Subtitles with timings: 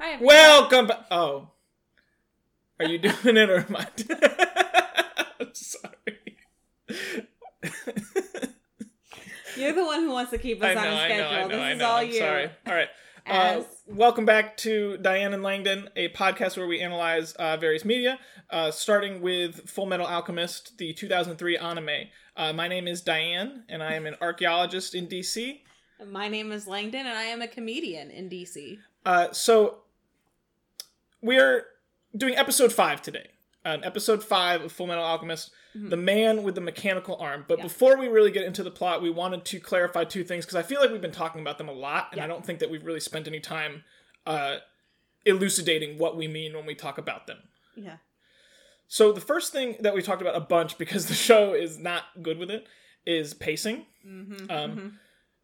[0.00, 0.34] Hi, everyone.
[0.34, 1.06] Welcome back.
[1.10, 1.48] Oh.
[2.78, 3.88] Are you doing it or am I?
[5.40, 6.36] I'm sorry.
[9.56, 11.24] You're the one who wants to keep us I know, on I schedule.
[11.24, 11.86] know, I know, this I is know.
[11.86, 12.18] all I'm you.
[12.18, 12.50] sorry.
[12.66, 12.88] All right.
[13.26, 18.20] Uh, welcome back to Diane and Langdon, a podcast where we analyze uh, various media,
[18.50, 21.88] uh, starting with Full Metal Alchemist, the 2003 anime.
[22.36, 25.58] Uh, my name is Diane, and I am an archaeologist in DC.
[26.06, 28.78] My name is Langdon, and I am a comedian in DC.
[29.04, 29.78] Uh, so
[31.20, 31.64] we're
[32.16, 33.28] doing episode five today.
[33.64, 37.44] Uh, episode five of Full Metal Alchemist, the man with the mechanical arm.
[37.46, 37.64] But Yeah.
[37.64, 40.62] before we really get into the plot, we wanted to clarify two things because I
[40.62, 42.24] feel like we've been talking about them a lot, and Yeah.
[42.24, 43.84] I don't think that we've really spent any time
[44.26, 44.58] uh,
[45.26, 47.38] elucidating what we mean when we talk about them.
[47.76, 47.96] Yeah.
[48.86, 52.04] So the first thing that we talked about a bunch because the show is not
[52.22, 52.66] good with it
[53.04, 53.86] is pacing.
[54.06, 54.50] Mm-hmm.
[54.50, 54.98] Um,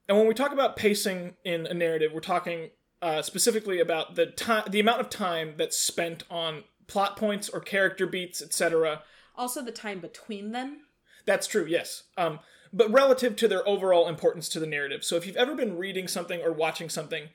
[0.06, 2.70] And when we talk about pacing in a narrative, we're talking
[3.05, 7.61] uh, specifically about the time, the amount of time that's spent on plot points or
[7.61, 9.02] character beats, etc.
[9.36, 10.78] Also, the time between them.
[11.27, 12.05] That's true, yes.
[12.16, 12.41] Um,
[12.72, 15.05] but relative to their overall importance to the narrative.
[15.05, 17.28] So if you've ever been reading something or watching something,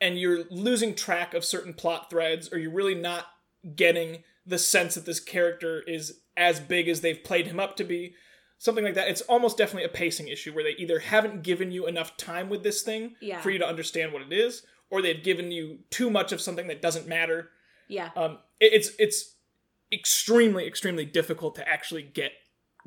[0.00, 3.26] and you're losing track of certain plot threads, or you're really not
[3.76, 7.84] getting the sense that this character is as big as they've played him up to
[7.84, 8.14] be,
[8.58, 11.86] something like that, it's almost definitely a pacing issue where they either haven't given you
[11.86, 13.40] enough time with this thing Yeah.
[13.40, 16.68] for you to understand what it is, or they've given you too much of something
[16.68, 17.48] that doesn't matter.
[17.88, 18.10] Yeah.
[18.14, 19.34] Um, it- it's it's
[19.90, 22.32] extremely extremely difficult to actually get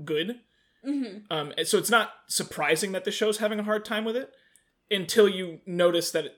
[0.04, 0.40] good.
[0.84, 4.32] hmm Um, so it's not surprising that the show's having a hard time with it
[4.92, 6.36] until you notice that it,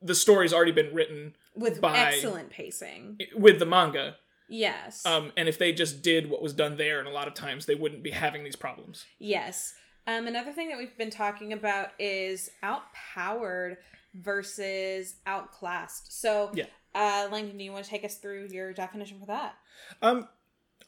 [0.00, 3.18] the story's already been written With by- excellent pacing.
[3.36, 4.16] with the manga.
[4.48, 5.04] Yes.
[5.06, 7.64] Um, and if they just did what was done there, and a lot of times
[7.66, 9.04] they wouldn't be having these problems.
[9.18, 9.74] Yes.
[10.06, 13.78] Um, another thing that we've been talking about is outpowered
[14.14, 16.18] versus outclassed.
[16.20, 16.66] So, Yeah.
[16.94, 19.56] uh, Langdon, do you want to take us through your definition for that?
[20.02, 20.28] Um,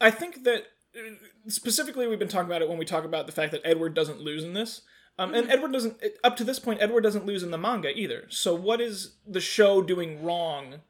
[0.00, 0.64] I think that
[0.96, 1.00] uh,
[1.48, 4.20] specifically we've been talking about it when we talk about the fact that Edward doesn't
[4.20, 4.82] lose in this.
[5.18, 6.82] Um, and Edward doesn't up to this point.
[6.82, 8.26] Edward doesn't lose in the manga either.
[8.28, 10.82] So what is the show doing wrong?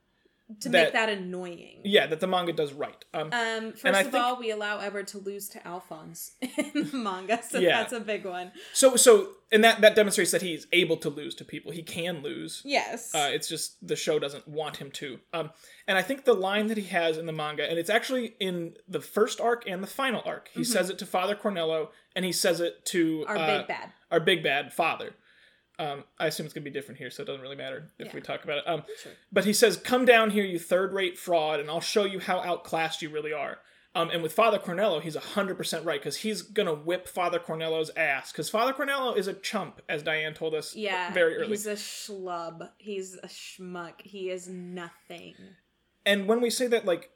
[0.60, 1.80] To That- make that annoying.
[1.84, 3.04] Yeah, that the manga does right.
[3.12, 6.96] Um, Um, first of think- all, we allow Edward to lose to Alphonse in the
[6.96, 7.78] manga, so Yeah.
[7.80, 8.52] that's a big one.
[8.72, 11.72] so so and that that demonstrates that he's able to lose to people.
[11.72, 12.62] He can lose.
[12.64, 13.12] Yes.
[13.12, 15.18] Uh, it's just the show doesn't want him to.
[15.32, 15.50] Um,
[15.88, 18.76] and I think the line that he has in the manga, and it's actually in
[18.86, 22.30] the first arc and the final arc, he says it to Father Cornello, and he
[22.32, 23.92] says it to Our uh, big bad.
[24.12, 25.14] our big bad father.
[25.78, 28.14] Um, I assume it's gonna be different here, so it doesn't really matter if Yeah.
[28.14, 28.68] we talk about it.
[28.68, 29.12] Um, Sure.
[29.30, 33.02] but he says, "Come down here, you third-rate fraud, and I'll show you how outclassed
[33.02, 33.60] you really are."
[33.94, 37.90] Um, and with Father Cornello, he's hundred percent right because he's gonna whip Father Cornello's
[37.96, 41.12] ass because Father Cornello is a chump, as Diane told us Yeah.
[41.12, 41.48] very early.
[41.48, 42.70] He's a schlub.
[42.78, 44.00] He's a schmuck.
[44.02, 45.34] He is nothing.
[46.04, 47.10] And when we say that, like,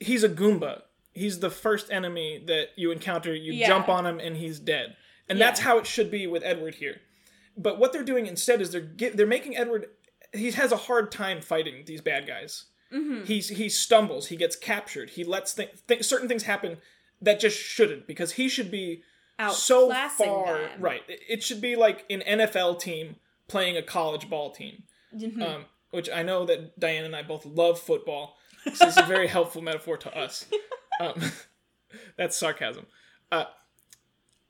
[0.00, 0.82] he's a Goomba,
[1.12, 3.34] he's the first enemy that you encounter.
[3.34, 3.66] You Yeah.
[3.68, 4.96] jump on him, and he's dead.
[5.28, 7.00] And that's how it should be with Edward here.
[7.56, 9.86] But what they're doing instead is they're get, they're making Edward.
[10.32, 12.64] He has a hard time fighting these bad guys.
[12.92, 13.24] Mm-hmm.
[13.24, 14.26] He's he stumbles.
[14.28, 15.10] He gets captured.
[15.10, 16.78] He lets th- th- certain things happen
[17.22, 19.02] that just shouldn't because he should be
[19.52, 20.80] so far them.
[20.80, 21.02] right.
[21.08, 23.16] It, should be like an NFL team
[23.48, 25.42] playing a college ball team Mhm.
[25.42, 28.36] um, which I know that Diane and I both love football.
[28.64, 30.46] So this is a very helpful metaphor to us.
[31.00, 31.20] Um,
[32.16, 32.86] that's sarcasm.
[33.32, 33.44] Uh,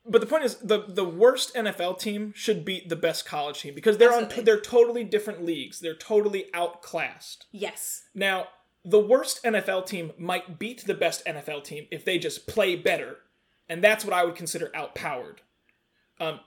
[0.07, 3.73] but the point is, the the worst NFL team should beat the best college team
[3.75, 5.79] because they're on they're totally different leagues.
[5.79, 7.45] They're totally outclassed.
[7.51, 8.03] yes.
[8.13, 8.47] Now,
[8.83, 13.17] the worst NFL team might beat the best NFL team if they just play better,
[13.67, 15.41] and that's what I would consider outpowered.
[16.19, 16.39] Um,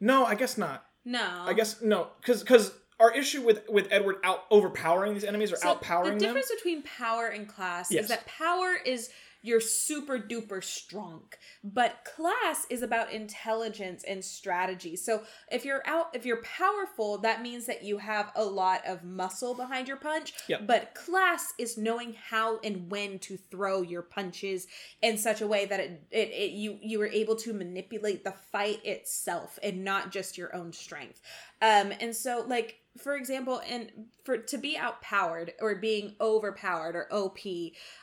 [0.00, 0.84] no, I guess not.
[1.04, 1.44] No.
[1.46, 5.56] I guess no, because because our issue with with Edward out overpowering these enemies or
[5.56, 6.18] So outpowering them.
[6.18, 6.34] the them.
[6.34, 8.04] difference between power and class Yes.
[8.04, 9.10] is that power is
[9.42, 11.22] you're super duper strong.
[11.62, 14.96] But class is about intelligence and strategy.
[14.96, 19.04] So if you're out if you're powerful that means that you have a lot of
[19.04, 20.32] muscle behind your punch.
[20.48, 20.66] Yep.
[20.66, 24.66] but class is knowing how and when to throw your punches
[25.02, 28.34] in such a way that it, it, it you you were able to manipulate the
[28.52, 31.20] fight itself and not just your own strength.
[31.62, 33.90] Um and so like for example and
[34.24, 37.38] for to be outpowered or being overpowered or op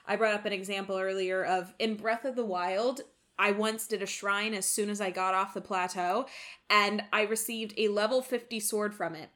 [0.07, 3.01] i brought up an example earlier of in breath of the wild
[3.38, 6.25] I once did a shrine as soon as I got off the plateau,
[6.69, 9.30] and I received a level 50 sword from it.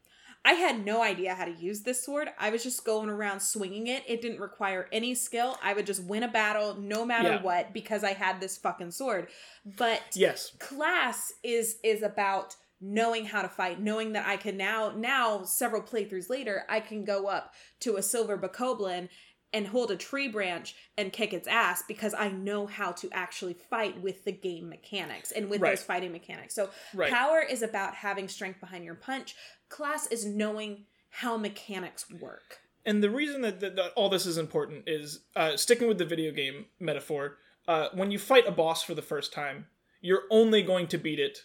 [0.46, 2.30] I had no idea how to use this sword.
[2.40, 4.04] I was just going around swinging it.
[4.08, 5.58] It didn't require any skill.
[5.62, 7.42] I would just win a battle no matter Yeah.
[7.42, 9.28] what because I had this fucking sword.
[9.66, 14.94] But yes, class is is about knowing how to fight, knowing that I can now
[14.96, 19.10] now several playthroughs later, I can go up to a silver bokoblin
[19.52, 23.56] and hold a tree branch and kick its ass because I know how to actually
[23.56, 25.72] fight with the game mechanics and with Right.
[25.72, 26.54] those fighting mechanics.
[26.54, 27.12] So Right.
[27.12, 29.36] power is about having strength behind your punch.
[29.68, 32.60] Class is knowing how mechanics work.
[32.86, 36.06] And the reason that, that, that all this is important is uh, sticking with the
[36.06, 37.38] video game metaphor.
[37.68, 39.68] Uh, when you fight a boss for the first time,
[40.00, 41.40] you're only going to beat it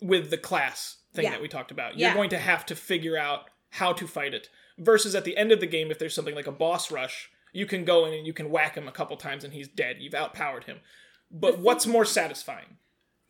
[0.00, 1.30] with the class thing Yeah.
[1.32, 1.98] that we talked about.
[1.98, 2.14] You're Yeah.
[2.14, 4.48] going to have to figure out how to fight it.
[4.78, 7.66] Versus at the end of the game, if there's something like a boss rush, you
[7.66, 9.96] can go in and you can whack him a couple times and he's dead.
[10.00, 10.80] You've outpowered him.
[11.30, 12.78] But what's more satisfying?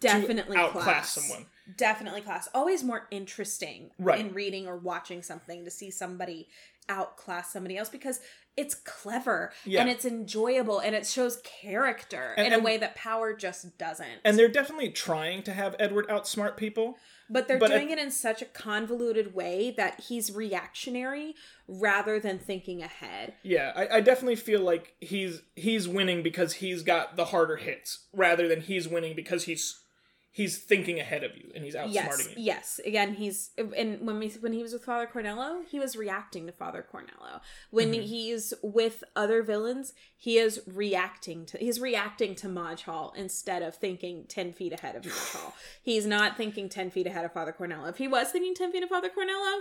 [0.01, 1.11] Definitely outclass class.
[1.11, 1.47] someone.
[1.77, 2.49] Definitely class.
[2.55, 4.21] Always more interesting Right.
[4.21, 6.49] in reading or watching something to see somebody
[6.89, 8.21] outclass somebody else because
[8.57, 9.81] it's clever Yeah.
[9.81, 13.79] and it's enjoyable and it shows character And- in a and- way that power just
[13.79, 14.21] doesn't.
[14.25, 16.99] And they're definitely trying to have Edward outsmart people.
[17.33, 21.33] but they're but doing it in such a convoluted way that he's reactionary
[21.69, 23.35] rather than thinking ahead.
[23.45, 28.09] Yeah, I, I definitely feel like he's he's winning because he's got the harder hits,
[28.13, 29.80] rather than he's winning because he's
[30.33, 32.35] he's thinking ahead of you and he's outsmarting yes, you.
[32.37, 32.81] yes.
[32.87, 36.53] Again, he's and when we when he was with Father Cornello, he was reacting to
[36.53, 37.41] Father Cornello.
[37.71, 38.03] When Mm-hmm.
[38.03, 44.25] he's with other villains, he is reacting to he's reacting to Majhal instead of thinking
[44.29, 45.53] ten feet ahead of Majhal.
[45.83, 47.89] He's not thinking ten feet ahead of Father Cornello.
[47.89, 49.61] If he was thinking ten feet of Father Cornello.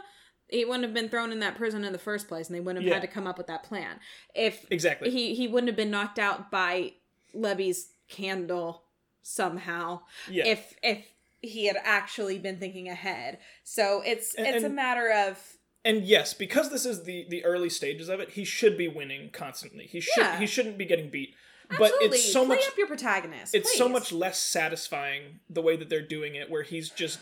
[0.51, 2.83] He wouldn't have been thrown in that prison in the first place, and they wouldn't
[2.83, 2.95] have Yeah.
[2.95, 3.99] had to come up with that plan.
[4.33, 5.11] If Exactly.
[5.11, 6.93] he he wouldn't have been knocked out by
[7.35, 8.83] Levy's candle
[9.21, 10.45] somehow yeah.
[10.47, 11.05] if if
[11.41, 13.39] he had actually been thinking ahead.
[13.63, 15.37] So it's And- it's a matter of
[15.85, 19.29] and yes, because this is the the early stages of it, he should be winning
[19.31, 19.85] constantly.
[19.85, 20.39] He should Yeah.
[20.39, 21.35] he shouldn't be getting beat.
[21.71, 23.55] absolutely But it's so play much up your protagonist.
[23.55, 27.19] it's so much less satisfying the way that they're doing it where he's just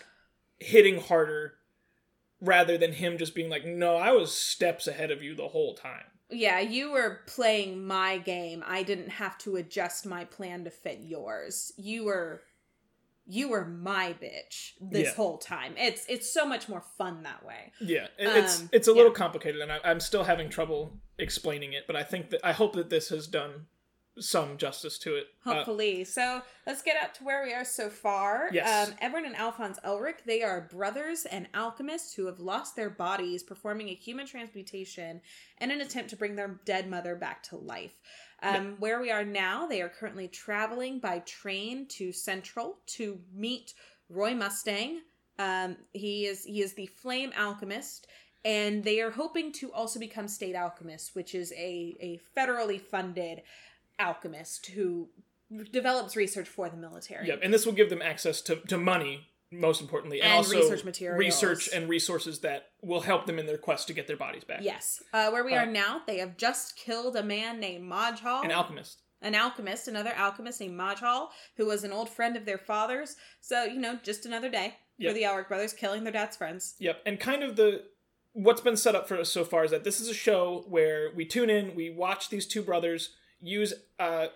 [0.60, 1.56] hitting harder
[2.42, 5.76] rather than him just being like, "No, I was steps ahead of you the whole
[5.76, 8.64] time." Yeah, you were playing my game.
[8.68, 11.72] I didn't have to adjust my plan to fit yours.
[11.78, 12.42] You were
[13.30, 15.14] you were my bitch this Yeah.
[15.16, 15.76] whole time.
[15.78, 17.74] It's it's so much more fun that way.
[17.82, 19.18] Yeah, it- it's Um, it's a little yeah.
[19.18, 21.88] complicated, and I, I'm still having trouble explaining it.
[21.88, 23.68] But I think that I hope that this has done
[24.20, 25.28] some justice to it.
[25.46, 26.04] Uh, Hopefully.
[26.04, 28.50] so let's get up to where we are so far.
[28.52, 28.90] Yes.
[28.90, 33.44] Um, Edward and Alphonse Elric, they are brothers and alchemists who have lost their bodies
[33.44, 35.22] performing a human transmutation
[35.60, 37.94] in an attempt to bring their dead mother back to life.
[38.44, 43.74] Um, Where we are now, they are currently traveling by train to Central to meet
[44.10, 45.02] Roy Mustang.
[45.40, 48.08] Um, he is he is the flame alchemist,
[48.46, 53.42] and they are hoping to also become state alchemists, which is a a federally funded
[54.00, 55.10] alchemist who
[55.72, 57.28] develops research for the military.
[57.28, 60.58] Yep, and this will give them access to, to money, most importantly, and, And also
[60.60, 61.20] research materials.
[61.20, 64.60] research and resources that will help them in their quest to get their bodies back.
[64.62, 65.02] Yes.
[65.14, 68.44] Uh, where we Uh, are now, they have just killed a man named Majhal.
[68.44, 69.02] An alchemist.
[69.22, 73.16] an alchemist, another alchemist named Majhal, who was an old friend of their father's.
[73.42, 75.10] So, you know, just another day Yep.
[75.12, 76.76] for the Elric brothers killing their dad's friends.
[76.80, 77.84] Yep, and kind of the
[78.34, 81.12] what's been set up for us so far is that this is a show where
[81.16, 84.28] we tune in, we watch these two brothers use uh,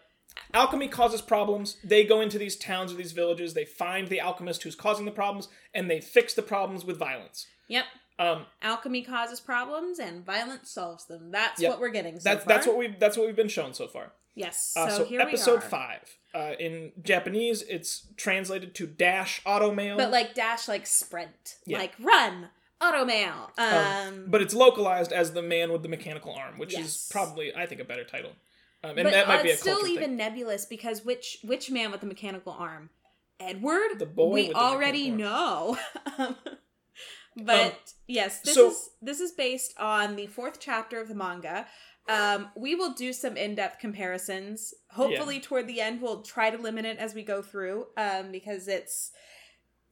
[0.54, 1.78] alchemy causes problems.
[1.84, 5.12] They go into these towns or these villages, they find the alchemist who's causing the
[5.12, 7.48] problems, and they fix the problems with violence.
[7.68, 7.86] Yep.
[8.20, 11.32] Um, Alchemy causes problems and violence solves them.
[11.32, 11.72] That's Yep.
[11.72, 12.54] what we're getting so that's far.
[12.54, 14.12] that's what we that's what we've been shown so far.
[14.36, 14.74] Yes.
[14.78, 15.62] Uh, so, so, here episode we are.
[15.62, 16.18] five.
[16.36, 19.98] Uh, in Japanese, it's translated to dash auto mail.
[19.98, 21.56] But like dash like sprint.
[21.66, 21.80] Yeah.
[21.80, 22.50] Like run.
[22.80, 23.58] Automail.
[23.60, 26.86] Um, but it's localized as the man with the mechanical arm, which Yes.
[26.86, 28.32] is probably I think a better title.
[28.84, 30.18] Um, and but that might uh, be still even thing.
[30.18, 32.90] nebulous because which which man with the mechanical arm?
[33.40, 34.00] Edward?
[34.00, 35.78] The boy we already know.
[37.38, 37.72] but Um,
[38.08, 41.68] yes, this so- is this is based on the fourth chapter of the manga.
[42.10, 44.74] Um, we will do some in-depth comparisons.
[44.90, 48.68] Hopefully, toward the end, we'll try to limit it as we go through, um, because
[48.68, 49.12] it's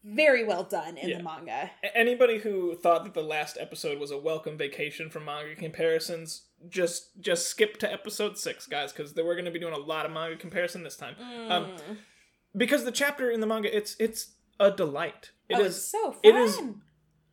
[0.03, 1.17] very well done in Yeah.
[1.17, 1.71] the manga.
[1.93, 7.19] Anybody who thought that the last episode was a welcome vacation from manga comparisons, just
[7.19, 10.11] just skip to episode six, guys, because we're going to be doing a lot of
[10.11, 11.15] manga comparison this time.
[11.19, 11.97] Um, Mm.
[12.55, 15.31] because the chapter in the manga, it's it's a delight.
[15.49, 16.19] It is oh, it's so fun.
[16.23, 16.59] it is-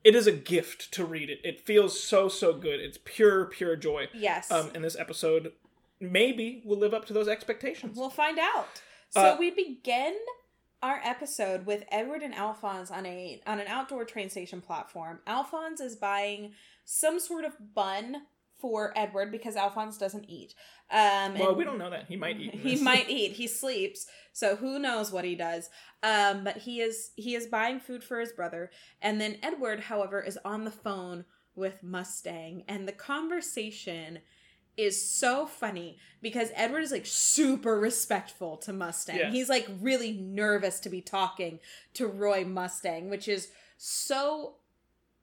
[0.04, 1.40] it is a gift to read it.
[1.42, 2.78] It feels so so good.
[2.80, 4.08] It's pure pure joy.
[4.14, 4.50] yes.
[4.52, 5.52] Um, and this episode
[6.00, 7.96] maybe will live up to those expectations.
[7.99, 8.68] We'll find out.
[9.11, 10.16] So Uh, we begin
[10.86, 15.18] our episode with Edward and Alphonse on a on an outdoor train station platform.
[15.26, 16.52] Alphonse is buying
[16.84, 18.22] some sort of bun
[18.60, 20.54] for Edward because Alphonse doesn't eat.
[20.90, 22.06] Um, Well, we don't know that.
[22.06, 22.54] He might eat.
[22.62, 23.32] He might eat.
[23.32, 25.70] He sleeps, so who knows what he does.
[26.04, 28.70] Um, but he is he is buying food for his brother,
[29.02, 31.24] and then Edward, however, is on the phone
[31.56, 34.20] with Mustang, and the conversation
[34.76, 39.18] is so funny because Edward is like super respectful to Mustang.
[39.18, 39.30] Yeah.
[39.30, 41.61] He's like really nervous to be talking
[41.95, 44.56] to Roy Mustang, which is so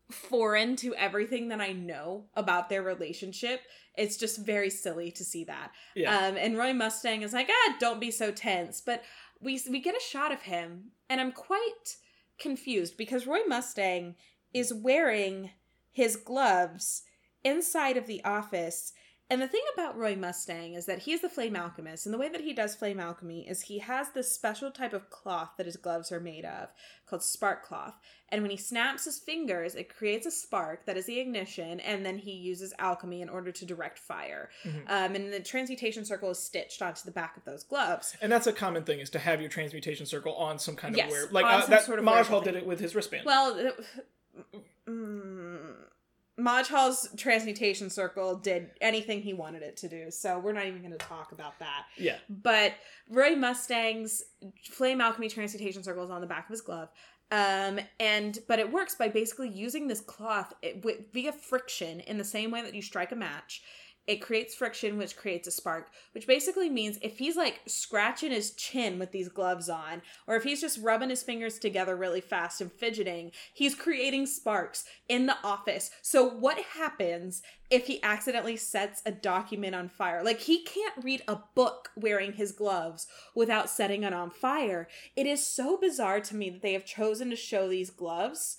[0.10, 3.62] foreign to everything that I know about their relationship.
[3.96, 5.72] It's just very silly to see that.
[5.96, 6.18] Yeah.
[6.18, 8.82] Um, and Roy Mustang is like, ah, don't be so tense.
[8.82, 9.04] But
[9.42, 11.98] we we get a shot of him, and I'm quite
[12.40, 14.16] confused because Roy Mustang
[14.54, 15.52] is wearing
[15.92, 17.04] his gloves
[17.44, 18.94] inside of the office.
[19.34, 22.20] And the thing about Roy Mustang is that he is the flame alchemist, and the
[22.20, 25.66] way that he does flame alchemy is he has this special type of cloth that
[25.66, 26.70] his gloves are made of
[27.08, 27.96] called spark cloth.
[28.30, 32.06] And when he snaps his fingers, it creates a spark that is the ignition, and
[32.06, 34.52] then he uses alchemy in order to direct fire.
[34.66, 34.84] Mhm.
[34.88, 38.16] Um, and the transmutation circle is stitched onto the back of those gloves.
[38.22, 40.98] And that's a common thing is to have your transmutation circle on some kind of
[41.00, 41.25] Yes, wear.
[41.32, 43.25] Like uh, some that sort of wearable did it with his wristband.
[43.25, 43.86] Well, it-
[46.40, 50.92] Majhal's transmutation circle did anything he wanted it to do, so we're not even going
[50.92, 51.86] to talk about that.
[51.98, 52.18] yeah.
[52.28, 52.74] But
[53.10, 54.24] Roy Mustang's
[54.63, 56.90] flame alchemy transmutation circle is on the back of his glove.
[57.32, 62.18] Um, and but it works by basically using this cloth it, with, via friction in
[62.18, 63.63] the same way that you strike a match.
[64.06, 68.52] It creates friction, which creates a spark, which basically means if he's like scratching his
[68.52, 72.60] chin with these gloves on, or if he's just rubbing his fingers together really fast
[72.60, 75.90] and fidgeting, he's creating sparks in the office.
[76.02, 80.22] So, what happens if he accidentally sets a document on fire?
[80.22, 84.90] Like, he can't read a book wearing his gloves without setting it on fire.
[85.16, 88.58] It is so bizarre to me that they have chosen to show these gloves.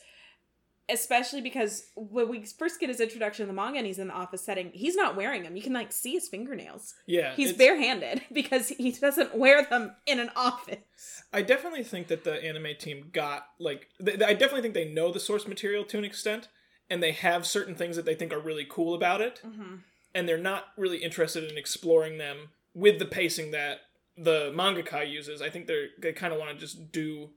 [0.91, 4.15] Especially because when we first get his introduction in the manga and he's in the
[4.15, 5.57] office setting, he's not wearing them.
[5.57, 6.93] You can like see his fingernails.
[7.07, 7.33] Yeah.
[7.35, 11.23] He's barehanded because he doesn't wear them in an office.
[11.33, 15.11] I definitely think that the anime team got like th- I definitely think they know
[15.11, 16.49] the source material to an extent
[16.91, 19.77] and they have certain things that they think are really cool about it Mm-hmm.
[20.15, 23.79] and they're not really interested in exploring them with the pacing that
[24.19, 25.41] the mangaka uses.
[25.41, 27.31] I think they're they kind of want to just do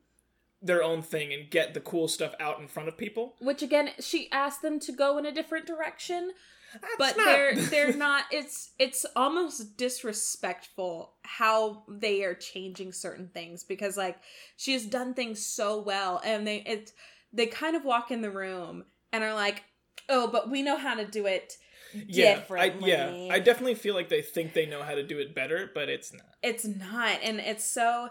[0.62, 3.36] their own thing and get the cool stuff out in front of people.
[3.40, 6.32] Which again, she asked them to go in a different direction,
[6.74, 8.26] That's but not- they're they're not.
[8.32, 14.18] It's it's almost disrespectful how they are changing certain things because like
[14.56, 16.92] she has done things so well, and they it
[17.34, 19.64] they kind of walk in the room and are like,
[20.10, 21.58] oh, but we know how to do it
[21.94, 22.90] yeah, I, differently.
[22.90, 25.88] yeah, I definitely feel like they think they know how to do it better, but
[25.90, 26.26] it's not.
[26.44, 28.10] it's not and it's so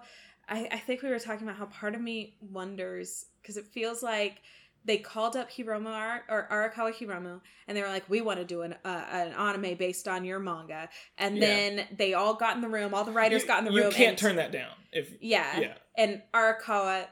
[0.49, 4.03] i i think we were talking about how part of me wonders because it feels
[4.03, 4.38] like
[4.85, 8.45] they called up hiromu Ar- or arakawa hiromu and they were like we want to
[8.45, 10.88] do an uh, an anime based on your manga
[11.19, 11.47] and Yeah.
[11.47, 13.79] then they all got in the room all the writers you, got in the you
[13.83, 15.75] room You can't and- turn that down if yeah yeah.
[15.97, 17.07] and arakawa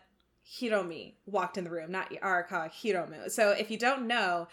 [0.60, 4.46] hiromi walked in the room not arakawa hiromu so if you don't know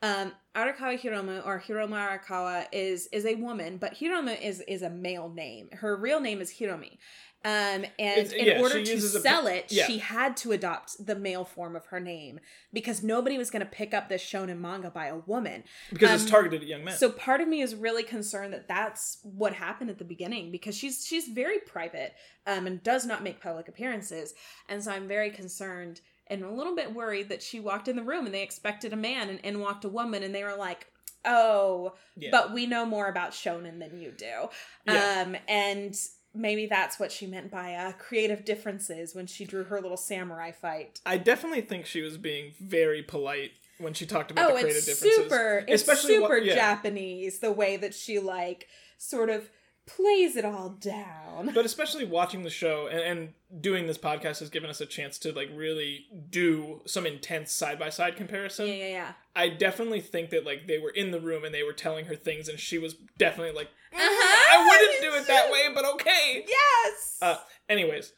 [0.00, 4.90] um, Arakawa Hiromu or Hiromu Arakawa is is a woman, but Hiromu is is a
[4.90, 5.68] male name.
[5.72, 6.98] Her real name is Hiromi.
[7.44, 9.86] Um, and It's- in yeah, order to uses a sell it, yeah.
[9.86, 12.40] she had to adopt the male form of her name
[12.72, 15.62] because nobody was going to pick up this shonen manga by a woman.
[15.90, 16.96] because Um, it's targeted at young men.
[16.96, 20.76] So part of me is really concerned that that's what happened at the beginning because
[20.76, 22.14] she's she's very private
[22.44, 24.34] um, and does not make public appearances,
[24.68, 28.02] and so I'm very concerned and a little bit worried that she walked in the
[28.02, 30.86] room and they expected a man and in walked a woman and they were like,
[31.24, 32.28] oh, yeah.
[32.30, 34.48] but we know more about shonen than you do,
[34.92, 35.94] um, and.
[36.38, 40.52] Maybe that's what she meant by uh, creative differences when she drew her little samurai
[40.52, 41.00] fight.
[41.04, 44.76] I definitely think she was being very polite when she talked about Oh, the creative
[44.76, 45.16] it's differences.
[45.24, 46.54] super, it's Especially what- super yeah.
[46.54, 48.68] Japanese the way that she like
[48.98, 49.50] sort of
[49.86, 51.50] plays it all down.
[51.54, 55.18] But especially watching the show and, and doing this podcast has given us a chance
[55.20, 58.66] to like really do some intense side by side comparison.
[58.66, 59.12] Yeah, yeah, yeah.
[59.34, 62.16] I definitely think that like they were in the room and they were telling her
[62.16, 64.64] things and she was definitely like, "Mm, Uh-huh, I
[65.00, 66.44] wouldn't do it that way, but okay.
[66.46, 67.18] Yes.
[67.20, 67.36] Uh,
[67.68, 68.12] anyways,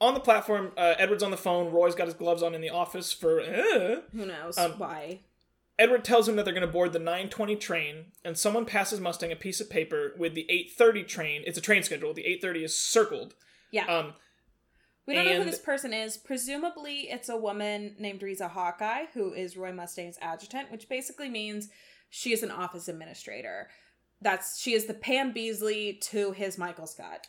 [0.00, 1.72] on the platform, uh, Edward's on the phone.
[1.72, 3.40] Roy's got his gloves on in the office for.
[3.40, 4.00] Uh.
[4.12, 5.20] Who knows um, why?
[5.78, 9.32] Edward tells him that they're going to board the 9:20 train, and someone passes Mustang
[9.32, 11.42] a piece of paper with the 8:30 train.
[11.46, 12.14] It's a train schedule.
[12.14, 13.34] The 8:30 is circled.
[13.70, 13.86] Yeah.
[13.86, 14.14] Um,
[15.06, 16.16] we don't know who this person is.
[16.16, 21.68] Presumably, it's a woman named Riza Hawkeye, who is Roy Mustang's adjutant, which basically means
[22.10, 23.68] she is an office administrator.
[24.20, 27.26] That's she is the Pam Beesly to his Michael Scott.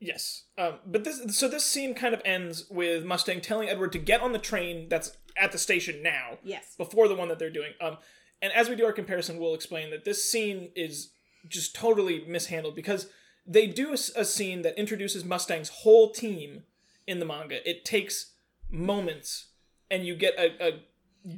[0.00, 0.44] yes.
[0.58, 4.20] Um, but this so this scene kind of ends with Mustang telling Edward to get
[4.20, 6.74] on the train that's at the station now Yes.
[6.76, 7.72] before the one that they're doing.
[7.80, 7.98] Um,
[8.42, 11.10] and as we do our comparison, we'll explain that this scene is
[11.48, 13.08] just totally mishandled because
[13.46, 16.64] they do a scene that introduces Mustang's whole team
[17.06, 17.66] in the manga.
[17.68, 18.32] It takes
[18.70, 19.46] moments,
[19.90, 20.80] and you get a, a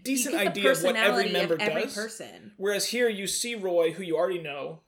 [0.03, 1.95] decent idea of what every member of every does.
[1.95, 2.53] person.
[2.57, 4.81] Whereas here, you see Roy, who you already know,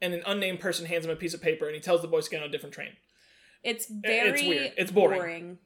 [0.00, 2.24] and an unnamed person hands him a piece of paper, and he tells the boys
[2.24, 2.90] to get on a different train.
[3.62, 4.72] It's very it's weird.
[4.76, 5.58] It's boring.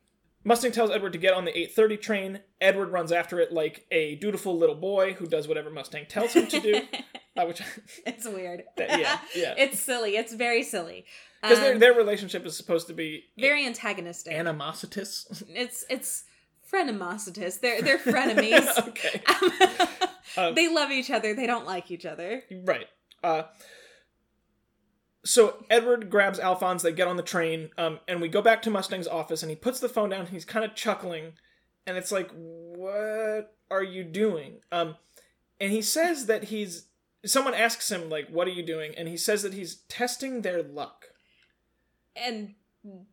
[0.44, 2.40] Mustang tells Edward to get on the 8:30 train.
[2.60, 6.46] Edward runs after it like a dutiful little boy who does whatever Mustang tells him
[6.46, 6.80] to do.
[7.36, 7.60] uh, which,
[8.06, 8.62] it's weird.
[8.78, 9.54] yeah, yeah.
[9.58, 10.16] it's silly.
[10.16, 11.04] It's very silly.
[11.42, 14.32] Because their Um, their relationship is supposed to be very antagonistic.
[14.32, 15.42] animositous.
[15.48, 16.24] it's it's
[16.72, 17.60] frenemositous.
[17.60, 18.88] They're they're frenemies.
[18.88, 19.20] okay,
[20.36, 21.34] Um, they love each other.
[21.34, 22.44] They don't like each other.
[22.64, 22.86] right.
[23.24, 23.42] Uh,
[25.28, 26.82] so Edward grabs Alphonse.
[26.82, 29.56] They get on the train, um, and we go back to Mustang's office, and he
[29.56, 30.26] puts the phone down.
[30.26, 31.34] He's kind of chuckling,
[31.86, 34.96] and it's like, "What are you doing?" Um,
[35.60, 36.86] and he says that he's.
[37.26, 40.62] Someone asks him like, "What are you doing?" And he says that he's testing their
[40.62, 41.08] luck.
[42.16, 42.54] And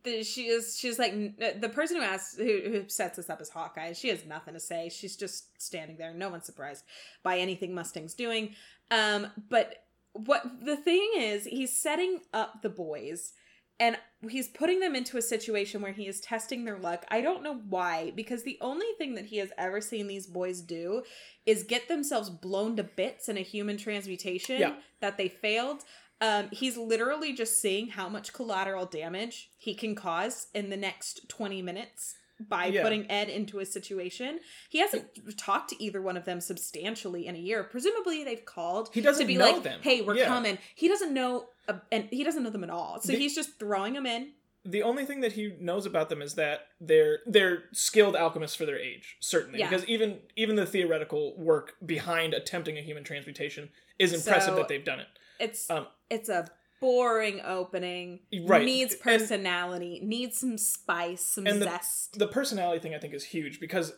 [0.02, 1.12] the, she is she's like
[1.60, 3.92] the person who asks who, who sets this up is Hawkeye.
[3.92, 4.88] She has nothing to say.
[4.88, 6.14] She's just standing there.
[6.14, 6.84] No one's surprised
[7.22, 8.54] by anything Mustang's doing.
[8.90, 9.85] Um, but
[10.24, 13.32] what the thing is, he's setting up the boys
[13.78, 17.04] and he's putting them into a situation where he is testing their luck.
[17.10, 20.62] I don't know why, because the only thing that he has ever seen these boys
[20.62, 21.02] do
[21.44, 24.76] is get themselves blown to bits in a human transmutation Yeah.
[25.00, 25.84] that they failed.
[26.22, 31.28] Um, he's literally just seeing how much collateral damage he can cause in the next
[31.28, 32.82] 20 minutes by Yeah.
[32.82, 34.40] putting Ed into a situation.
[34.68, 37.64] He hasn't talked to either one of them substantially in a year.
[37.64, 39.80] Presumably they've called He doesn't to be know like, them.
[39.82, 40.26] "Hey, we're Yeah.
[40.26, 43.00] coming." He doesn't know uh, and he doesn't know them at all.
[43.00, 44.32] So The- he's just throwing them in.
[44.64, 48.66] the only thing that he knows about them is that they're they're skilled alchemists for
[48.66, 49.58] their age, certainly.
[49.60, 49.68] Yeah.
[49.70, 54.68] Because even even the theoretical work behind attempting a human transmutation is impressive So- that
[54.68, 55.08] they've done it.
[55.40, 56.48] It's Um, it's a
[56.80, 58.20] boring opening.
[58.44, 58.64] Right.
[58.64, 62.18] Needs And- personality, needs some spice, some And the- zest.
[62.18, 63.92] The personality thing I think is huge because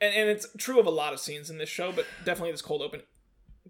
[0.00, 2.62] and, and it's true of a lot of scenes in this show, but definitely this
[2.62, 3.02] cold open.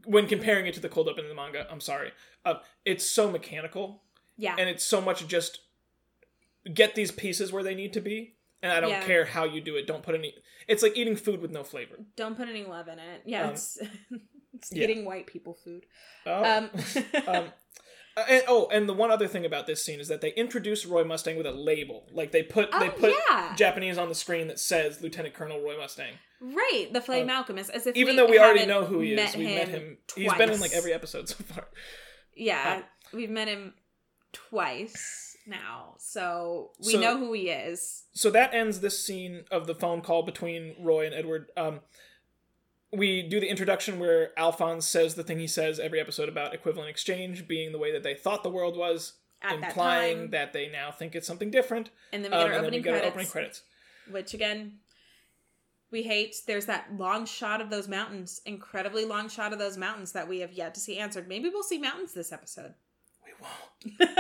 [0.05, 2.13] When comparing it to the cold open in the manga, I'm sorry,
[2.45, 4.03] uh, it's so mechanical
[4.37, 4.55] yeah.
[4.59, 5.61] and it's so much just
[6.73, 9.05] get these pieces where they need to be, and I don't Yeah.
[9.05, 9.87] care how you do it.
[9.87, 10.35] Don't put any.
[10.69, 11.99] It's like eating food with no flavor.
[12.17, 13.23] Don't put any love in it.
[13.25, 13.79] Yeah, Um, it's,
[14.55, 14.85] it's yeah.
[14.85, 15.85] eating white people food.
[16.27, 16.45] Oh.
[16.45, 16.71] Um,
[17.27, 17.45] um,
[18.17, 20.85] uh, and, oh, and the one other thing about this scene is that they introduce
[20.87, 22.07] Roy Mustang with a label.
[22.13, 23.55] Like they put they Oh, put yeah.
[23.57, 26.13] Japanese on the screen that says Lieutenant Colonel Roy Mustang.
[26.41, 29.37] right, the Flame Um, Alchemist, as if Even though we already know who he is,
[29.37, 29.99] we've met him him.
[30.17, 31.69] He's been in like every episode so far.
[32.35, 33.75] Yeah, Um, we've met him
[34.33, 38.05] twice now, so we So- know who he is.
[38.13, 41.51] So that ends this scene of the phone call between Roy and Edward.
[41.57, 41.81] Um,
[42.93, 46.91] we do the introduction where Alphonse says the thing he says every episode about equivalent
[46.91, 50.69] exchange being the way that they thought the world was, At implying time, that they
[50.69, 51.91] now think it's something different.
[52.13, 53.63] and then we Um, get our and then opening get credits, our opening credits.
[54.11, 54.79] which again
[55.93, 56.37] we hate.
[56.47, 60.39] There's that long shot of those mountains, incredibly long shot of those mountains that we
[60.41, 61.27] have yet to see answered.
[61.29, 62.75] Maybe we'll see mountains this episode.
[63.25, 64.11] We won't.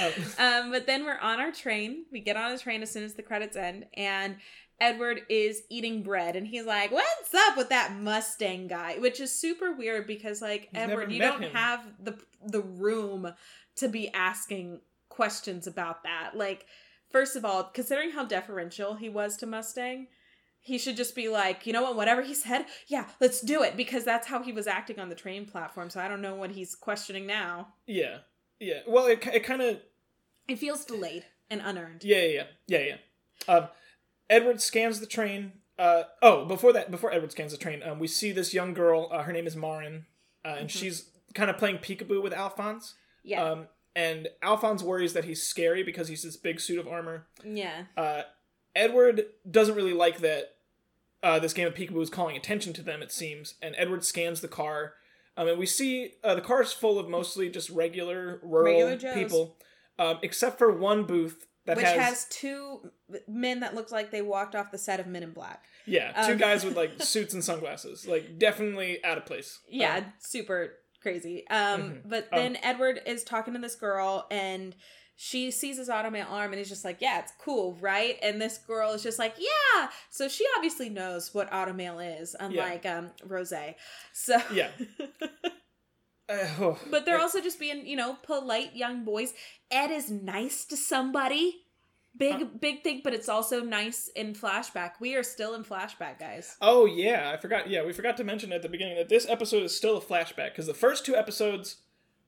[0.00, 2.04] Um, um, but then we're on our train.
[2.10, 4.36] We get on a train as soon as the credits end, and
[4.80, 9.32] Edward is eating bread, and he's like, "What's up with that Mustang guy?" Which is
[9.32, 11.52] super weird because, like, He's Edward, you don't him.
[11.52, 13.32] have the the room
[13.76, 16.32] to be asking questions about that.
[16.36, 16.66] Like,
[17.10, 20.08] first of all, considering how deferential he was to Mustang.
[20.60, 23.76] He should just be like, you know what, whatever he said, yeah, let's do it
[23.76, 25.88] because that's how he was acting on the train platform.
[25.88, 27.68] So I don't know what he's questioning now.
[27.86, 28.18] yeah,
[28.60, 28.80] yeah.
[28.86, 29.78] Well, it, it kind of
[30.46, 32.04] It feels delayed and unearned.
[32.04, 32.96] Yeah, yeah, yeah, yeah.
[33.46, 33.54] yeah.
[33.54, 33.68] Um,
[34.30, 35.52] Edward scans the train.
[35.78, 39.08] Uh, oh, before that, before Edward scans the train, um, we see this young girl.
[39.12, 40.06] Uh, her name is Marin,
[40.44, 40.72] uh, and Mhm.
[40.78, 42.94] she's kind of playing peekaboo with Alphonse.
[43.22, 43.42] Yeah.
[43.44, 47.26] Um, and Alphonse worries that he's scary because he's this big suit of armor.
[47.44, 47.84] yeah.
[47.96, 48.22] Uh,
[48.76, 50.56] Edward doesn't really like that.
[51.22, 53.02] Uh, this game of peekaboo is calling attention to them.
[53.02, 54.94] It seems, and Edward scans the car.
[55.36, 59.14] Um, and we see uh, the car is full of mostly just regular rural Regular
[59.14, 59.56] people,
[59.98, 62.26] um, except for one booth Which has, has...
[62.30, 62.90] two
[63.26, 65.64] men that look like they walked off the set of Men in Black.
[65.86, 69.58] yeah two um, guys with like suits and sunglasses, like definitely out of place.
[69.68, 71.46] Yeah, Um, super crazy.
[71.48, 72.02] Um, Mhm.
[72.06, 74.74] but Um, then Edward is talking to this girl and
[75.20, 78.18] she sees his automail arm and he's just like, Yeah, it's cool, right?
[78.22, 79.88] And this girl is just like, Yeah.
[80.10, 83.52] So she obviously knows what automail is, unlike um Rose.
[84.12, 84.70] So yeah.
[86.28, 89.32] Oh, But they're also just being, you know, polite young boys.
[89.70, 91.64] Ed is nice to somebody.
[92.16, 94.92] big big thing, but it's also nice in flashback.
[95.00, 96.56] We are still in flashback, guys.
[96.60, 97.68] Oh yeah, I forgot.
[97.70, 100.50] Yeah, we forgot to mention at the beginning that this episode is still a flashback
[100.50, 101.76] because the first two episodes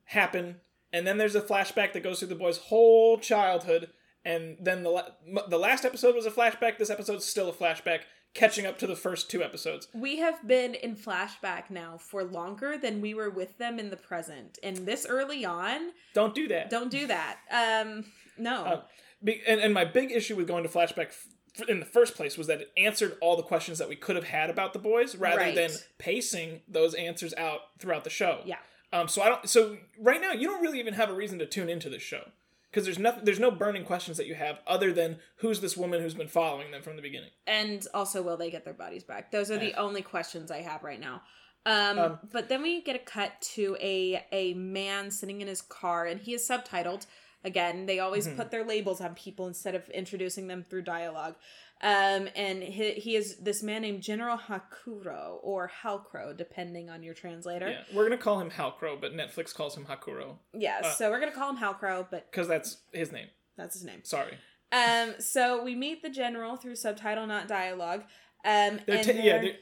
[0.05, 0.57] happen,
[0.93, 3.91] and then there's a flashback that goes through the boy's whole childhood,
[4.25, 6.79] and then the la- the last episode was a flashback.
[6.79, 8.01] This episode's still a flashback,
[8.35, 9.89] catching up to the first two episodes.
[9.95, 13.97] We have been in flashback now for longer than we were with them in the
[13.97, 14.59] present.
[14.63, 16.71] And this early on, Don't do that.
[16.71, 17.39] don't do that.
[17.53, 18.05] Um
[18.39, 18.65] no.
[18.65, 18.83] Uh,
[19.23, 22.39] Be- and, and my big issue with going to flashback f- in the first place
[22.39, 25.15] was that it answered all the questions that we could have had about the boys
[25.17, 25.55] rather Right.
[25.55, 28.41] than pacing those answers out throughout the show.
[28.47, 28.57] yeah.
[28.93, 29.49] Um, so I don't.
[29.49, 32.23] So right now, you don't really even have a reason to tune into this show
[32.71, 33.25] because there's nothing.
[33.25, 36.71] There's no burning questions that you have other than who's this woman who's been following
[36.71, 37.31] them from the beginning.
[37.47, 39.31] And also will they get their bodies back?
[39.33, 41.23] Those are the only questions I have right now.
[41.67, 45.61] Um, Um, but then we get a cut to a a man sitting in his
[45.63, 47.07] car and he is subtitled.
[47.45, 48.37] Again, they always Mm-hmm.
[48.37, 51.37] put their labels on people instead of introducing them through dialogue.
[51.83, 57.15] Um, and he, he is this man named General Hakuro or Halcro, depending on your
[57.15, 57.71] translator.
[57.71, 61.21] Yeah, we're gonna call him Halcro, but Netflix calls him Hakuro Yeah, Uh, so we're
[61.21, 63.29] gonna call him Halcro, but because that's his name.
[63.57, 64.01] that's his name.
[64.05, 64.37] Sorry.
[64.73, 68.03] Um, so we meet the general through subtitle, not dialogue.
[68.45, 69.39] Um, They're ta- yeah.
[69.41, 69.57] they're-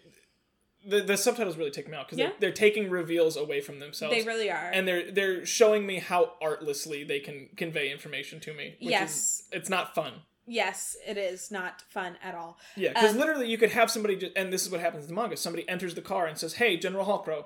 [0.86, 2.26] the the subtitles really take me out because Yeah.
[2.28, 4.14] they're, they're taking reveals away from themselves.
[4.14, 4.70] they really are.
[4.72, 8.76] and they're they're showing me how artlessly they can convey information to me.
[8.80, 9.10] Which Yes.
[9.14, 10.22] is, it's not fun.
[10.48, 12.58] Yes, it is not fun at all.
[12.74, 15.08] Yeah, because Um, literally you could have somebody, just, and this is what happens in
[15.14, 15.36] the manga.
[15.36, 17.44] Somebody enters the car and says, "Hey, General Halcro,"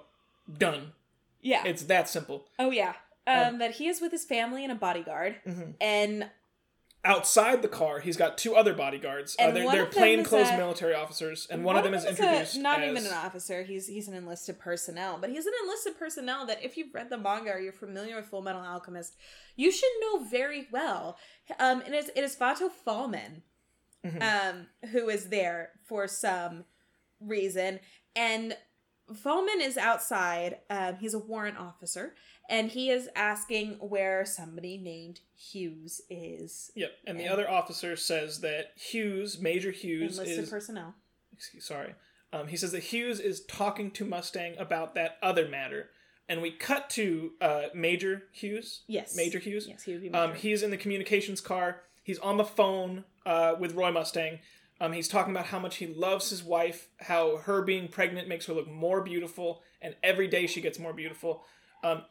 [0.58, 0.92] done.
[1.40, 1.64] Yeah.
[1.66, 2.46] It's that simple.
[2.58, 2.94] oh yeah.
[3.26, 5.70] Um, that he is with his family and a bodyguard, Mm-hmm.
[5.80, 6.30] and
[7.04, 9.34] Outside the car, he's got two other bodyguards.
[9.36, 12.80] Uh, they're one they're plainclothes military officers, and one, of them is a- introduced not
[12.80, 13.64] as even an officer.
[13.64, 17.18] He's he's an enlisted personnel, but he's an enlisted personnel that if you've read the
[17.18, 19.16] manga or you're familiar with Full Metal Alchemist,
[19.56, 21.16] you should know very well.
[21.58, 23.42] Um, and it's it is Vato Falman,
[24.06, 24.22] Mhm.
[24.22, 26.66] um, who is there for some
[27.20, 27.80] reason,
[28.14, 28.56] and
[29.12, 30.58] Falman is outside.
[30.70, 32.14] Um, he's a warrant officer,
[32.52, 36.70] and he is asking where somebody named Hughes is.
[36.76, 40.94] Yep, and the other officer says that Hughes, Major Hughes, Enlisted is personnel.
[41.32, 41.94] excuse, sorry.
[42.30, 45.88] Um, he says that Hughes is talking to Mustang about that other matter,
[46.28, 48.82] and we cut to uh, Major Hughes.
[48.86, 49.16] Yes.
[49.16, 49.66] Major Hughes.
[49.66, 50.10] Yes, he would be.
[50.10, 51.80] Um, he's in the communications car.
[52.02, 54.40] He's on the phone uh, with Roy Mustang.
[54.78, 58.44] Um, he's talking about how much he loves his wife, how her being pregnant makes
[58.46, 61.44] her look more beautiful, and every day she gets more beautiful.
[61.84, 62.02] Um,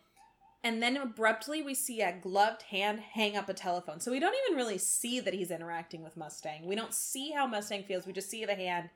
[0.63, 4.00] And then abruptly, we see a gloved hand hang up a telephone.
[4.00, 6.67] So we don't even really see that he's interacting with Mustang.
[6.67, 8.06] We don't see how Mustang feels.
[8.06, 8.89] We just see the hand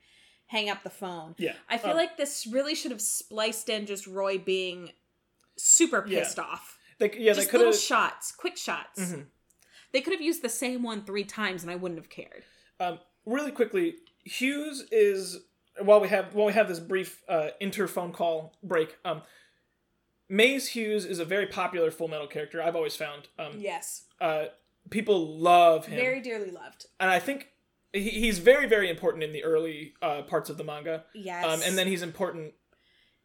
[0.48, 1.34] hang up the phone.
[1.40, 4.92] yeah, I feel Um, like this really should have spliced in just Roy being
[5.58, 6.20] super Yeah.
[6.20, 6.78] pissed off.
[7.00, 9.00] they, yeah, they just could little shots, quick shots.
[9.02, 9.26] Mhm.
[9.92, 12.44] They could have used the same one three times, and I wouldn't have cared.
[12.80, 15.40] Um, really quickly, Hughes is
[15.82, 18.98] while we have while we have this brief uh, interphone call break.
[19.04, 19.24] Um,
[20.30, 22.62] Maes Hughes is a very popular Full Metal character.
[22.62, 23.28] I've always found.
[23.38, 24.46] Um, Yes, uh,
[24.90, 26.88] people love him, very dearly loved.
[27.00, 27.50] and I think
[27.94, 31.06] he, he's very very important in the early uh, parts of the manga.
[31.14, 32.54] Yes, Um, and then he's important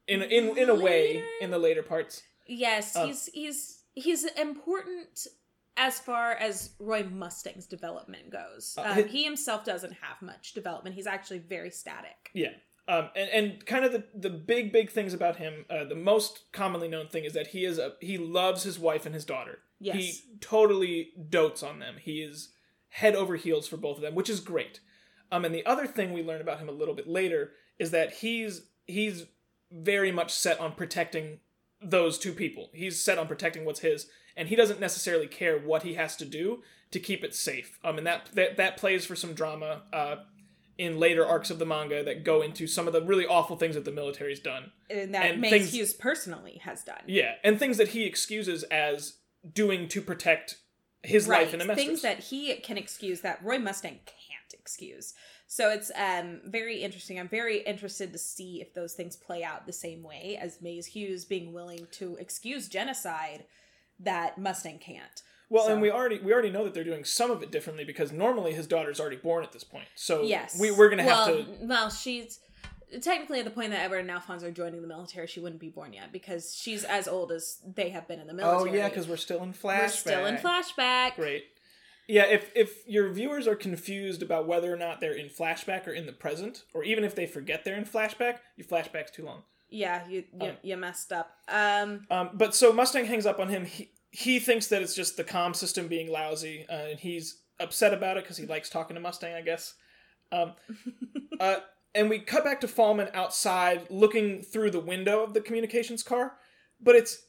[0.06, 2.22] in in in a way in the later parts.
[2.46, 5.26] Yes, Um, he's he's he's important
[5.76, 8.74] as far as Roy Mustang's development goes.
[8.76, 10.94] Uh, Um, hi- he himself doesn't have much development.
[10.96, 12.30] He's actually very static.
[12.34, 12.52] Yeah.
[12.90, 15.64] Um, and, and kind of the, the big big things about him.
[15.70, 19.06] Uh, the most commonly known thing is that he is a he loves his wife
[19.06, 19.60] and his daughter.
[19.78, 19.96] Yes.
[19.96, 21.96] He totally dotes on them.
[22.00, 22.48] He is
[22.88, 24.80] head over heels for both of them, which is great.
[25.30, 28.14] Um, and the other thing we learn about him a little bit later is that
[28.14, 29.26] he's he's
[29.70, 31.38] very much set on protecting
[31.80, 32.70] those two people.
[32.74, 36.24] He's set on protecting what's his, and he doesn't necessarily care what he has to
[36.24, 37.78] do to keep it safe.
[37.84, 40.16] Um, and that that, that plays for some drama uh,
[40.80, 43.74] in later arcs of the manga that go into some of the really awful things
[43.74, 44.72] that the military's done.
[44.88, 47.02] And that And Maes Hughes personally has done.
[47.06, 49.18] Yeah, and things that he excuses as
[49.52, 50.56] doing to protect
[51.02, 51.76] his life in a mess.
[51.76, 55.12] things that he can excuse that Roy Mustang can't excuse.
[55.46, 57.20] So it's um very interesting.
[57.20, 60.86] I'm very interested to see if those things play out the same way as Maes
[60.86, 63.44] Hughes being willing to excuse genocide
[63.98, 65.22] that Mustang can't.
[65.50, 68.12] Well, and we already we already know that they're doing some of it differently because
[68.12, 69.88] normally his daughter's already born at this point.
[69.96, 71.46] So Yes, we we're gonna have to.
[71.62, 72.38] Well, she's
[73.02, 75.26] technically at the point that Edward and Alphonse are joining the military.
[75.26, 78.32] She wouldn't be born yet because she's as old as they have been in the
[78.34, 78.54] military.
[78.54, 78.78] Oh military.
[78.78, 79.80] yeah, because we're still in flashback.
[79.80, 81.16] we're still in flashback.
[81.16, 81.44] Great.
[82.06, 85.92] Yeah, if if your viewers are confused about whether or not they're in flashback or
[85.92, 89.42] in the present, or even if they forget they're in flashback, your flashback's too long.
[89.68, 91.36] Yeah, you you, Um, you messed up.
[91.48, 93.64] Um, Um, but so Mustang hangs up on him.
[93.64, 97.92] He he thinks that it's just the comm system being lousy, uh, and he's upset
[97.94, 99.74] about it because he likes talking to Mustang, I guess.
[100.32, 100.52] Um,
[101.40, 101.56] uh,
[101.94, 106.34] and we cut back to Falman outside looking through the window of the communications car,
[106.80, 107.22] but it's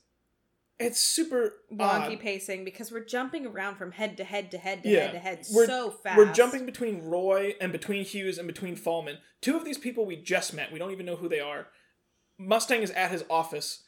[0.80, 2.20] it's super wonky odd.
[2.20, 5.02] pacing because we're jumping around from head to head to head to Yeah.
[5.02, 6.18] head to head We're- so fast.
[6.18, 9.18] We're jumping between Roy and between Hughes and between Falman.
[9.42, 10.72] Two of these people we just met.
[10.72, 11.68] We don't even know who they are.
[12.40, 13.84] Mustang is at his office,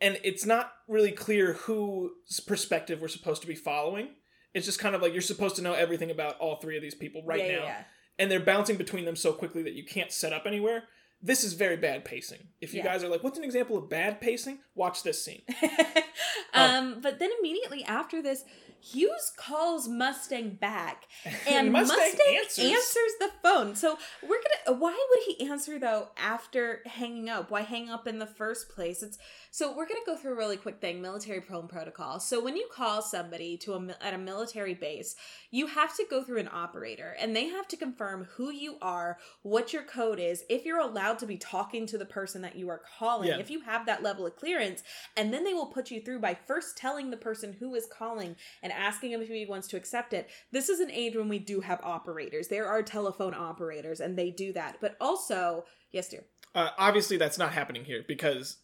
[0.00, 4.08] and it's not really clear whose perspective we're supposed to be following.
[4.54, 6.94] It's just kind of like you're supposed to know everything about all three of these
[6.94, 7.84] people right Yeah, now, yeah,
[8.18, 10.84] and they're bouncing between them so quickly that you can't set up anywhere.
[11.22, 12.40] This is very bad pacing.
[12.60, 12.84] If you Yeah.
[12.92, 15.42] guys are like, "What's an example of bad pacing?" Watch this scene.
[16.54, 18.44] um, but then immediately after this,
[18.80, 21.04] Hughes calls Mustang back,
[21.48, 22.64] and Mustang Mustang, answers.
[22.64, 23.12] answers.
[23.18, 23.74] the phone.
[23.74, 24.78] So we're gonna.
[24.78, 27.50] Why would he answer though after hanging up?
[27.50, 29.02] Why hang up in the first place?
[29.02, 29.18] It's
[29.56, 32.20] so we're gonna go through a really quick thing: military phone protocol.
[32.20, 35.16] So when you call somebody to a at a military base,
[35.50, 39.16] you have to go through an operator, and they have to confirm who you are,
[39.40, 42.68] what your code is, if you're allowed to be talking to the person that you
[42.68, 43.38] are calling, Yeah.
[43.38, 44.82] if you have that level of clearance,
[45.16, 48.36] and then they will put you through by first telling the person who is calling
[48.62, 50.28] and asking him if he wants to accept it.
[50.52, 52.48] This is an age when we do have operators.
[52.48, 54.76] There are telephone operators, and they do that.
[54.82, 56.26] But also, yes, dear.
[56.54, 58.58] Uh, obviously, that's not happening here because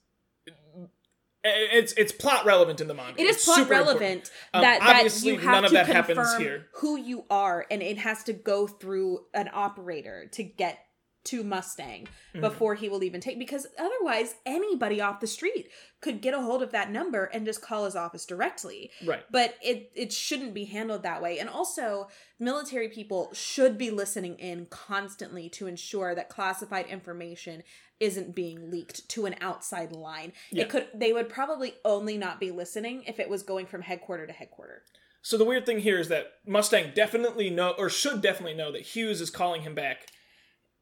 [1.44, 3.20] it's it's plot relevant in the manga.
[3.20, 5.74] It is It's plot super relevant Um, that, that obviously, you have none of to
[5.76, 6.66] that happens confirm here.
[6.74, 10.78] who you are, and it has to go through an operator to get
[11.24, 12.40] to Mustang Mhm.
[12.40, 13.38] before he will even take.
[13.38, 17.62] Because otherwise, anybody off the street could get a hold of that number and just
[17.62, 18.90] call his office directly.
[19.04, 19.24] Right.
[19.30, 21.38] But it it shouldn't be handled that way.
[21.38, 22.08] And also,
[22.38, 27.62] military people should be listening in constantly to ensure that classified information
[28.00, 30.32] isn't being leaked to an outside line.
[30.50, 30.64] Yeah.
[30.64, 34.26] It could they would probably only not be listening if it was going from headquarter
[34.26, 34.82] to headquarter.
[35.24, 38.82] So the weird thing here is that Mustang definitely know or should definitely know that
[38.82, 40.08] Hughes is calling him back.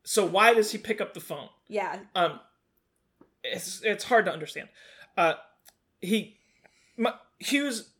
[0.05, 1.49] So why does he pick up the phone?
[1.69, 1.99] Yeah.
[2.15, 2.41] Um,
[3.45, 4.69] it's it's hard to understand.
[5.17, 5.35] Uh,
[6.01, 6.37] he
[6.97, 7.91] Mu- Hughes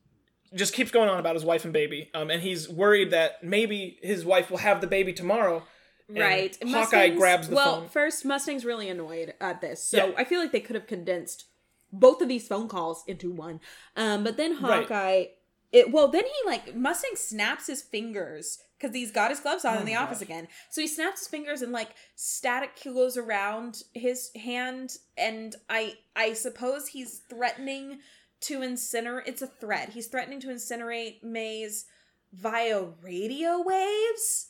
[0.55, 2.11] just keeps going on about his wife and baby.
[2.13, 5.63] Um, and he's worried that maybe his wife will have the baby tomorrow.
[6.09, 6.57] right.
[6.63, 6.71] Hawkeye
[7.11, 7.89] Mustang's- grabs the well, phone.
[7.89, 9.83] first Mustang's really annoyed at this.
[9.85, 10.13] So Yeah.
[10.17, 11.45] I feel like they could have condensed
[11.93, 13.61] both of these phone calls into one.
[13.97, 15.31] Um but then Right.
[15.73, 19.77] It well then he like Mustang snaps his fingers because he's got his gloves on
[19.77, 20.29] Oh in the office gosh.
[20.29, 20.49] again.
[20.71, 26.33] So he snaps his fingers and like static goes around his hand and I I
[26.33, 27.99] suppose he's threatening
[28.43, 29.91] to incinerate it's a threat.
[29.91, 31.85] He's threatening to incinerate Maes
[32.33, 34.49] via radio waves.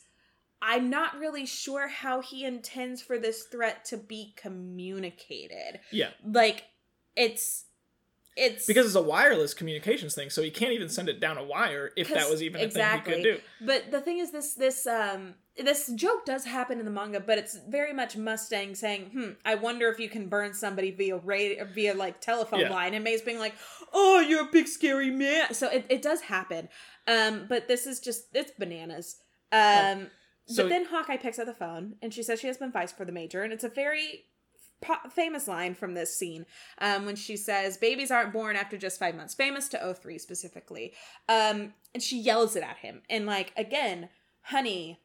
[0.63, 5.79] I'm not really sure how he intends for this threat to be communicated.
[5.91, 6.65] Yeah, Like
[7.15, 7.65] it's
[8.37, 11.43] it's because it's a wireless communications thing, so he can't even send it down a
[11.43, 13.13] wire if that was even a exactly.
[13.13, 13.65] thing he could do.
[13.65, 17.37] But the thing is, this this um this joke does happen in the manga, but
[17.37, 21.65] it's very much Mustang saying, "Hmm, I wonder if you can burn somebody via radio,
[21.65, 22.69] via like telephone Yeah.
[22.69, 23.55] line," and Maes being like,
[23.91, 26.69] "Oh, you're a big scary man." So it, it does happen.
[27.07, 29.17] Um, but this is just it's bananas.
[29.51, 30.07] Um,
[30.45, 32.93] so- but then Hawkeye picks up the phone and she says she has been vice
[32.93, 34.25] for the major, and it's a very
[34.81, 36.45] po- famous line from this scene
[36.79, 39.33] um, when she says babies aren't born after just five months.
[39.33, 40.93] Famous to 03 specifically.
[41.29, 43.01] Um, and she yells it at him.
[43.09, 44.09] And like again
[44.43, 44.99] honey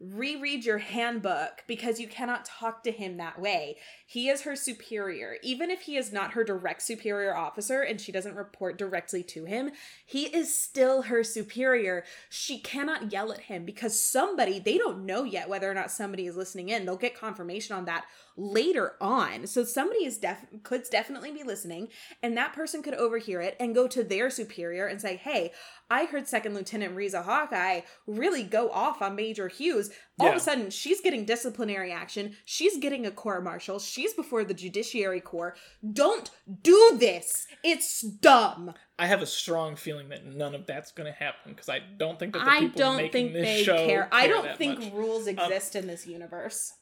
[0.00, 3.76] reread your handbook because you cannot talk to him that way.
[4.04, 5.36] He is her superior.
[5.42, 9.44] Even if he is not her direct superior officer and she doesn't report directly to
[9.44, 9.70] him
[10.04, 12.04] he is still her superior.
[12.28, 16.26] She cannot yell at him because somebody they don't know yet whether or not somebody
[16.26, 16.84] is listening in.
[16.84, 18.04] They'll get confirmation on that
[18.36, 19.46] later on.
[19.46, 21.88] So somebody is def could definitely be listening
[22.22, 25.52] and that person could overhear it and go to their superior and say hey
[25.90, 29.90] i heard second lieutenant riza hawkeye really go off on major hughes.
[30.18, 32.36] All of a sudden she's getting disciplinary action.
[32.44, 33.78] She's getting a court martial.
[33.78, 35.56] She's before the judiciary court
[35.92, 36.30] don't
[36.62, 37.46] do this.
[37.62, 38.74] It's dumb.
[38.98, 42.18] I have a strong feeling that none of that's going to happen because I don't
[42.18, 44.08] think that the i don't making think this they show care.
[44.12, 44.92] I don't think much.
[44.92, 46.72] Um, rules exist in this universe.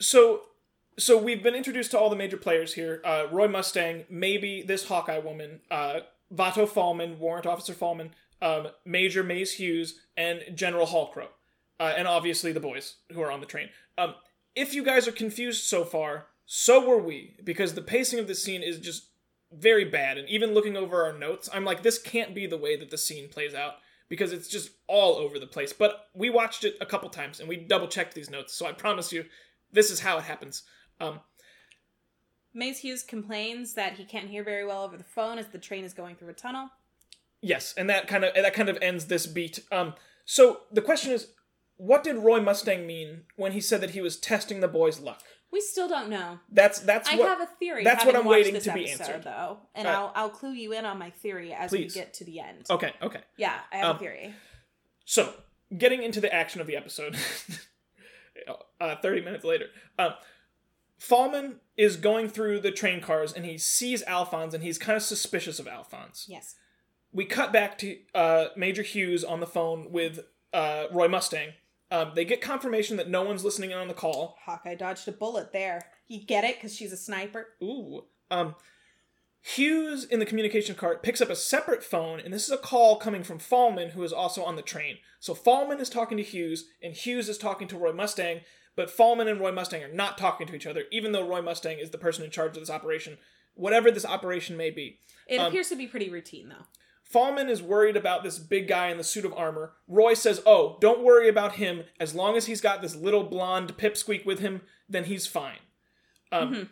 [0.00, 0.42] so
[0.98, 3.00] so we've been introduced to all the major players here.
[3.04, 5.60] Uh, roy mustang maybe this hawkeye woman.
[5.70, 6.00] Uh,
[6.34, 11.28] vato falman warrant officer falman um, major maes hughes and general halcro
[11.78, 13.68] uh, and obviously the boys who are on the train.
[13.98, 14.14] Um,
[14.54, 18.42] if you guys are confused so far so were we because the pacing of this
[18.42, 19.06] scene is just
[19.52, 22.74] very bad and even looking over our notes i'm like this can't be the way
[22.74, 23.74] that the scene plays out
[24.08, 25.72] because it's just all over the place.
[25.72, 28.72] But we watched it a couple times and we double checked these notes so i
[28.72, 29.24] promise you
[29.72, 30.64] this is how it happens
[31.02, 31.20] um,
[32.54, 35.84] Maes Hughes complains that he can't hear very well over the phone as the train
[35.84, 36.68] is going through a tunnel.
[37.40, 41.12] yes and that kind of that kind of ends this beat um, So the question
[41.12, 41.28] is,
[41.76, 45.22] what did Roy Mustang mean when he said that he was testing the boys' luck?
[45.50, 46.38] We still don't know.
[46.50, 47.84] That's that's I what have a theory.
[47.84, 49.24] that's what I'm waiting this to be episode, answered.
[49.24, 49.94] though, and Right.
[49.94, 51.94] I'll I'll clue you in on my theory as Please.
[51.94, 52.66] we get to the end.
[52.70, 53.20] Okay, okay.
[53.36, 54.34] Yeah, I have Um, a theory.
[55.04, 55.34] So,
[55.76, 57.16] getting into the action of the episode,
[58.80, 59.66] uh, 30 minutes later,
[59.98, 60.12] um,
[61.02, 65.02] Falman is going through the train cars and he sees Alphonse and he's kind of
[65.02, 66.26] suspicious of Alphonse.
[66.28, 66.54] Yes.
[67.12, 70.20] We cut back to uh, Major Hughes on the phone with
[70.52, 71.50] uh, Roy Mustang.
[71.90, 74.38] Um, they get confirmation that no one's listening in on the call.
[74.44, 75.82] Hawkeye dodged a bullet there.
[76.08, 77.48] You get it because she's a sniper.
[77.62, 78.04] Ooh.
[78.30, 78.54] Um,
[79.42, 82.96] Hughes in the communication cart picks up a separate phone, and this is a call
[82.96, 84.98] coming from Falman, who is also on the train.
[85.18, 88.42] So Falman is talking to Hughes, and Hughes is talking to Roy Mustang,
[88.76, 91.78] but Falman and Roy Mustang are not talking to each other, even though Roy Mustang
[91.78, 93.18] is the person in charge of this operation,
[93.54, 94.98] whatever this operation may be.
[95.26, 96.66] It Um, appears to be pretty routine though.
[97.12, 99.74] Falman is worried about this big guy in the suit of armor.
[99.86, 101.84] Roy says, Oh, don't worry about him.
[102.00, 105.58] As long as he's got this little blonde pipsqueak with him, then he's fine.
[106.30, 106.68] Um, Mhm.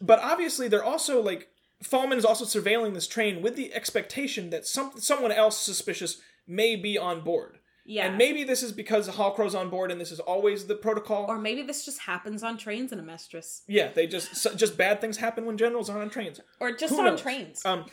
[0.00, 1.48] But obviously, they're also like,
[1.82, 6.76] Falman is also surveilling this train with the expectation that some someone else suspicious may
[6.76, 7.58] be on board.
[7.90, 8.06] Yeah.
[8.06, 11.24] And maybe this is because Halcro's on board and this is always the protocol.
[11.26, 13.62] or maybe this just happens on trains in Amestris.
[13.66, 16.38] yeah, they just so- just bad things happen when generals are on trains.
[16.60, 17.22] Or just Who on knows?
[17.22, 17.64] trains.
[17.64, 17.86] Um,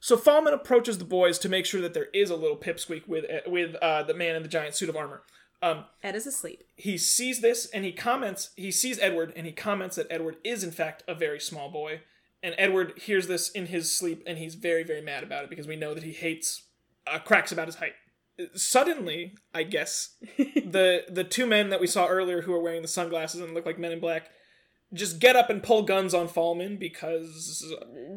[0.00, 3.24] so Falman approaches the boys to make sure that there is a little pipsqueak with
[3.46, 5.22] with uh, the man in the giant suit of armor.
[5.62, 6.62] Um, Ed is asleep.
[6.76, 8.50] he sees this and he comments.
[8.54, 12.02] He sees Edward and he comments that Edward is in fact a very small boy.
[12.42, 15.66] And Edward hears this in his sleep and he's very very mad about it because
[15.66, 16.62] we know that he hates
[17.10, 17.94] uh, cracks about his height.
[18.54, 22.88] Suddenly, I guess the the two men that we saw earlier who are wearing the
[22.88, 24.30] sunglasses and look like men in black
[24.92, 27.64] just get up and pull guns on Falman because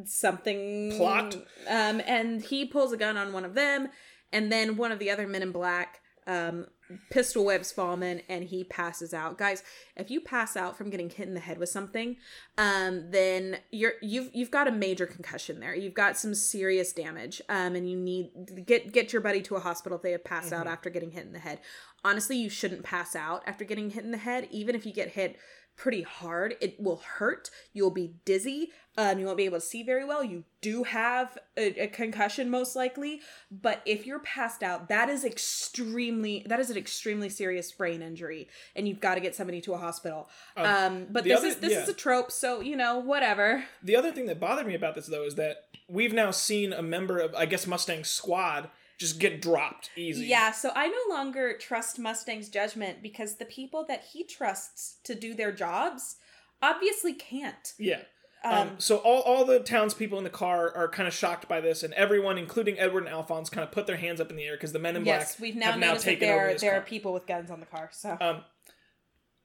[0.05, 1.35] Something Plot?
[1.67, 3.89] Um, and he pulls a gun on one of them,
[4.31, 6.67] and then one of the other men in black um
[7.09, 9.37] pistol whips Falman and he passes out.
[9.37, 9.63] Guys,
[9.95, 12.17] if you pass out from getting hit in the head with something,
[12.57, 15.75] um, then you're you've you've got a major concussion there.
[15.75, 17.41] You've got some serious damage.
[17.49, 20.53] Um, and you need get get your buddy to a hospital if they have passed
[20.53, 21.59] out after getting hit in the head.
[22.03, 25.09] Honestly, you shouldn't pass out after getting hit in the head, even if you get
[25.09, 25.37] hit
[25.81, 26.55] pretty hard.
[26.61, 27.49] It will hurt.
[27.73, 28.69] You'll be dizzy.
[28.97, 30.23] Um, you won't be able to see very well.
[30.23, 33.21] You do have a, a concussion, most likely.
[33.49, 38.47] But if you're passed out, that is extremely that is an extremely serious brain injury,
[38.75, 40.29] and you've got to get somebody to a hospital.
[40.55, 41.81] Um, but this other- is this yeah.
[41.81, 43.65] is a trope, so you know whatever.
[43.81, 46.83] The other thing that bothered me about this, though, is that we've now seen a
[46.83, 48.69] member of, I guess, Mustang squad
[49.01, 50.27] just get dropped easy.
[50.27, 55.15] Yeah, so I no longer trust Mustang's judgment because the people that he trusts to
[55.15, 56.17] do their jobs
[56.61, 57.73] obviously can't.
[57.79, 58.01] Yeah.
[58.43, 61.61] Um, Um, so all, all the townspeople in the car are kind of shocked by
[61.61, 64.43] this, and everyone, including Edward and Alphonse, kind of put their hands up in the
[64.45, 66.61] air because the men in yes, black we've now have now taken over there this
[66.61, 67.89] there are people with guns on the car.
[67.91, 68.43] So Um,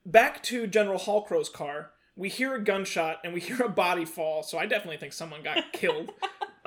[0.04, 4.42] back to General Halcro's car, we hear a gunshot and we hear a body fall.
[4.42, 6.12] So I definitely think someone got killed.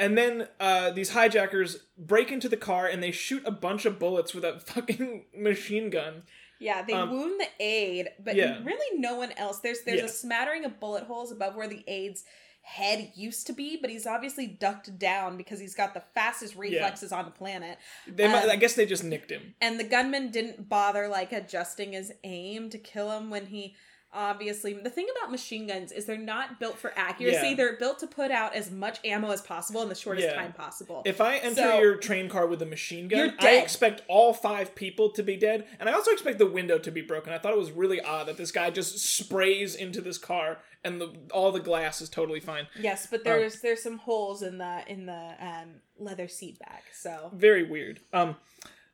[0.00, 3.98] And then uh, these hijackers break into the car and they shoot a bunch of
[4.00, 6.22] bullets with a fucking machine gun.
[6.58, 8.58] yeah, they um, wound the aide, but yeah.
[8.64, 9.60] really no one else.
[9.60, 10.06] There's there's Yeah.
[10.06, 12.24] a smattering of bullet holes above where the aide's
[12.62, 17.10] head used to be, but he's obviously ducked down because he's got the fastest reflexes
[17.12, 17.78] on the planet.
[18.06, 19.54] They, might, Um, I guess they just nicked him.
[19.62, 23.74] And the gunman didn't bother like adjusting his aim to kill him when he
[24.12, 27.48] obviously the thing about machine guns is they're not built for accuracy.
[27.50, 27.54] Yeah.
[27.54, 30.34] They're built to put out as much ammo as possible in the shortest Yeah.
[30.34, 31.02] time possible.
[31.04, 34.74] If I enter So- your train car with a machine gun, I expect all five
[34.74, 37.32] people to be dead, and I also expect the window to be broken.
[37.32, 41.00] I thought it was really odd that this guy just sprays into this car and
[41.00, 42.66] the all the glass is totally fine.
[42.80, 46.84] yes, but there's there's some holes in the in the um, leather seat back.
[46.92, 48.00] So Very weird.
[48.12, 48.36] Um,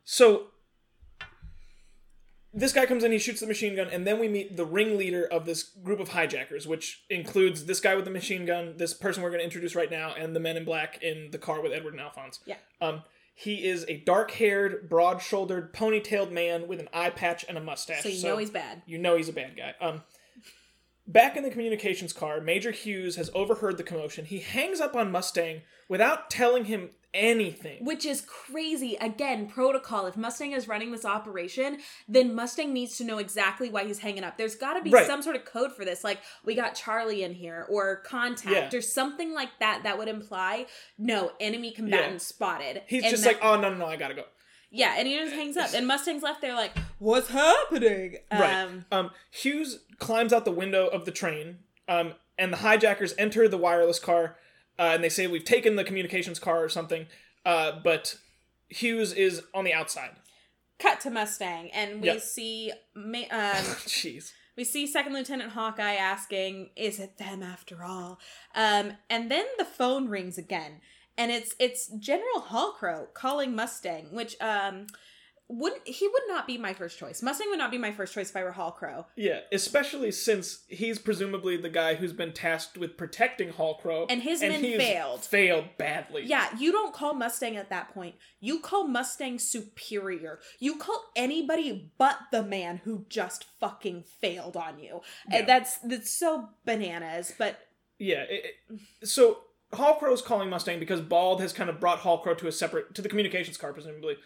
[0.05, 0.48] so
[2.57, 5.27] this guy comes in, he shoots the machine gun, and then we meet the ringleader
[5.27, 9.23] of this group of hijackers, which includes this guy with the machine gun, this person
[9.23, 11.71] we're going to introduce right now, and the men in black in the car with
[11.73, 12.40] Edward and Alphonse.
[12.47, 12.57] Yeah.
[12.81, 13.03] Um,
[13.35, 18.03] he is a dark-haired, broad-shouldered, ponytailed man with an eye patch and a mustache.
[18.03, 18.81] so you know he's bad.
[18.87, 19.75] you know he's a bad guy.
[19.79, 20.03] Um,
[21.07, 24.25] back in the communications car, Major Hughes has overheard the commotion.
[24.25, 27.85] He hangs up on Mustang without telling him anything.
[27.85, 28.96] Which is crazy.
[29.00, 30.06] Again, protocol.
[30.06, 34.23] If Mustang is running this operation, then Mustang needs to know exactly why he's hanging
[34.25, 34.37] up.
[34.37, 35.06] There's got to be Right.
[35.06, 36.04] some sort of code for this.
[36.04, 38.79] Like, we got Charlie in here, or contact, Yeah.
[38.79, 40.67] or something like that that would imply
[40.98, 42.19] no enemy combatant Yeah.
[42.19, 42.83] spotted.
[42.87, 44.25] He's And just that- like, oh no, no, no, I gotta go.
[44.71, 45.73] yeah, and he just hangs up.
[45.75, 48.19] And Mustang's left there, like, what's happening?
[48.31, 48.52] Right.
[48.62, 51.58] Um, Um, Hughes climbs out the window of the train,
[51.88, 54.37] um, and the hijackers enter the wireless car,
[54.79, 57.06] uh, and they say we've taken the communications car or something.
[57.44, 58.16] Uh, but
[58.68, 60.10] Hughes is on the outside.
[60.79, 62.20] cut to Mustang, and we Yep.
[62.20, 64.33] see ma- um, Jeez.
[64.56, 68.18] we see Second Lieutenant Hawkeye asking, "Is it them after all?"
[68.54, 70.81] Um, and then the phone rings again,
[71.16, 74.87] and it's it's General Halcro calling Mustang, which um
[75.49, 77.23] wouldn't he would not be my first choice.
[77.23, 79.05] Mustang would not be my first choice if I were Halcro.
[79.15, 84.40] Yeah, especially since he's presumably the guy who's been tasked with protecting Halcro, And his
[84.40, 85.25] men he's failed.
[85.25, 86.25] Failed badly.
[86.25, 88.17] Yeah, you don't call Mustang at that point.
[88.40, 90.40] You call Mustang superior.
[90.59, 95.01] You call anybody but the man who just fucking failed on you.
[95.31, 95.38] Yeah.
[95.38, 97.69] And that's that's so bananas, but
[97.99, 98.23] Yeah.
[98.23, 102.53] it- it- so Halcro's calling Mustang because Bald has kind of brought Halcro to a
[102.53, 104.17] separate to the communications car, presumably,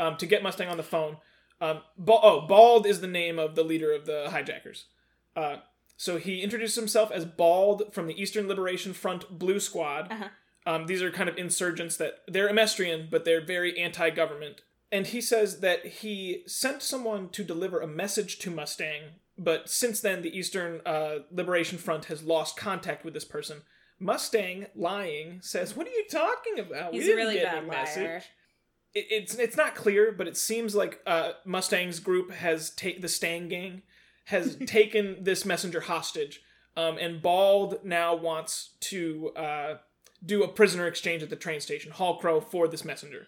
[0.00, 1.18] um, to get Mustang on the phone.
[1.60, 4.86] Um, ba- oh, Bald is the name of the leader of the hijackers.
[5.36, 5.56] Uh,
[5.96, 10.10] so he introduces himself as Bald from the Eastern Liberation Front Blue Squad.
[10.10, 10.28] Uh-huh.
[10.66, 14.62] Um, these are kind of insurgents that they're Amestrian, but they're very anti-government.
[14.90, 19.02] And he says that he sent someone to deliver a message to Mustang,
[19.38, 23.62] but since then the Eastern uh, Liberation Front has lost contact with this person.
[23.98, 26.94] Mustang, lying, says, "What are you talking about?
[26.94, 28.22] he's we a didn't really get bad any liar.
[28.94, 33.02] Message." It, it's it's not clear, but it seems like uh, Mustang's group has taken
[33.02, 33.82] the Stang gang
[34.26, 36.40] has taken this messenger hostage,
[36.76, 39.74] um, and Bald now wants to uh,
[40.24, 43.26] do a prisoner exchange at the train station, Halcro for this messenger.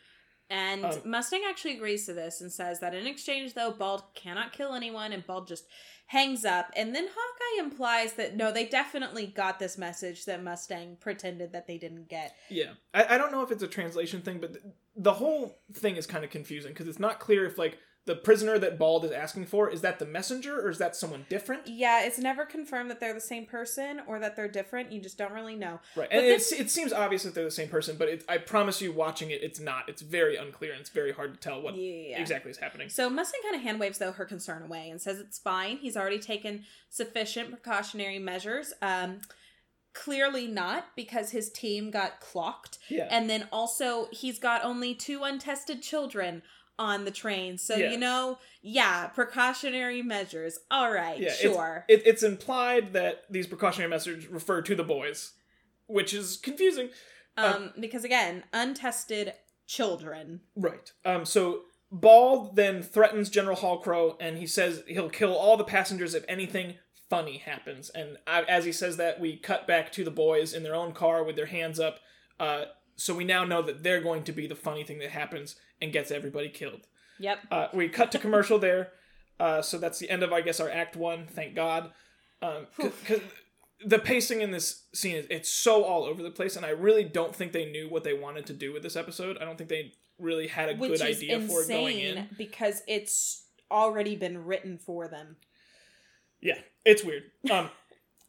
[0.51, 4.53] And Um, Mustang actually agrees to this and says that in exchange, though, Bald cannot
[4.53, 5.65] kill anyone, and Bald just
[6.07, 6.71] hangs up.
[6.77, 11.67] And then Hawkeye implies that no, they definitely got this message that Mustang pretended that
[11.67, 12.37] they didn't get.
[12.51, 14.65] Yeah, I, I don't know if it's a translation thing, but th-
[14.97, 18.59] the whole thing is kind of confusing because it's not clear if like the prisoner
[18.59, 21.69] that Bald is asking for is that the messenger or is that someone different.
[21.69, 24.91] Yeah, it's never confirmed that they're the same person or that they're different.
[24.91, 25.79] You just don't really know.
[25.95, 28.25] Right, But and then- it's, it seems obvious that they're the same person, but it,
[28.29, 29.89] I promise you, watching it, it's not.
[29.89, 32.21] It's very unclear and it's very hard to tell what Yeah.
[32.21, 32.89] exactly is happening.
[32.89, 35.77] So Mustang kind of hand waves though her concern away and says it's fine.
[35.77, 38.73] He's already taken sufficient precautionary measures.
[38.83, 39.21] Um,
[39.95, 45.23] clearly not because his team got clocked, Yeah, and then also he's got only two
[45.25, 46.43] untested children
[46.79, 47.59] on the train.
[47.59, 47.91] So Yeah.
[47.91, 50.59] you know, yeah, precautionary measures.
[50.71, 51.85] All right, yeah, it's- sure.
[51.89, 55.33] It, it's implied that these precautionary measures refer to the boys,
[55.87, 56.91] which is confusing.
[57.37, 59.33] um, because again, untested
[59.67, 60.41] children.
[60.57, 60.93] Right.
[61.05, 61.25] Um.
[61.25, 66.25] So Bald then threatens General Halcro, and he says he'll kill all the passengers if
[66.29, 66.75] anything
[67.13, 67.91] funny happens.
[67.91, 70.93] And I, as he says that, we cut back to the boys in their own
[70.93, 72.01] car with their hands up.
[72.41, 72.65] Uh.
[72.95, 75.93] So we now know that they're going to be the funny thing that happens and
[75.93, 76.87] gets everybody killed.
[77.19, 77.39] Yep.
[77.51, 78.93] Uh, we cut to commercial there.
[79.41, 81.27] Uh, so that's the end of, I guess, our act one.
[81.27, 81.91] Thank God.
[82.41, 83.23] Because
[83.85, 87.03] the pacing in this scene is it's so all over the place, and I really
[87.05, 89.39] don't think they knew what they wanted to do with this episode.
[89.41, 92.29] I don't think they really had a Which good idea for it going in.
[92.37, 95.37] because it's already been written for them.
[96.41, 97.25] Yeah, it's weird.
[97.51, 97.71] Um,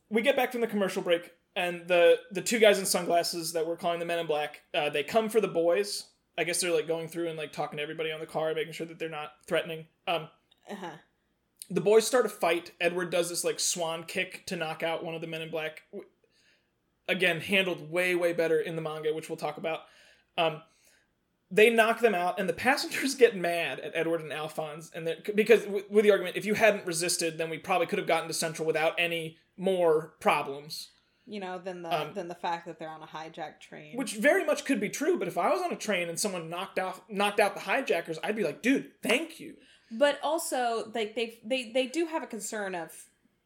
[0.09, 3.65] we get back from the commercial break, and the the two guys in sunglasses that
[3.65, 6.05] we're calling the Men in Black, uh, they come for the boys.
[6.37, 8.73] I guess they're like going through and like talking to everybody on the car, making
[8.73, 9.85] sure that they're not threatening.
[10.07, 10.29] Um,
[10.69, 10.89] Uh-huh.
[11.69, 12.71] the boys start a fight.
[12.81, 15.83] Edward does this like swan kick to knock out one of the men in black.
[17.07, 19.81] Again, handled way way better in the manga, which we'll talk about.
[20.37, 20.61] Um,
[21.55, 25.21] they knock them out, and the passengers get mad at Edward and Alphonse, and they're-
[25.35, 28.27] because with, with the argument, if you hadn't resisted, then we probably could have gotten
[28.27, 30.89] to Central without any more problems.
[31.25, 33.95] You know, than the Um, than the fact that they're on a hijacked train.
[33.95, 36.49] Which very much could be true, but if I was on a train and someone
[36.49, 39.55] knocked off knocked out the hijackers, I'd be like, dude, thank you.
[39.91, 42.89] but also like they they they do have a concern of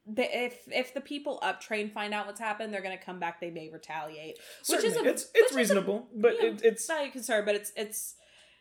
[0.07, 3.41] the, if if the people up train find out what's happened, they're gonna come back.
[3.41, 4.37] They may retaliate,
[4.67, 7.09] which is a it's it's is a- reasonable, but you know, it, it's not a
[7.09, 8.15] concern, but it's it's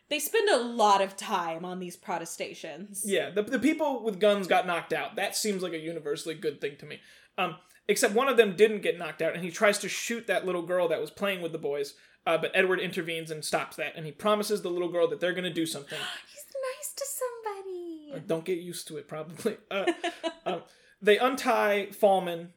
[0.09, 3.03] they spend a lot of time on these protestations.
[3.05, 5.15] Yeah, the, the people with guns got knocked out.
[5.17, 7.01] That seems like a universally good thing to me.
[7.37, 10.45] Um, except one of them didn't get knocked out, and he tries to shoot that
[10.45, 11.93] little girl that was playing with the boys.
[12.25, 15.31] Uh, but Edward intervenes and stops that, and he promises the little girl that they're
[15.33, 15.97] going to do something.
[16.27, 16.45] He's
[16.77, 18.11] nice to somebody.
[18.13, 19.57] Uh, Don't get used to it, probably.
[19.71, 19.91] Uh,
[20.45, 20.61] um,
[21.01, 22.49] they untie Falman,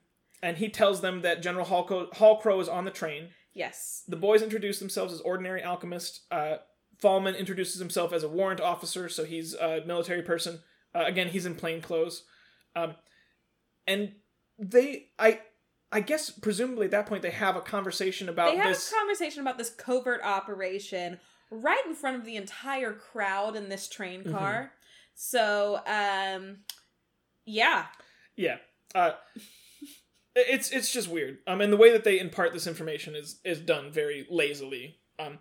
[0.42, 3.28] and he tells them that General Halcro, Halcro is on the train.
[3.52, 4.02] yes.
[4.08, 6.20] The boys introduce themselves as ordinary alchemists.
[6.30, 6.56] Uh,
[7.02, 10.60] Falman introduces himself as a warrant officer, so he's a military person.
[10.94, 12.24] Uh, again, he's in plain clothes.
[12.76, 12.94] Um,
[13.86, 14.12] and
[14.58, 15.40] they, I,
[15.92, 18.90] I guess, presumably at that point, they have a conversation about They have this.
[18.90, 21.18] a conversation about this covert operation
[21.50, 24.32] right in front of the entire crowd in this train Mm-hmm.
[24.36, 24.72] car.
[25.14, 26.58] So, um,
[27.44, 27.86] yeah,
[28.40, 28.56] yeah.
[28.94, 29.12] Uh,
[30.34, 31.38] it's it's just weird.
[31.46, 34.98] Um, and the way that they impart this information is is done very lazily.
[35.18, 35.38] Um,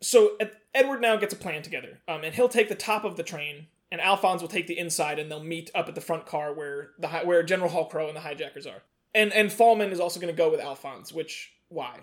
[0.00, 3.16] so Ed- Edward now gets a plan together, um, and he'll take the top of
[3.16, 6.26] the train, and Alphonse will take the inside, and they'll meet up at the front
[6.26, 8.82] car where the hi- where General Halcro and the hijackers are.
[9.14, 12.00] And and Falman is also going to go with Alphonse, which why?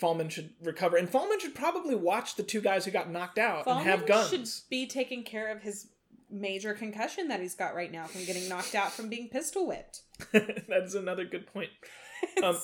[0.00, 3.66] Falman should recover, and Falman should probably watch the two guys who got knocked out
[3.66, 4.30] and have guns.
[4.30, 5.88] should be taking care of his
[6.32, 10.00] major concussion that he's got right now from getting knocked out from being pistol whipped.
[10.68, 11.70] That's another good point.
[12.42, 12.58] Um,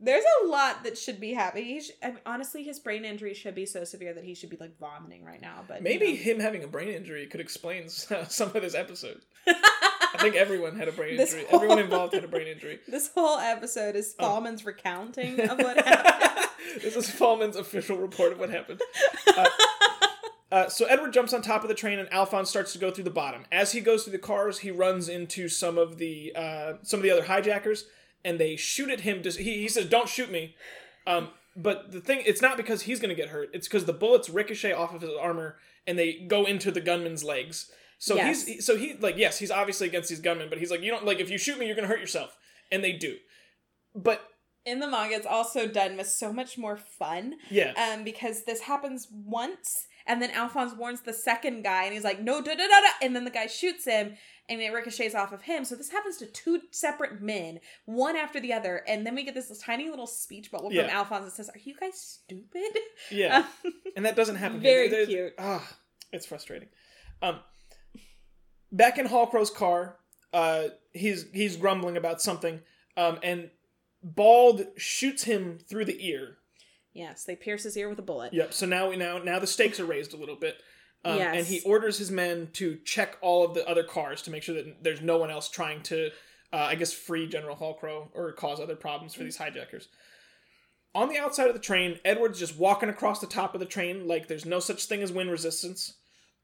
[0.00, 1.80] There's a lot that should be happening.
[1.80, 4.56] Sh I mean, honestly, his brain injury should be so severe that he should be
[4.60, 5.64] like vomiting right now.
[5.66, 6.18] But you Maybe know.
[6.18, 9.22] him having a brain injury could explain some of this episode.
[9.46, 11.44] I think everyone had a brain injury.
[11.50, 12.78] whole- Everyone involved had a brain injury.
[12.88, 14.24] this whole episode is Oh.
[14.24, 16.48] Falman's recounting of what happened.
[16.82, 18.80] this is Falman's official report of what happened.
[19.26, 19.48] Uh,
[20.50, 23.04] uh, so Edward jumps on top of the train, and Alphonse starts to go through
[23.04, 23.44] the bottom.
[23.52, 27.04] As he goes through the cars, he runs into some of the uh, some of
[27.04, 27.84] the other hijackers,
[28.24, 29.22] and they shoot at him.
[29.22, 30.54] He, he says, "Don't shoot me."
[31.06, 33.50] Um, but the thing, it's not because he's going to get hurt.
[33.52, 37.24] It's because the bullets ricochet off of his armor, and they go into the gunman's
[37.24, 37.70] legs.
[37.98, 38.46] So Yes.
[38.46, 41.04] he's so he like yes, he's obviously against these gunmen, but he's like, you don't
[41.04, 42.38] like if you shoot me, you're going to hurt yourself,
[42.70, 43.16] and they do.
[43.94, 44.22] But
[44.64, 47.34] In the manga, it's also done with so much more fun.
[47.50, 52.02] yeah, um, because this happens once, and then Alphonse warns the second guy, and he's
[52.04, 54.16] like, "No, da da da da," and then the guy shoots him,
[54.48, 55.64] and it ricochets off of him.
[55.64, 59.34] So this happens to two separate men, one after the other, and then we get
[59.34, 60.82] this, tiny little speech bubble Yeah.
[60.88, 62.76] from Alphonse that says, "Are you guys stupid?"
[63.10, 63.46] yeah.
[63.64, 64.60] Um, and that doesn't happen.
[64.60, 65.34] Very They- they- cute.
[65.38, 65.76] Ah,
[66.12, 66.68] it's frustrating.
[67.22, 67.40] Um,
[68.72, 69.98] back in Halcro's car,
[70.32, 72.60] uh, he's he's grumbling about something,
[72.96, 73.50] um, and
[74.02, 76.38] Bald shoots him through the ear.
[76.98, 78.34] Yes, they pierce his ear with a bullet.
[78.34, 78.52] Yep.
[78.52, 80.56] So now we now now the stakes are raised a little bit.
[81.04, 81.36] Um, Yes.
[81.36, 84.56] And he orders his men to check all of the other cars to make sure
[84.56, 86.10] that there's no one else trying to,
[86.52, 89.88] uh, I guess, free General Halcro or cause other problems for these hijackers.
[90.96, 94.08] On the outside of the train, Edward's just walking across the top of the train
[94.08, 95.94] like there's no such thing as wind resistance.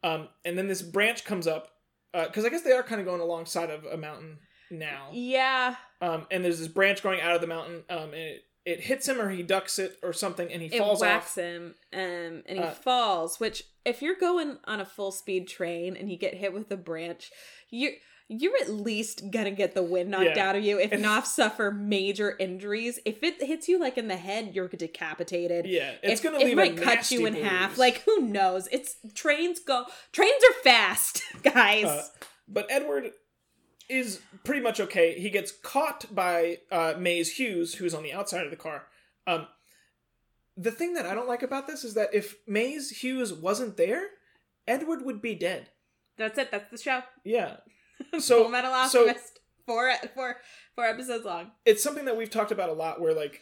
[0.05, 1.73] Um, and then this branch comes up
[2.13, 4.39] because I guess they are kind of going alongside of a mountain
[4.71, 5.09] now.
[5.13, 8.81] Yeah, Um, and there's this branch going out of the mountain, um, and it, it
[8.81, 11.45] hits him or he ducks it or something, and he it falls whacks off.
[11.45, 13.39] him, um, and he Uh, falls.
[13.39, 16.77] Which, if you're going on a full speed train and you get hit with a
[16.77, 17.31] branch,
[17.71, 17.93] you
[18.27, 20.49] you're at least gonna get the wind knocked Yeah.
[20.49, 22.99] out of you, if And- not suffer major injuries.
[23.05, 25.67] If it hits you like in the head, you're decapitated.
[25.67, 27.45] Yeah, it's If- gonna it leave might a cut you in bruise.
[27.47, 27.77] half.
[27.77, 28.67] Like who knows?
[28.73, 29.85] It's trains go.
[30.13, 31.85] Trains are fast, guys.
[31.85, 32.03] Uh,
[32.49, 33.13] but Edward
[33.89, 35.19] is pretty much okay.
[35.19, 38.87] He gets caught by uh, Maes Hughes, who's on the outside of the car.
[39.27, 39.47] Um,
[40.57, 44.07] the thing that I don't like about this is that if Maes Hughes wasn't there,
[44.67, 45.69] Edward would be dead.
[46.17, 46.51] That's it.
[46.51, 47.03] That's the show.
[47.25, 47.57] Yeah.
[48.19, 49.39] So Full So Metal so Alchemist.
[49.67, 50.37] four four
[50.75, 51.53] four episodes long.
[51.65, 53.41] it's something that we've talked about a lot where like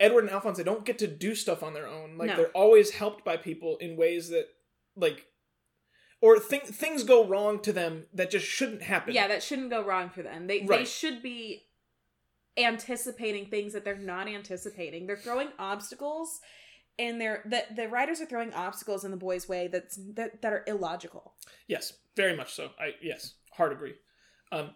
[0.00, 2.16] Edward and Alphonse they don't get to do stuff on their own.
[2.16, 2.36] Like No.
[2.36, 4.46] they're always helped by people in ways that
[4.96, 5.26] like
[6.20, 9.14] or th- things go wrong to them that just shouldn't happen.
[9.14, 10.46] Yeah, that shouldn't go wrong for them.
[10.46, 11.64] They they should be
[12.56, 15.06] anticipating things that they're not anticipating.
[15.06, 16.40] They're throwing obstacles
[16.98, 20.52] and they're the the writers are throwing obstacles in the boys' way that's that, that
[20.52, 21.34] are illogical.
[21.66, 22.70] Yes, very much so.
[22.78, 23.94] I yes, hard agree.
[24.50, 24.70] Um,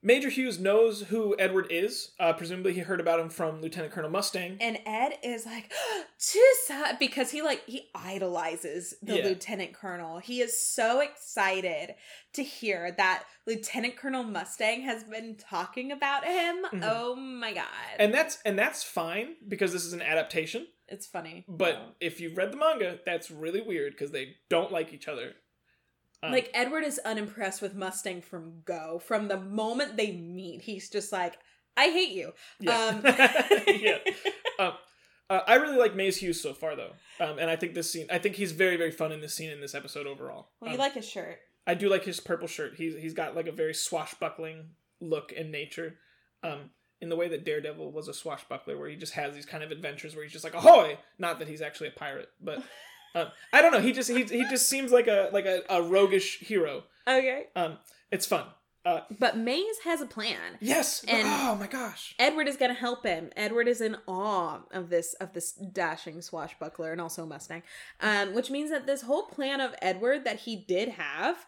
[0.00, 2.12] Major Hughes knows who Edward is.
[2.20, 4.56] Uh, presumably, he heard about him from Lieutenant Colonel Mustang.
[4.60, 5.72] And Ed is like,
[6.20, 9.24] Chisa, because he like he idolizes the Yeah.
[9.24, 10.18] lieutenant colonel.
[10.18, 11.94] He is so excited
[12.34, 16.56] to hear that Lieutenant Colonel Mustang has been talking about him.
[16.72, 16.80] Mhm.
[16.84, 17.64] Oh my god.
[17.98, 20.66] and that's and that's fine because this is an adaptation.
[20.90, 21.44] it's funny.
[21.48, 25.34] But if you've read the manga, that's really weird because they don't like each other.
[26.22, 28.98] Um, like Edward is unimpressed with Mustang from go.
[28.98, 31.38] From the moment they meet, he's just like,
[31.76, 32.32] I hate you.
[32.58, 33.02] yeah, um,
[33.66, 33.98] yeah.
[34.58, 34.72] Um,
[35.30, 36.90] uh, I really like Maes Hughes so far, though,
[37.20, 38.06] um, and I think this scene.
[38.10, 40.48] I think he's very, very fun in this scene in this episode overall.
[40.60, 41.38] Well, you Um, like his shirt.
[41.64, 42.74] I do like his purple shirt.
[42.76, 45.96] He's he's got like a very swashbuckling look in nature,
[46.42, 49.62] um, in the way that Daredevil was a swashbuckler, where he just has these kind
[49.62, 50.98] of adventures where he's just like ahoy.
[51.18, 52.60] Not that he's actually a pirate, but
[53.14, 53.80] um, I don't know.
[53.80, 56.84] He just he he just seems like a like a, a roguish hero.
[57.06, 57.46] Okay.
[57.56, 57.78] Um,
[58.10, 58.44] it's fun.
[58.84, 60.56] Uh, But Maes has a plan.
[60.60, 61.04] yes.
[61.08, 62.14] And- oh my gosh.
[62.18, 63.28] Edward is going to help him.
[63.36, 67.62] Edward is in awe of this of this dashing swashbuckler and also Mustang,
[68.00, 71.44] um, which means that this whole plan of Edward that he did have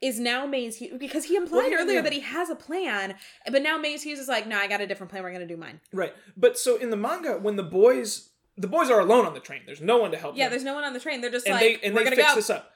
[0.00, 2.00] is now Maes Hughes because he implied Well, earlier yeah.
[2.02, 3.14] that he has a plan,
[3.50, 5.22] but now Maes Hughes is like, no, I got a different plan.
[5.22, 5.80] We're going to do mine.
[5.92, 6.12] Right.
[6.36, 9.62] But so in the manga, when the boys the boys are alone on the train,
[9.66, 10.38] there's no one to help them.
[10.38, 10.50] Yeah, them.
[10.52, 11.20] there's no one on the train.
[11.20, 12.34] They're just and like, they and we're they to fix go.
[12.34, 12.70] this up.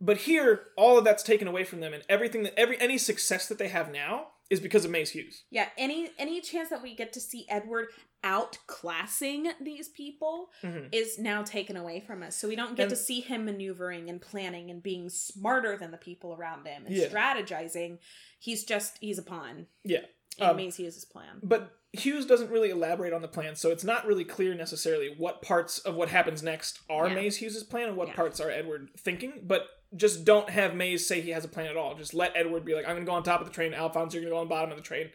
[0.00, 3.48] But here, all of that's taken away from them, and everything that every any success
[3.48, 5.44] that they have now is because of Maes Hughes.
[5.50, 7.86] Yeah, any any chance that we get to see Edward
[8.24, 10.88] outclassing these people Mhm.
[10.92, 12.36] is now taken away from us.
[12.36, 15.90] So we don't get And- to see him maneuvering and planning and being smarter than
[15.90, 17.08] the people around him and Yeah.
[17.08, 17.98] strategizing.
[18.38, 19.66] He's just he's a pawn.
[19.84, 20.06] Yeah.
[20.38, 21.38] And Um, Maes Hughes' plan.
[21.42, 25.42] But Hughes doesn't really elaborate on the plan, so it's not really clear necessarily what
[25.42, 27.14] parts of what happens next are Yeah.
[27.14, 28.14] Maes Hughes' plan and what Yeah.
[28.14, 29.42] parts are Edward thinking.
[29.44, 31.94] But just don't have Maes say he has a plan at all.
[31.94, 34.24] Just let Edward be like, I'm gonna go on top of the train, Alphonse, you're
[34.24, 35.12] gonna go on the bottom of the train.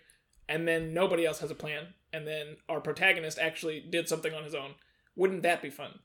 [0.47, 1.93] And then nobody else has a plan.
[2.11, 4.71] And then our protagonist actually did something on his own.
[5.15, 5.99] Wouldn't that be fun?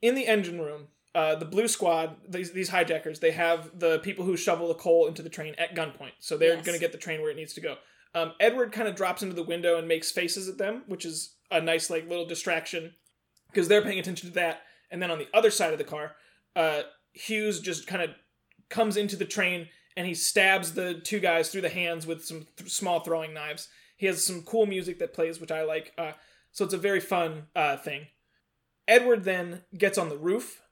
[0.00, 4.24] In the engine room, uh, the blue squad, these, these hijackers, they have the people
[4.24, 6.12] who shovel the coal into the train at gunpoint.
[6.18, 6.64] So they're Yes.
[6.64, 7.76] going to get the train where it needs to go.
[8.14, 11.34] Um, Edward kind of drops into the window and makes faces at them, which is
[11.50, 12.94] a nice like little distraction
[13.50, 14.62] because they're paying attention to that.
[14.90, 16.16] And then on the other side of the car,
[16.56, 16.82] uh,
[17.12, 18.10] Hughes just kind of
[18.68, 22.46] comes into the train and he stabs the two guys through the hands with some
[22.56, 23.68] th- small throwing knives.
[23.96, 25.92] He has some cool music that plays, which I like.
[25.96, 26.12] Uh,
[26.52, 28.06] so it's a very fun uh, thing.
[28.86, 30.62] Edward then gets on the roof,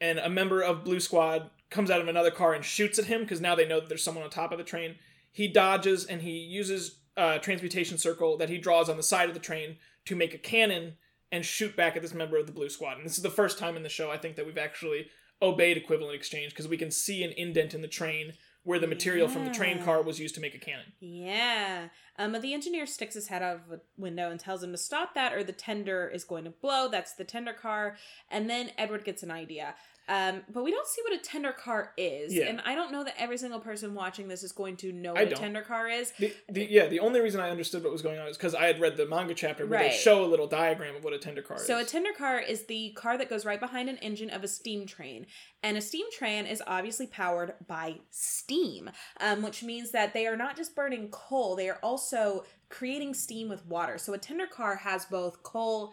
[0.00, 3.22] and a member of Blue Squad comes out of another car and shoots at him
[3.22, 4.96] because now they know that there's someone on top of the train.
[5.30, 9.34] He dodges and he uses a transmutation circle that he draws on the side of
[9.34, 9.76] the train
[10.06, 10.94] to make a cannon
[11.30, 12.96] and shoot back at this member of the Blue Squad.
[12.96, 15.06] And this is the first time in the show I think that we've actually
[15.40, 19.26] obeyed equivalent exchange because we can see an indent in the train where the material
[19.28, 19.84] from the train Yeah.
[19.84, 20.92] car was used to make a cannon.
[21.00, 21.88] Yeah.
[22.18, 24.78] Um, but the engineer sticks his head out of a window and tells him to
[24.78, 26.88] stop that or the tender is going to blow.
[26.88, 27.96] That's the tender car.
[28.30, 29.74] And then Edward gets an idea.
[30.10, 32.34] Um, but we don't see what a tender car is.
[32.34, 32.46] Yeah.
[32.46, 35.22] And I don't know that every single person watching this is going to know what
[35.30, 36.12] a tender car is.
[36.18, 38.64] The, the, yeah, the only reason I understood what was going on is because I
[38.64, 39.92] had read the manga chapter where Right.
[39.92, 41.66] they show a little diagram of what a tender car is.
[41.66, 44.48] So a tender car is the car that goes right behind an engine of a
[44.48, 45.26] steam train,
[45.62, 48.90] and a steam train is obviously powered by steam,
[49.20, 53.48] um, which means that they are not just burning coal; they are also creating steam
[53.48, 53.96] with water.
[53.96, 55.92] So a tender car has both coal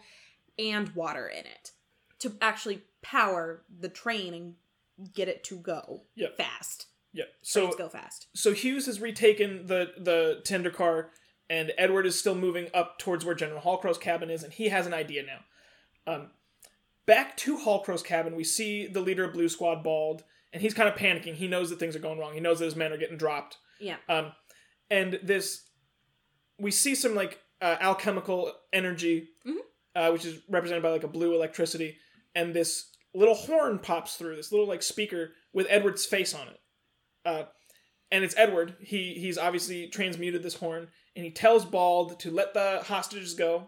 [0.58, 1.70] and water in it
[2.20, 6.36] to actually power the train and get it to go Yep.
[6.36, 6.86] fast.
[7.12, 7.24] yeah.
[7.24, 8.26] Trains So go fast.
[8.34, 11.10] so Hughes has retaken the the tender car,
[11.48, 14.86] and Edward is still moving up towards where General Halcro's cabin is, and he has
[14.86, 15.44] an idea now.
[16.12, 16.30] Um,
[17.06, 20.88] back to Halcro's cabin, we see the leader of Blue Squad, Bald, and he's kind
[20.88, 21.34] of panicking.
[21.34, 22.34] He knows that things are going wrong.
[22.34, 23.58] He knows that his men are getting dropped.
[23.80, 23.96] Yeah.
[24.08, 24.32] Um,
[24.90, 25.68] and this,
[26.58, 29.56] we see some like uh, alchemical energy, Mhm.
[29.94, 31.98] uh, which is represented by like a blue electricity,
[32.38, 36.60] and this little horn pops through this little like speaker with Edward's face on it.
[37.24, 37.42] Uh,
[38.12, 38.76] and it's Edward.
[38.80, 43.66] He he's obviously transmuted this horn, and he tells Bald to let the hostages go.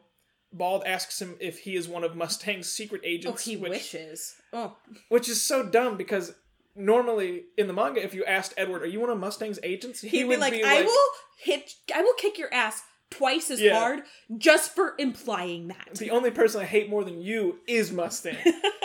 [0.52, 3.26] Bald asks him if he is one of Mustang's secret agents.
[3.26, 4.34] Oh, agents, he which wishes.
[4.52, 4.76] Oh,
[5.08, 6.32] which is so dumb because
[6.76, 10.28] normally in the manga, if you asked Edward, "Are you one of Mustang's agents?" he'd
[10.28, 11.08] be like, "I will
[11.42, 11.74] hit.
[11.94, 13.78] I will kick your ass twice as Yeah.
[13.78, 14.02] hard
[14.38, 18.36] just for implying that." The only person I hate more than you is Mustang.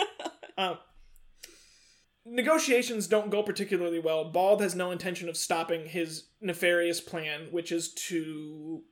[0.58, 0.78] um,
[2.24, 4.24] negotiations don't go particularly well.
[4.30, 8.82] Bald has no intention of stopping his nefarious plan, which is to.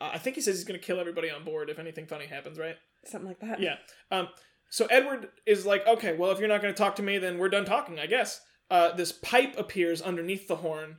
[0.00, 2.26] Uh, I think he says he's going to kill everybody on board if anything funny
[2.26, 2.76] happens, right?
[3.04, 3.60] Something like that.
[3.60, 3.76] Yeah.
[4.10, 4.28] Um,
[4.70, 7.38] so Edward is like, okay, well, if you're not going to talk to me, then
[7.38, 8.40] we're done talking, I guess.
[8.70, 10.98] Uh, this pipe appears underneath the horn,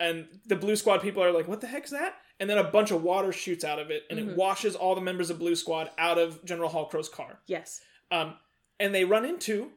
[0.00, 2.14] and the Blue Squad people are like, what the heck's that?
[2.38, 4.30] And then a bunch of water shoots out of it, and Mhm.
[4.30, 7.40] it washes all the members of Blue Squad out of General Halcro's car.
[7.46, 7.80] Yes.
[8.10, 8.36] Um,
[8.78, 9.72] and they run into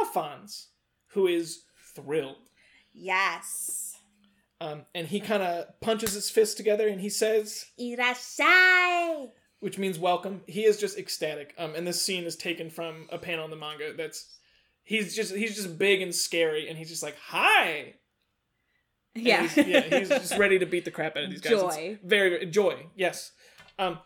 [0.00, 0.68] Alphonse,
[1.08, 2.48] who is thrilled.
[2.92, 3.96] Yes.
[4.62, 9.30] Um, and he kind of punches his fists together and he says, Irashai.
[9.60, 10.42] which means welcome.
[10.46, 11.54] He is just ecstatic.
[11.58, 13.92] Um, and this scene is taken from a panel in the manga.
[13.94, 14.26] That's
[14.84, 17.94] he's just he's just big and scary, and he's just like hi.
[19.14, 19.46] Yeah.
[19.46, 21.52] he's, yeah, he's just ready to beat the crap out of these guys.
[21.52, 21.98] It's Joy.
[22.04, 22.86] very, very joy.
[22.96, 23.32] Yes.
[23.78, 23.98] Um.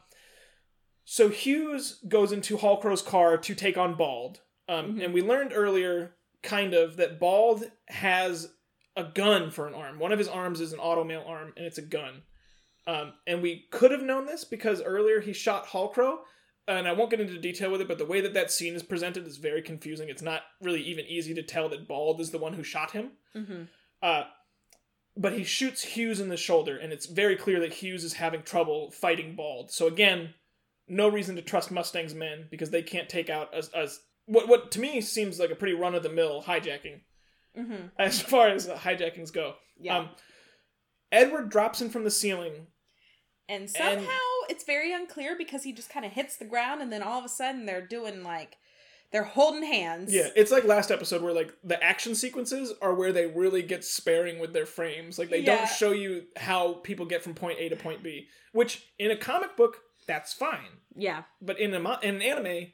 [1.05, 4.41] So Hughes goes into Halcro's car to take on Bald.
[4.69, 5.05] Um, Mhm.
[5.05, 8.55] and we learned earlier, kind of, that Bald has
[8.97, 9.99] a gun for an arm.
[9.99, 12.23] One of his arms is an automail arm, and it's a gun.
[12.87, 16.19] Um, and we could have known this because earlier he shot Hallcrow,
[16.67, 18.83] and I won't get into detail with it, but the way that that scene is
[18.83, 20.09] presented is very confusing.
[20.09, 23.13] It's not really even easy to tell that Bald is the one who shot him.
[23.35, 23.63] mm-hmm.
[24.03, 24.25] Uh,
[25.17, 28.43] but he shoots Hughes in the shoulder, and it's very clear that Hughes is having
[28.43, 29.71] trouble fighting Bald.
[29.71, 30.35] So again,
[30.89, 34.71] no reason to trust Mustang's men because they can't take out as, as what what
[34.73, 37.01] to me seems like a pretty run of the mill hijacking
[37.57, 37.87] Mm-hmm.
[37.99, 39.55] as far as hijackings go.
[39.79, 39.99] Yeah.
[39.99, 40.09] Um,
[41.13, 42.67] Edward drops in from the ceiling.
[43.49, 47.03] and somehow it's very unclear because he just kind of hits the ground, and then
[47.03, 48.57] all of a sudden they're doing like
[49.15, 50.13] they're holding hands.
[50.13, 53.85] Yeah, it's like last episode where like the action sequences are where they really get
[53.85, 55.19] sparing with their frames.
[55.21, 55.57] Like they Yeah.
[55.59, 59.17] don't show you how people get from point A to point B, which in a
[59.17, 60.81] comic book that's fine.
[60.97, 61.23] Yeah.
[61.41, 62.73] But in a in an anime,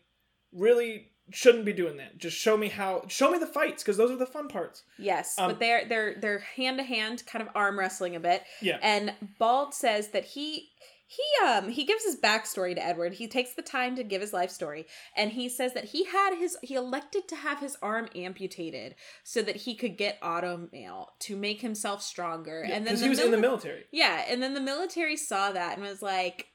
[0.53, 2.18] really shouldn't be doing that.
[2.18, 3.05] Just show me how.
[3.09, 4.82] Show me the fights because those are the fun parts.
[4.99, 8.43] Yes, Um, but they're they're they're hand to hand, kind of arm wrestling a bit.
[8.61, 8.78] Yeah.
[8.82, 10.70] And Bald says that he
[11.11, 13.15] he um he gives his backstory to Edward.
[13.15, 14.87] He takes the time to give his life story,
[15.17, 18.95] and he says that he had his he elected to have his arm amputated
[19.25, 22.63] so that he could get auto mail to make himself stronger.
[22.63, 23.87] and then the he was in the military.
[23.91, 26.47] Yeah, and then the military saw that and was like,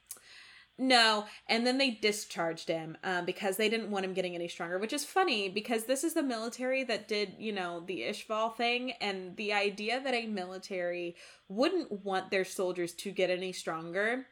[0.78, 1.26] no.
[1.48, 4.92] And then they discharged him um, because they didn't want him getting any stronger, which
[4.94, 8.92] is funny because this is the military that did, you know, the Ishval thing.
[9.00, 11.16] And the idea that a military
[11.48, 14.26] wouldn't want their soldiers to get any stronger,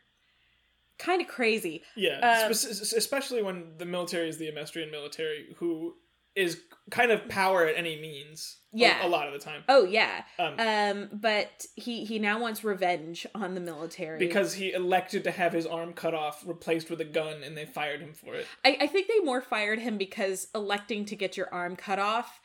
[0.99, 1.83] kind of crazy.
[1.97, 5.95] Yeah, Um, spec- especially when the military is the Amestrian military, who
[6.35, 8.59] is kind of power at any means.
[8.75, 9.07] a- Yeah.
[9.07, 9.63] a, lot of the time.
[9.69, 10.25] Oh, yeah.
[10.37, 14.19] Um, Um, but he, he now wants revenge on the military.
[14.19, 17.67] because he elected to have his arm cut off, replaced with a gun, and they
[17.67, 18.47] fired him for it.
[18.65, 22.41] I, I think they more fired him because electing to get your arm cut off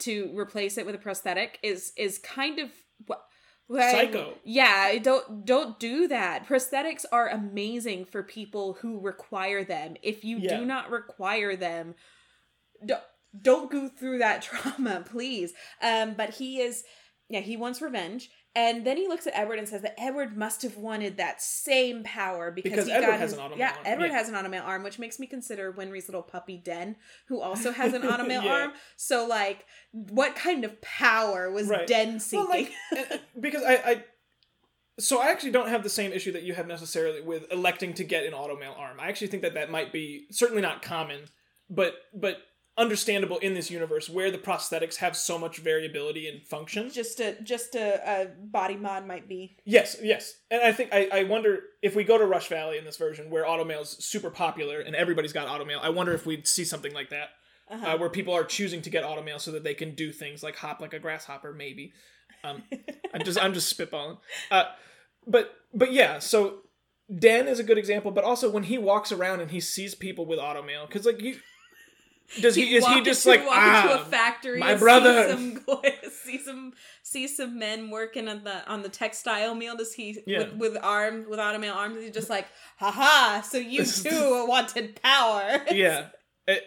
[0.00, 2.68] to replace it with a prosthetic is is kind of
[3.06, 3.22] what
[3.72, 4.34] Psycho.
[4.44, 6.46] Yeah, don't don't do that.
[6.46, 9.96] Prosthetics are amazing for people who require them.
[10.02, 10.58] If you Yeah.
[10.58, 11.94] do not require them,
[12.84, 13.02] don't
[13.40, 15.52] don't go through that trauma, please.
[15.80, 16.84] Um, but he is
[17.28, 18.30] yeah, he wants revenge.
[18.56, 22.02] And then he looks at Edward and says that Edward must have wanted that same
[22.02, 23.78] power because, Because he Edward got has his, an automail yeah, arm.
[23.84, 24.12] Edward Yeah.
[24.14, 26.96] has an automail arm, which makes me consider Winry's little puppy Den,
[27.28, 28.52] who also has an automail Yeah.
[28.52, 28.72] arm.
[28.96, 31.86] So like, what kind of power was Right.
[31.86, 32.46] Den seeking?
[32.48, 32.58] Well,
[32.98, 34.04] like, because I, I,
[34.98, 38.04] so I actually don't have the same issue that you have necessarily with electing to
[38.04, 38.98] get an automail arm.
[38.98, 41.20] I actually think that that might be certainly not common,
[41.70, 42.36] but but
[42.80, 46.90] understandable in this universe where the prosthetics have so much variability in function.
[46.90, 51.08] just a just a, a body mod might be Yes, yes, and I think I,
[51.12, 54.80] I wonder if we go to Rush Valley in this version where automail's super popular
[54.80, 55.78] and everybody's got automail.
[55.82, 57.28] I wonder if we'd see something like that.
[57.70, 57.86] uh-huh.
[57.86, 60.56] uh, where people are choosing to get automail so that they can do things like
[60.56, 61.92] hop like a grasshopper, maybe.
[62.42, 62.62] Um,
[63.14, 64.18] I'm just I'm just spitballing.
[64.50, 64.64] Uh,
[65.26, 66.60] but but yeah, so
[67.16, 70.26] Dan is a good example, but also when he walks around and he sees people
[70.26, 71.38] with automail, because like you.
[72.40, 75.24] Does he, is he just into- like walk ah into a factory my and brother."
[75.28, 76.72] see some, see some
[77.02, 80.38] see some men working on the on the textile mill does he Yeah.
[80.40, 85.00] with, with arms with automail arms is he just like haha so you too wanted
[85.02, 86.08] power yeah
[86.50, 86.64] it,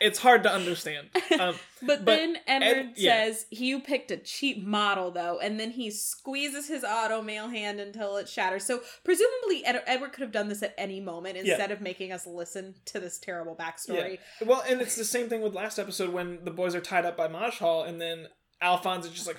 [0.00, 1.08] it's hard to understand
[1.38, 3.24] um, but, But then Edward Ed- yeah.
[3.26, 8.16] says you picked a cheap model though and then he squeezes his automail hand until
[8.16, 11.52] it shatters so presumably Ed- Edward could have done this at any moment Yeah.
[11.54, 15.42] instead of making us listen to this terrible backstory well and it's the same thing
[15.42, 18.26] with last episode when the boys are tied up by Majhal and then
[18.62, 19.36] Alphonse is just like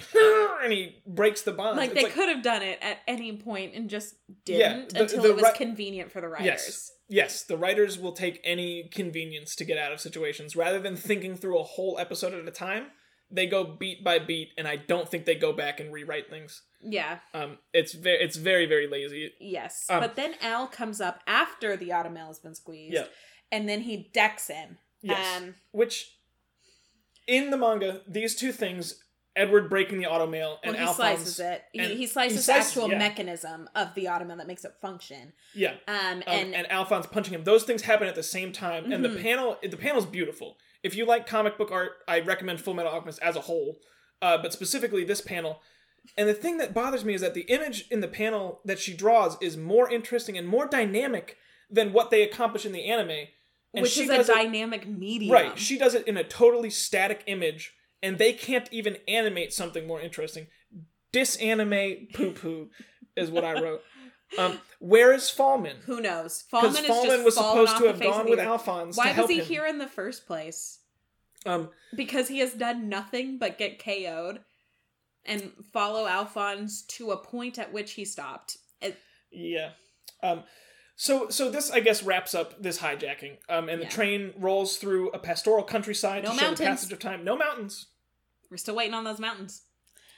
[0.63, 3.73] and he breaks the bond like It's they could have done it at any point
[3.73, 4.15] and just
[4.45, 6.45] didn't Yeah, the- until the it was ri- convenient for the writers.
[6.45, 6.91] Yes.
[7.09, 11.35] Yes, the writers will take any convenience to get out of situations rather than thinking
[11.35, 12.87] through a whole episode at a time.
[13.29, 16.61] They go beat by beat, and I don't think they go back and rewrite things.
[16.81, 17.19] Yeah.
[17.33, 19.31] Um, it's very, it's very, very lazy.
[19.39, 19.85] Yes.
[19.89, 22.93] Um, but then Al comes up after the automail has been squeezed.
[22.93, 23.05] Yeah.
[23.51, 24.77] And then he decks him.
[25.01, 26.15] Yes, Um, which
[27.27, 29.03] in the manga, these two things,
[29.35, 31.63] Edward breaking the automail and well, he Alphonse, slices it.
[31.71, 32.97] He, he slices he the slices- actual yeah.
[32.99, 35.33] mechanism of the automail that makes it function.
[35.55, 37.43] yeah, Um, um, and, and, Alphonse punching him.
[37.43, 39.21] Those things happen at the same time, and the Mhm.
[39.23, 40.57] panel the panel's beautiful.
[40.83, 43.79] If you like comic book art, I recommend Full Metal Alchemist as a whole,
[44.21, 45.61] uh, but specifically this panel.
[46.17, 48.93] And the thing that bothers me is that the image in the panel that she
[48.93, 51.37] draws is more interesting and more dynamic
[51.69, 53.29] than what they accomplish in the anime.
[53.73, 55.31] And which is a does it- dynamic medium.
[55.33, 55.57] right.
[55.57, 57.73] She does it in a totally static image,
[58.03, 60.45] and they can't even animate something more interesting.
[61.11, 62.69] Disanimate poo poo
[63.15, 63.81] is what I wrote.
[64.37, 65.77] Um, where is Falman?
[65.85, 66.43] Who knows?
[66.51, 68.39] Falman is Falman just was supposed off to the have gone with.
[68.39, 69.45] Alphonse Why was he him.
[69.45, 70.79] here in the first place?
[71.45, 74.39] Um, because he has done nothing but get KO'd
[75.25, 78.57] and follow Alphonse to a point at which he stopped.
[78.81, 78.97] It,
[79.31, 79.71] yeah.
[80.23, 80.43] Um,
[80.95, 83.37] so so this I guess wraps up this hijacking.
[83.49, 83.87] Um, and Yeah.
[83.87, 86.67] the train rolls through a pastoral countryside No to show the mountains.
[86.69, 87.23] passage of time.
[87.23, 87.87] No mountains,
[88.53, 89.63] we're still waiting on those mountains.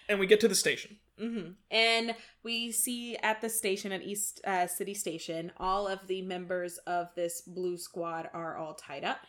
[0.10, 0.98] and we get to the station.
[1.18, 6.22] hmm And we see at the station at East uh, City Station, all of the
[6.22, 9.20] members of this blue squad are all tied up.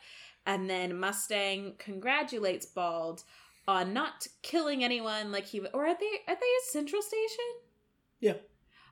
[0.44, 3.22] And then Mustang congratulates Bald
[3.68, 7.44] on not killing anyone like he or are they are they at Central Station?
[8.20, 8.34] Yeah.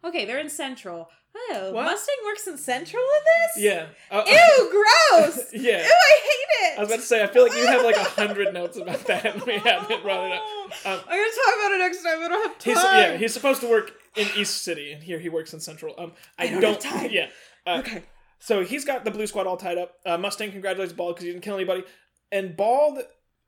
[0.05, 1.09] Okay, they're in Central.
[1.37, 1.85] Oh, What?
[1.85, 3.65] Mustang works in Central in this?
[3.65, 3.87] Yeah.
[4.11, 4.71] Uh, Ew,
[5.11, 5.39] gross!
[5.53, 5.79] yeah.
[5.79, 6.79] Ew, I hate it.
[6.79, 9.01] I was about to say I feel like you have like a hundred notes about
[9.07, 10.43] that, and we haven't brought it up.
[10.87, 12.23] Um, I'm gonna talk about it next time.
[12.23, 12.75] I don't have time.
[12.75, 15.95] He's yeah, he's supposed to work in East City, and here he works in Central.
[15.99, 16.83] Um, I, I don't don't.
[16.83, 17.11] have time.
[17.11, 17.29] Yeah.
[17.67, 18.05] Uh, okay.
[18.39, 19.95] So he's got the Blue Squad all tied up.
[20.07, 21.83] Uh, Mustang congratulates Bald because he didn't kill anybody,
[22.31, 22.99] and Bald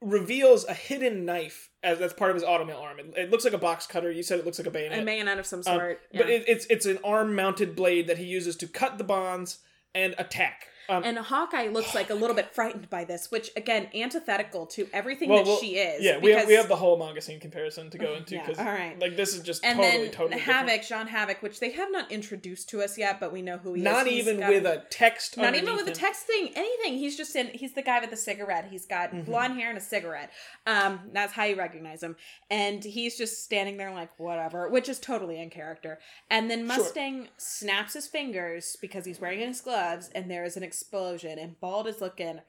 [0.02, 2.98] reveals a hidden knife as that's part of his automail arm.
[2.98, 4.10] It, it looks like a box cutter.
[4.10, 6.00] You said it looks like a bayonet, A bayonet of some Um, sort.
[6.12, 9.58] but it, it's it's an arm mounted blade that he uses to cut the bonds
[9.94, 10.66] and attack.
[10.88, 14.88] Um, and Hawkeye looks like a little bit frightened by this, which again antithetical to
[14.92, 16.04] everything well, that well, she is.
[16.04, 18.58] Yeah, we have, we have the whole manga scene comparison to go into Yeah, because
[18.58, 18.98] all right.
[19.00, 20.40] like this is just and totally then totally.
[20.40, 23.74] Havoc, Jean Havoc, which they have not introduced to us yet, but we know who
[23.74, 23.84] he is.
[23.84, 25.36] Not even got- with a text.
[25.36, 26.98] not even with a text thing, anything.
[26.98, 27.48] He's just in.
[27.48, 28.68] He's the guy with the cigarette.
[28.70, 29.22] He's got Mm-hmm.
[29.30, 30.30] blonde hair and a cigarette.
[30.66, 32.16] Um, that's how you recognize him.
[32.50, 35.98] And he's just standing there like whatever, which is totally in character.
[36.30, 36.78] And then Sure.
[36.78, 41.38] Mustang snaps his fingers because he's wearing his gloves, and there is an explosion.
[41.38, 42.40] And Bald is looking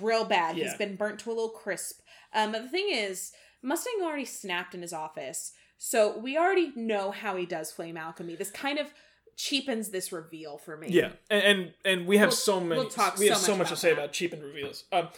[0.00, 0.56] real bad.
[0.56, 2.00] He's been burnt to a little crisp.
[2.32, 7.10] Um, but the thing is, Mustang already snapped in his office, so we already know
[7.10, 8.36] how he does flame alchemy.
[8.36, 8.88] This kind of
[9.36, 10.88] cheapens this reveal for me.
[10.90, 12.80] Yeah, and and, and we have We'll- so many.
[12.80, 13.98] we'll we have so so much much to say that.
[13.98, 14.84] about cheap and reveals.
[14.92, 15.08] Um,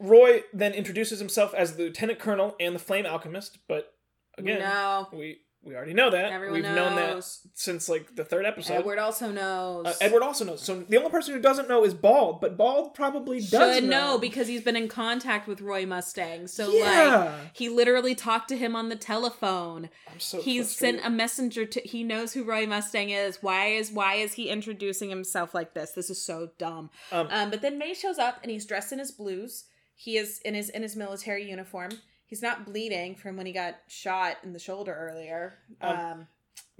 [0.00, 3.92] Roy then introduces himself as the lieutenant colonel and the flame alchemist, but
[4.36, 6.32] again, no, we we already know that.
[6.32, 7.22] everyone We've known that
[7.54, 8.74] since like the third episode.
[8.74, 9.86] Edward also knows.
[9.86, 10.62] Uh, Edward also knows.
[10.62, 14.12] So the only person who doesn't know is Bald, but Bald probably does should know.
[14.14, 16.46] know because he's been in contact with Roy Mustang.
[16.46, 17.24] So Yeah.
[17.42, 19.90] like he literally talked to him on the telephone.
[20.10, 21.00] I'm so He's frustrated.
[21.02, 23.42] sent a messenger to he knows who Roy Mustang is.
[23.42, 25.90] Why is why is he introducing himself like this?
[25.92, 26.90] This is so dumb.
[27.12, 29.64] Um, Um, but then May shows up and he's dressed in his blues.
[29.96, 31.90] He is in his in his military uniform.
[32.28, 35.58] He's not bleeding from when he got shot in the shoulder earlier.
[35.80, 36.26] Um, Um,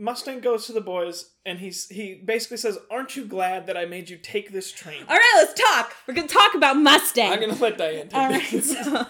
[0.01, 3.85] Mustang goes to the boys and he's he basically says, "Aren't you glad that I
[3.85, 5.93] made you take this train?" all right, let's talk.
[6.07, 7.33] We're gonna talk about Mustang.
[7.33, 8.53] I'm gonna let Diane take All this.
[8.53, 8.85] right.
[8.85, 9.07] So,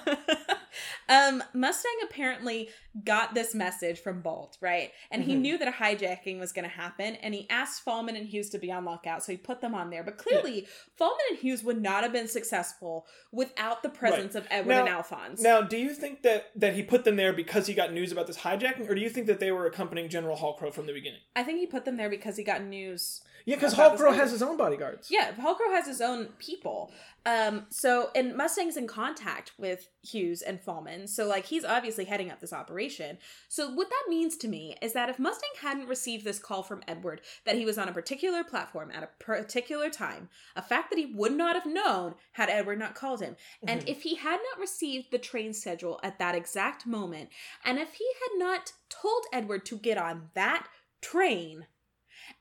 [1.09, 2.69] um, Mustang apparently
[3.05, 4.91] got this message from Bolt, right?
[5.11, 5.41] And he Mhm.
[5.41, 8.59] knew that a hijacking was going to happen, and he asked Falman and Hughes to
[8.59, 10.03] be on lockout, so he put them on there.
[10.03, 10.67] But clearly,
[10.99, 14.89] Falman and Hughes would not have been successful without the presence of Edward Now- and
[14.89, 15.41] Alphonse.
[15.41, 18.27] Now, do you think that that he put them there because he got news about
[18.27, 21.21] this hijacking, or do you think that they were accompanying General Halcro from the beginning?
[21.37, 23.23] I think he put them there because he got news.
[23.45, 24.19] Yeah, because About this Halcro thing.
[24.21, 25.11] has his own bodyguards.
[25.11, 26.93] Yeah, Halcro has his own people.
[27.27, 32.31] Um, so and Mustang's in contact with Hughes and Falman, so like he's obviously heading
[32.31, 33.19] up this operation.
[33.49, 36.83] So what that means to me is that if Mustang hadn't received this call from
[36.89, 40.99] Edward that he was on a particular platform at a particular time, a fact that
[40.99, 43.37] he would not have known had Edward not called him.
[43.67, 43.89] And Mhm.
[43.89, 47.29] if he had not received the train schedule at that exact moment,
[47.65, 50.67] and if he had not told Edward to get on that
[51.03, 51.67] train,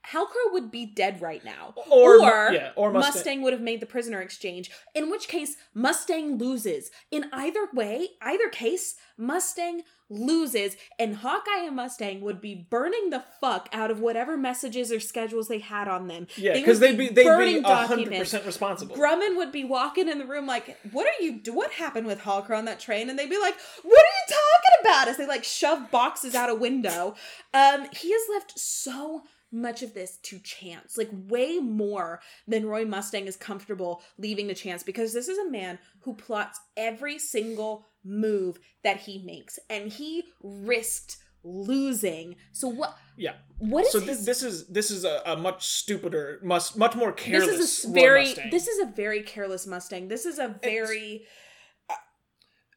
[0.06, 1.74] Halcro would be dead right now.
[1.90, 3.14] Or, Or yeah, or Mustang.
[3.14, 3.42] Mustang.
[3.42, 6.90] would have made the prisoner exchange, in which case Mustang loses.
[7.10, 13.22] In either way, either case, Mustang loses, and Hawkeye and Mustang would be burning the
[13.40, 16.26] fuck out of whatever messages or schedules they had on them.
[16.36, 18.96] Yeah, because would they'd be they'd burning be hundred percent responsible.
[18.96, 21.40] Grumman would be walking in the room like, "What are you?
[21.52, 24.90] What happened with Hawker on that train?" And they'd be like, "What are you talking
[24.90, 27.14] about?" As they like shove boxes out a window.
[27.52, 32.84] Um, he has left so much of this to chance, like way more than Roy
[32.84, 37.86] Mustang is comfortable leaving to chance, because this is a man who plots every single
[38.04, 42.36] move that he makes, and he risked losing.
[42.52, 42.96] So what?
[43.16, 43.34] Yeah.
[43.58, 46.94] What is So his this, this is this is a, a much stupider, must much
[46.94, 47.48] more careless.
[47.48, 48.50] this is a very Mustang.
[48.50, 50.08] this is a very careless Mustang.
[50.08, 51.24] This is a very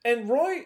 [0.03, 0.63] and Roy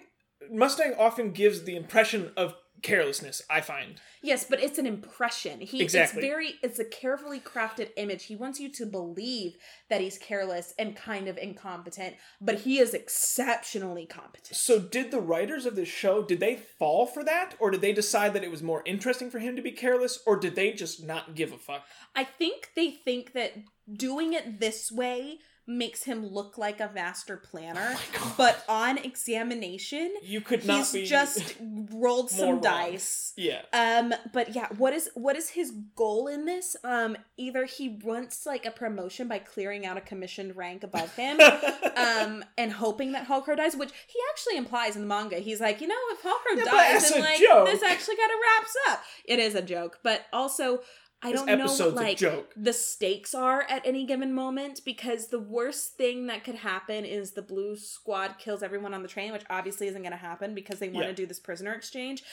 [0.52, 3.42] Mustang often gives the impression of carelessness.
[3.50, 4.00] I find.
[4.22, 5.60] yes, but it's an impression.
[5.62, 6.20] He Exactly.
[6.20, 8.26] it's very it's a carefully crafted image.
[8.26, 9.58] He wants you to believe
[9.90, 14.56] that he's careless and kind of incompetent, but he is exceptionally competent.
[14.56, 17.94] So did the writers of this show did they fall for that, or did they
[17.94, 21.04] decide that it was more interesting for him to be careless, or did they just
[21.04, 21.86] not give a fuck?
[22.16, 23.54] I think they think that
[23.92, 27.96] doing it this way makes him look like a master planner,
[28.38, 31.56] but on examination, You could not he's be just
[31.92, 32.62] rolled some wrong.
[32.62, 33.34] dice.
[33.36, 33.62] yeah.
[33.74, 36.76] Um, but yeah, what is what is his goal in this?
[36.84, 41.40] Um, either he wants like a promotion by clearing out a commissioned rank above him,
[41.96, 45.38] um, and hoping that Hawkrow dies, which he actually implies in the manga.
[45.38, 47.66] He's like, you know, if Hawkrow Yeah, dies, then like joke.
[47.68, 49.04] this actually kind of wraps up.
[49.26, 50.82] It is a joke, but also
[51.22, 52.20] I don't know what like
[52.56, 57.32] the stakes are at any given moment because the worst thing that could happen is
[57.32, 60.80] the blue squad kills everyone on the train, which obviously isn't going to happen because
[60.80, 61.12] they want Yeah.
[61.12, 62.24] to do this prisoner exchange.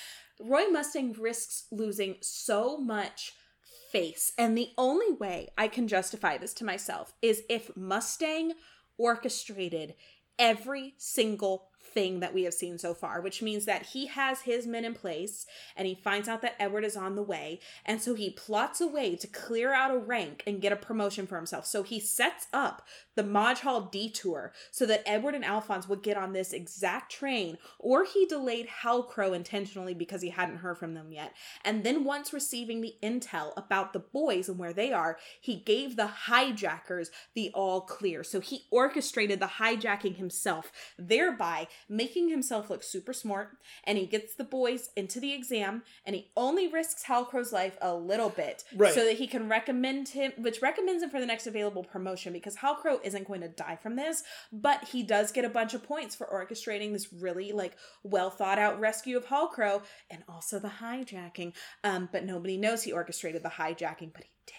[0.41, 3.33] Roy Mustang risks losing so much
[3.91, 8.53] face, and the only way I can justify this to myself is if Mustang
[8.99, 9.95] orchestrated
[10.39, 14.67] every single thing that we have seen so far, which means that he has his
[14.67, 17.61] men in place and he finds out that Edward is on the way.
[17.85, 21.27] And so he plots a way to clear out a rank and get a promotion
[21.27, 21.67] for himself.
[21.67, 26.33] So he sets up the Majhal detour so that Edward and Alphonse would get on
[26.33, 31.35] this exact train, or he delayed Halcro intentionally because he hadn't heard from them yet.
[31.65, 35.97] And then, once receiving the intel about the boys and where they are, he gave
[35.97, 38.25] the hijackers the all clear.
[38.25, 43.57] So he orchestrated the hijacking himself, thereby making himself look super smart.
[43.85, 47.95] And he gets the boys into the exam, and he only risks Halcro's life a
[47.95, 48.95] little bit Right.
[48.95, 52.57] so that he can recommend him, which recommends him for the next available promotion because
[52.57, 56.15] Halcro isn't going to die from this, but he does get a bunch of points
[56.15, 61.53] for orchestrating this really like well thought out rescue of Halcro and also the hijacking.
[61.85, 64.55] Um, but nobody knows he orchestrated the hijacking, but he did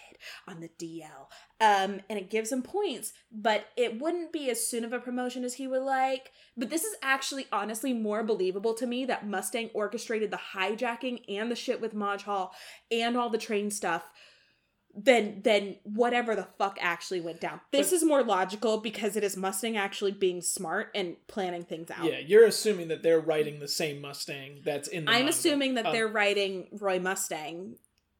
[0.48, 1.28] on the DL.
[1.60, 5.44] Um, and it gives him points, but it wouldn't be as soon of a promotion
[5.44, 6.30] as he would like.
[6.56, 11.50] But this is actually honestly more believable to me that Mustang orchestrated the hijacking and
[11.50, 12.50] the shit with Majhal
[12.90, 14.08] and all the train stuff
[14.96, 17.60] than than whatever the fuck actually went down.
[17.72, 21.90] This But- is more logical because it is Mustang actually being smart and planning things
[21.90, 22.04] out.
[22.04, 25.30] Yeah, you're assuming that they're writing the same Mustang that's in the I'm manga.
[25.30, 27.76] assuming that Um, they're writing Roy Mustang.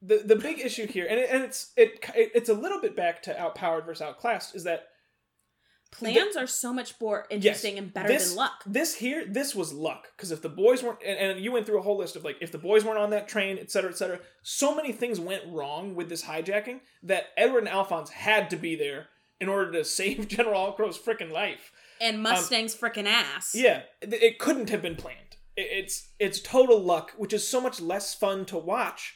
[0.07, 2.95] The the big issue here, and, it, and it's it, it it's a little bit
[2.95, 4.89] back to outpowered versus outclassed, is that
[5.95, 8.65] Plans are so much more interesting and better this, than luck.
[8.67, 11.79] This here, this was luck because if the boys weren't, and, and you went through
[11.79, 13.97] a whole list of like if the boys weren't on that train, et cetera, et
[13.97, 14.19] cetera.
[14.43, 18.75] So many things went wrong with this hijacking that Edward and Alphonse had to be
[18.75, 19.09] there
[19.41, 21.71] in order to save General Halcro's freaking life.
[22.01, 23.55] And Mustang's frickin' ass.
[23.55, 25.37] um, Yeah, it, it couldn't have been planned.
[25.57, 29.15] It, it's it's total luck, which is so much less fun to watch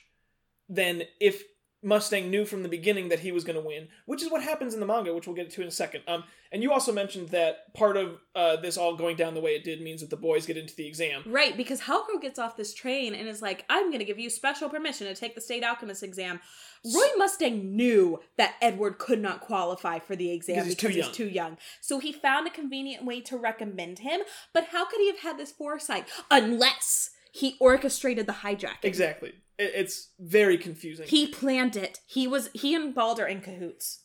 [0.69, 1.43] than if
[1.83, 4.75] Mustang knew from the beginning that he was going to win, which is what happens
[4.75, 6.03] in the manga, which we'll get to in a second.
[6.09, 9.53] Um, and you also mentioned that part of uh, this all going down the way
[9.53, 11.23] it did means that the boys get into the exam.
[11.25, 14.29] Right, because Halcro gets off this train and is like, I'm going to give you
[14.29, 16.41] special permission to take the state alchemist exam.
[16.85, 21.15] Roy Mustang knew that Edward could not qualify for the exam Because because he's he's,
[21.15, 21.59] too too, young.
[21.81, 24.21] So he found a convenient way to recommend him.
[24.53, 28.83] But how could he have had this foresight unless he orchestrated the hijacking?
[28.83, 29.33] Exactly.
[29.59, 31.07] It's very confusing.
[31.07, 32.01] He planned it.
[32.07, 34.01] He was he and Balder in cahoots.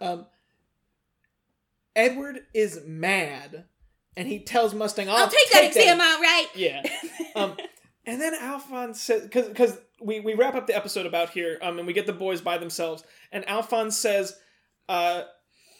[0.00, 0.26] um,
[1.96, 3.64] Edward is mad,
[4.16, 6.46] and he tells Mustang, "I'll, I'll, take, that exam out right.
[6.54, 6.82] Yeah.
[7.34, 7.54] Um,
[8.06, 11.76] and then Alphonse says, because because we we wrap up the episode about here, um,
[11.76, 14.38] and we get the boys by themselves, and Alphonse says,
[14.88, 15.24] uh,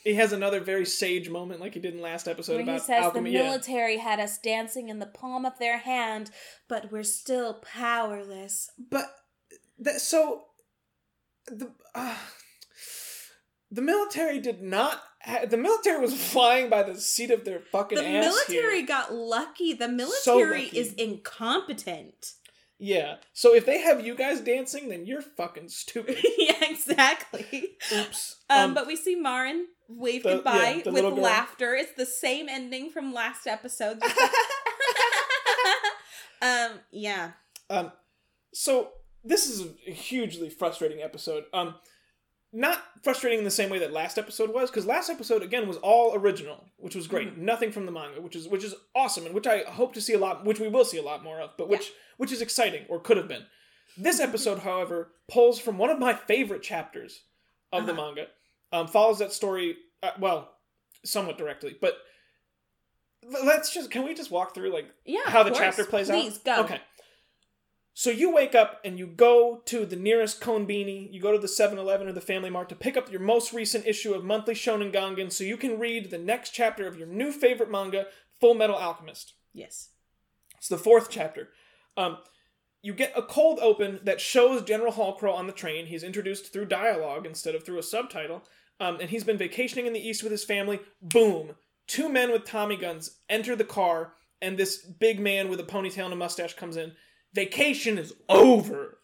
[0.07, 2.79] he has another very sage moment, like he did in last episode Where about he
[2.81, 3.31] says alchemy.
[3.31, 3.43] the yeah.
[3.43, 6.31] military had us dancing in the palm of their hand,
[6.69, 8.71] but we're still powerless.
[8.79, 9.07] But
[9.79, 10.45] that so
[11.47, 12.17] the uh,
[13.71, 15.03] the military did not.
[15.23, 18.87] Ha- the military was flying by the seat of their fucking The military here.
[18.87, 19.73] got lucky.
[19.75, 19.87] The
[20.21, 20.79] So military lucky.
[20.79, 22.33] is incompetent.
[22.79, 23.17] Yeah.
[23.33, 26.19] So if they have you guys dancing, then you're fucking stupid.
[26.39, 27.77] yeah, exactly.
[27.93, 28.37] Oops.
[28.51, 31.75] Um, but we see Marin wave the- goodbye yeah, with laughter.
[31.75, 34.01] It's the same ending from last episode.
[36.43, 37.33] um, yeah.
[37.71, 37.93] Um,
[38.53, 38.93] so
[39.25, 41.45] this is a hugely frustrating episode.
[41.53, 41.75] Um,
[42.53, 45.77] not frustrating in the same way that last episode was, because last episode again was
[45.79, 47.33] all original, which was great.
[47.33, 47.45] Mm-hmm.
[47.45, 50.15] Nothing from the manga, which is which is awesome, and which I hope to see
[50.15, 52.85] a lot, which we will see a lot more of, but which which is exciting
[52.89, 53.45] or could have been.
[53.99, 57.23] This episode, however, pulls from one of my favorite chapters
[57.73, 58.03] of the Uh-huh.
[58.03, 58.27] manga.
[58.73, 60.53] Um, follows that story, uh, well,
[61.05, 61.95] somewhat directly, but
[63.45, 65.21] let's just can we just walk through like Yeah.
[65.27, 65.61] how the course.
[65.61, 66.45] chapter plays out?
[66.45, 66.61] Go.
[66.65, 66.81] Okay.
[67.95, 71.47] So you wake up and you go to the nearest Konbini, you go to the
[71.47, 74.93] 7-Eleven or the Family Mart to pick up your most recent issue of Monthly Shonen
[74.93, 78.07] Gangan so you can read the next chapter of your new favorite manga,
[78.39, 79.33] Full Metal Alchemist.
[79.55, 79.89] Yes.
[80.59, 81.49] It's the fourth chapter.
[81.97, 82.19] Um,
[82.87, 85.87] you get a cold open that shows General Halcro on the train.
[85.87, 88.45] He's introduced through dialogue instead of through a subtitle.
[88.79, 90.79] Um, and he's been vacationing in the East with his family.
[91.03, 91.57] Boom.
[91.89, 96.05] Two men with Tommy guns enter the car, and this big man with a ponytail
[96.05, 96.93] and a mustache comes in.
[97.35, 98.99] Vacation is over.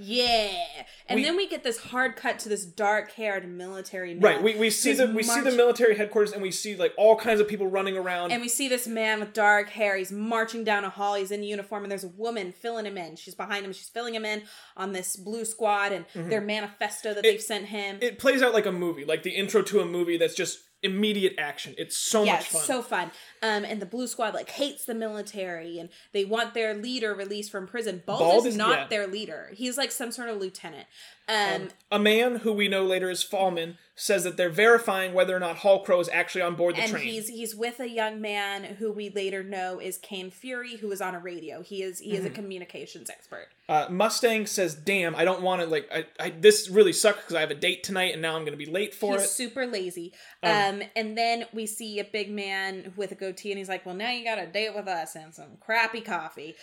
[0.00, 0.64] Yeah.
[1.08, 4.22] And We- then we get this hard cut to this dark haired military man.
[4.22, 4.42] Right.
[4.42, 7.40] We, we see the we see the military headquarters and we see like all kinds
[7.40, 8.30] of people running around.
[8.30, 9.96] And we see this man with dark hair.
[9.96, 11.14] He's marching down a hall.
[11.16, 13.16] He's in uniform, and there's a woman filling him in.
[13.16, 13.72] She's behind him.
[13.72, 14.42] She's filling him in
[14.76, 17.96] on this blue squad and their manifesto that they've sent him.
[17.96, 18.04] Mm-hmm.
[18.04, 21.34] it plays out like a movie, like the intro to a movie that's just immediate
[21.38, 21.74] action.
[21.78, 22.62] It's so yeah, much it's fun.
[22.62, 23.10] so fun.
[23.42, 27.50] Um, and the blue squad like hates the military, and they want their leader released
[27.50, 28.02] from prison.
[28.06, 28.86] Bald, Bald is is- not yeah.
[28.88, 29.50] their leader.
[29.54, 30.86] He's like some sort of lieutenant.
[31.28, 35.40] Um, a man who we know later is Falman says that they're verifying whether or
[35.40, 37.02] not Halcro is actually on board the and train.
[37.04, 41.00] he's he's with a young man who we later know is Kain Fuery, who is
[41.00, 41.60] on a radio.
[41.62, 42.26] He is he is Mm-hmm.
[42.26, 43.48] a communications expert.
[43.68, 45.88] Uh, Mustang says, "Damn, I don't want to like.
[45.92, 48.58] I, I this really sucks because I have a date tonight and now I'm going
[48.58, 49.20] to be late for it.
[49.20, 50.12] he's it." super lazy.
[50.42, 53.84] Um, Um, and then we see a big man with a goatee, and he's like,
[53.84, 56.54] "Well, now you got a date with us and some crappy coffee."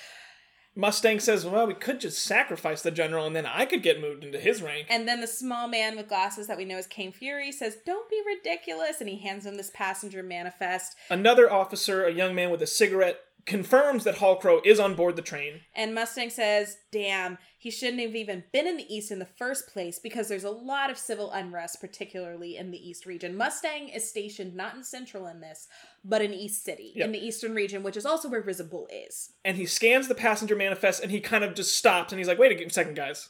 [0.76, 4.24] Mustang says, "Well, we could just sacrifice the general and then I could get moved
[4.24, 7.12] into his rank." And then the small man with glasses that we know is Kain
[7.12, 10.96] Fuery says, "Don't be ridiculous," and he hands him this passenger manifest.
[11.10, 15.22] Another officer, a young man with a cigarette, confirms that Halcro is on board the
[15.22, 15.62] train.
[15.76, 19.68] And Mustang says, damn, he shouldn't have even been in the East in the first
[19.68, 23.38] place because there's a lot of civil unrest, particularly in the East region.
[23.38, 25.68] Mustang is stationed not in Central in this,
[26.08, 27.06] but in East City, Yep.
[27.08, 29.34] in the Eastern region, which is also where Resembool is.
[29.44, 32.38] and he scans the passenger manifest and he kind of just stops and he's like,
[32.38, 33.30] wait a second, guys.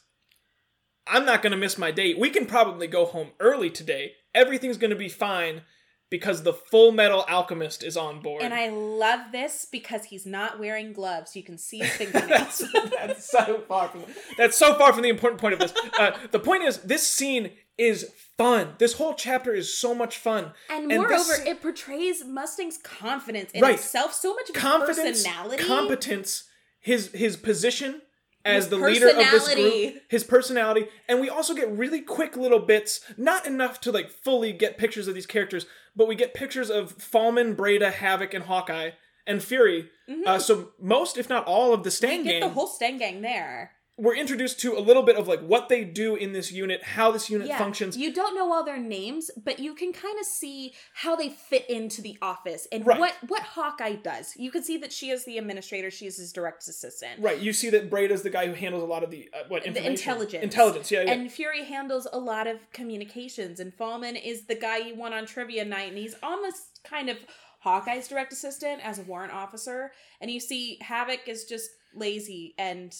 [1.07, 2.17] I'm not going to miss my date.
[2.19, 4.13] We can probably go home early today.
[4.33, 5.61] Everything's going to be fine
[6.09, 8.41] because the Full Metal Alchemist is on board.
[8.41, 11.35] And I love this because he's not wearing gloves.
[11.35, 12.63] You can see his fingernails.
[12.73, 14.03] that's, that's so far from
[14.37, 15.73] that's so far from the important point of this.
[15.99, 18.75] Uh, the point is, this scene is fun.
[18.77, 20.53] This whole chapter is so much fun.
[20.69, 23.75] and this moreover, scene- it portrays Mustang's confidence in Right.
[23.75, 25.63] itself, so much confidence, personality.
[25.63, 26.43] competence,
[26.79, 28.01] his his position
[28.45, 32.37] as His the leader of this group, his personality, and we also get really quick
[32.37, 35.65] little bits, not enough to like fully get pictures of these characters,
[35.95, 38.91] but we get pictures of Falman, Breda, Havoc, and Hawkeye
[39.25, 39.89] and Fuery.
[40.27, 42.23] Uh, so most, if not all, of the Stang Mm-hmm.
[42.27, 43.71] Get gang the whole Stang gang there.
[43.97, 47.11] We're introduced to a little bit of like what they do in this unit, how
[47.11, 47.95] this unit Yeah, functions.
[47.95, 51.69] You don't know all their names, but you can kind of see how they fit
[51.69, 52.99] into the office and Right.
[52.99, 54.33] what what Hawkeye does.
[54.35, 57.21] You can see that she is the administrator, she is his direct assistant.
[57.21, 59.63] Right, you see that Breda's the guy who handles a lot of the uh, what
[59.63, 60.43] The intelligence.
[60.43, 61.13] Intelligence, yeah, yeah.
[61.13, 65.25] And Fuery handles a lot of communications, and Falman is the guy you want on
[65.25, 67.17] trivia night, and he's almost kind of
[67.59, 69.91] Hawkeye's direct assistant as a warrant officer.
[70.19, 72.93] And you see Havoc is just lazy and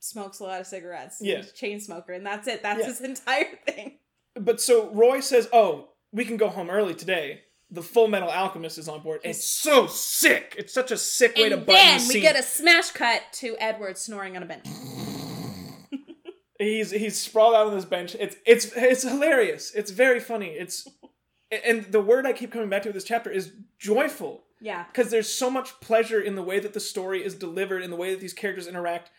[0.00, 1.18] smokes a lot of cigarettes.
[1.20, 1.38] Yeah.
[1.38, 2.62] A chain smoker, and that's it.
[2.62, 2.86] That's Yeah.
[2.86, 3.98] his entire thing.
[4.34, 7.42] But so Roy says, "Oh, we can go home early today."
[7.72, 9.20] The Full Metal Alchemist is on board.
[9.22, 10.56] It's so sick.
[10.58, 13.22] It's such a sick way to and button then the we get a smash cut
[13.34, 14.66] to Edward snoring on a bench.
[16.58, 18.14] He's he's sprawled out on this bench.
[18.20, 19.72] It's it's it's hilarious.
[19.74, 20.48] It's very funny.
[20.48, 20.86] It's
[21.64, 24.84] and the word I keep coming back to with this chapter is joyful Yeah.
[24.92, 27.96] because there's so much pleasure in the way that the story is delivered, in the
[27.96, 29.10] way that these characters interact.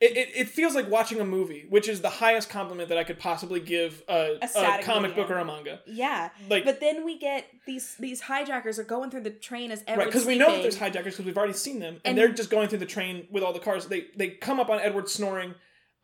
[0.00, 3.04] It, it, it feels like watching a movie, which is the highest compliment that I
[3.04, 5.80] could possibly give a, A a, comic book or a manga.
[5.86, 6.30] Yeah.
[6.48, 9.98] Like, But then we get these these hijackers are going through the train as Edward's
[9.98, 10.06] right?
[10.06, 12.48] Because we know that there's hijackers because we've already seen them, and, And- they're just
[12.48, 13.86] going through the train with all the cars.
[13.86, 15.54] They they come up on Edward snoring.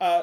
[0.01, 0.23] Uh,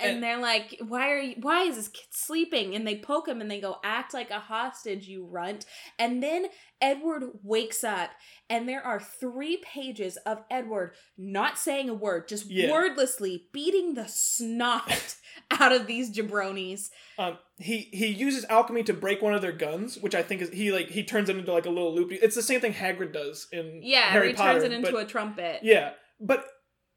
[0.00, 1.34] and they're like, "Why are you?
[1.40, 4.38] Why is this kid sleeping?" And they poke him and they go, "Act like a
[4.40, 5.66] hostage, you runt."
[5.98, 6.46] And then
[6.80, 8.10] Edward wakes up,
[8.48, 12.70] and there are three pages of Edward not saying a word, just Yeah.
[12.70, 15.16] wordlessly beating the snot
[15.50, 16.88] out of these jabronis.
[17.18, 20.50] Um, he he uses alchemy to break one of their guns, which I think is
[20.50, 22.10] he like he turns it into like a little loop.
[22.10, 24.52] It's the same thing Hagrid does in Yeah, Harry he Potter.
[24.60, 25.60] turns it into but, a trumpet.
[25.62, 26.44] yeah, but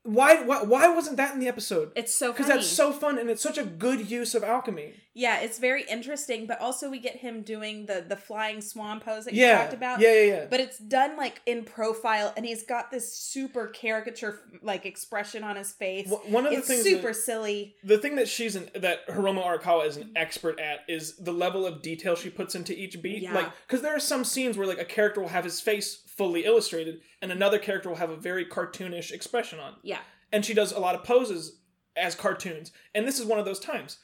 [0.07, 1.91] why, why why wasn't that in the episode?
[1.95, 4.93] It's so Because that's so fun and it's such a good use of alchemy.
[5.13, 6.45] yeah, it's very interesting.
[6.47, 9.73] But also, we get him doing the the flying swan pose that you Yeah, talked
[9.73, 9.99] about.
[9.99, 10.45] yeah, yeah, yeah.
[10.49, 15.55] but it's done like in profile and he's got this super caricature like expression on
[15.55, 18.55] his face Wh- one of the it's things super that- silly the thing that she's
[18.55, 22.55] an, that Hiromu Arakawa is an expert at is the level of detail she puts
[22.55, 23.23] into each beat.
[23.23, 23.33] Yeah.
[23.33, 26.45] Like, because there are some scenes where like a character will have his face fully
[26.45, 29.75] illustrated, and another character will have a very cartoonish expression on.
[29.83, 29.99] yeah.
[30.29, 31.59] And she does a lot of poses
[31.97, 33.97] as cartoons and this is one of those times.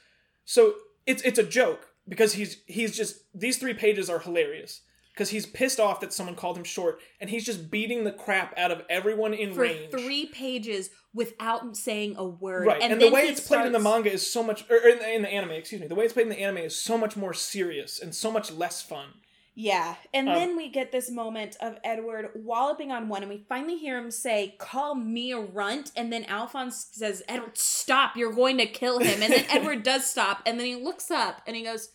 [0.45, 4.81] So it's it's a joke because he's he's just these three pages are hilarious
[5.13, 8.57] because he's pissed off that someone called him short and he's just beating the crap
[8.57, 9.91] out of everyone in for range.
[9.91, 13.79] three pages without saying a word right and, and, the way it's played in the
[13.79, 16.13] manga is so much or in the, in the anime excuse me the way it's
[16.13, 19.07] played in the anime is so much more serious and so much less fun
[19.55, 23.45] yeah and Um, then we get this moment of edward walloping on one and we
[23.47, 28.33] finally hear him say call me a runt and then alphonse says edward stop you're
[28.33, 31.55] going to kill him and then edward does stop and then he looks up and
[31.55, 31.91] he goes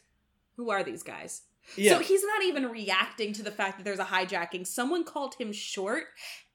[0.56, 1.42] who are these guys
[1.76, 4.66] yeah So he's not even reacting to the fact that there's a hijacking.
[4.66, 6.04] Someone called him short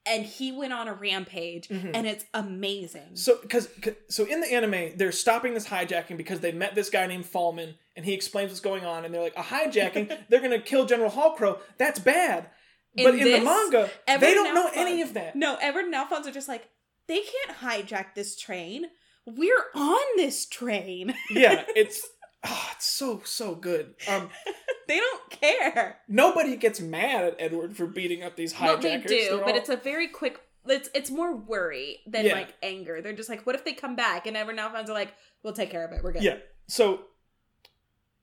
[0.06, 1.92] and he went on a rampage Mhm.
[1.94, 3.14] and it's amazing.
[3.16, 3.68] So, because
[4.08, 7.74] so in the anime, they're stopping this hijacking because they met this guy named Falman,
[7.96, 11.10] and he explains what's going on, and they're like, a hijacking, they're gonna kill General
[11.10, 11.58] Halcro.
[11.78, 12.50] That's bad.
[12.96, 15.34] But In in, the manga, they don't know Alphonse- any of that.
[15.34, 16.68] No, Edward and Alphonse are just like,
[17.08, 18.86] they can't hijack this train.
[19.26, 21.14] We're on this train.
[21.30, 22.06] Yeah, it's
[22.46, 23.94] oh, it's so so good.
[24.08, 24.28] Um,
[24.88, 25.98] they don't care.
[26.08, 29.10] nobody gets mad at Edward for beating up these Well, hijackers.
[29.10, 30.40] they do, They're but all- it's a very quick.
[30.66, 32.34] It's it's more worry than Yeah.
[32.34, 33.02] like anger.
[33.02, 34.26] They're just like, what if they come back?
[34.26, 35.12] And every now then are like,
[35.42, 36.02] we'll take care of it.
[36.02, 36.22] We're good.
[36.22, 36.36] yeah.
[36.68, 37.00] So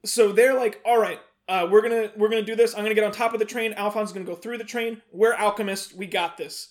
[0.05, 1.19] so they're like, all right.
[1.47, 2.73] Uh, we're gonna we're gonna do this.
[2.73, 3.73] I'm gonna get on top of the train.
[3.73, 5.01] Alphonse is gonna go through the train.
[5.11, 5.93] We're alchemists.
[5.93, 6.69] We got this.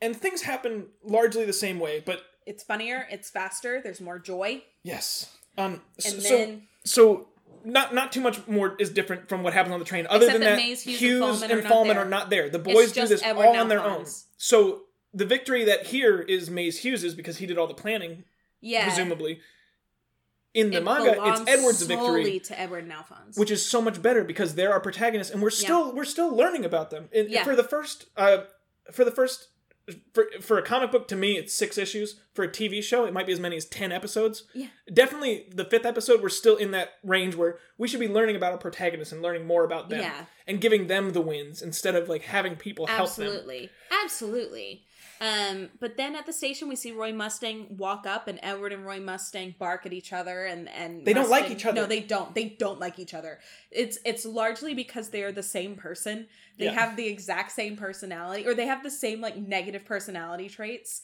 [0.00, 3.06] And things happen largely the same way, but It's funnier.
[3.10, 3.80] It's faster.
[3.82, 4.62] There's more joy.
[4.82, 5.36] yes.
[5.58, 5.82] Um.
[6.04, 7.28] And so, then so
[7.64, 10.06] not not too much more is different from what happens on the train.
[10.08, 12.46] Other Except than that Maes, Hughes, Hughes, and Falman are not there.
[12.46, 12.50] are not there.
[12.50, 14.06] The boys do this Edward all on their own.
[14.36, 14.82] So
[15.14, 18.24] the victory that here is Maes Hughes's because he did all the planning,
[18.60, 19.40] yeah, presumably.
[20.54, 23.38] In the It manga, it's Edward's victory, to Edward and Alphonse.
[23.38, 26.64] which is so much better because they're our protagonists, and we're still we're still learning
[26.64, 27.08] about them.
[27.14, 27.44] And Yeah.
[27.44, 28.44] For the first, uh,
[28.90, 29.48] for the first,
[30.14, 32.16] for for a comic book, to me, it's six issues.
[32.34, 34.44] For a TV show, it might be as many as ten episodes.
[34.54, 34.68] Yeah.
[34.92, 38.52] Definitely, the fifth episode, we're still in that range where we should be learning about
[38.52, 40.24] our protagonists and learning more about them, Yeah.
[40.46, 43.26] and giving them the wins instead of like having people help them.
[43.26, 43.70] Absolutely.
[44.04, 44.84] Absolutely.
[45.22, 48.84] Um, but then at the station we see Roy Mustang walk up and Edward and
[48.84, 51.80] Roy Mustang bark at each other and and They don't like each other.
[51.80, 52.34] No, they don't.
[52.34, 53.38] They don't like each other.
[53.70, 56.26] It's it's largely because they are the same person.
[56.58, 56.72] They Yeah.
[56.72, 61.02] have the exact same personality or they have the same like negative personality traits.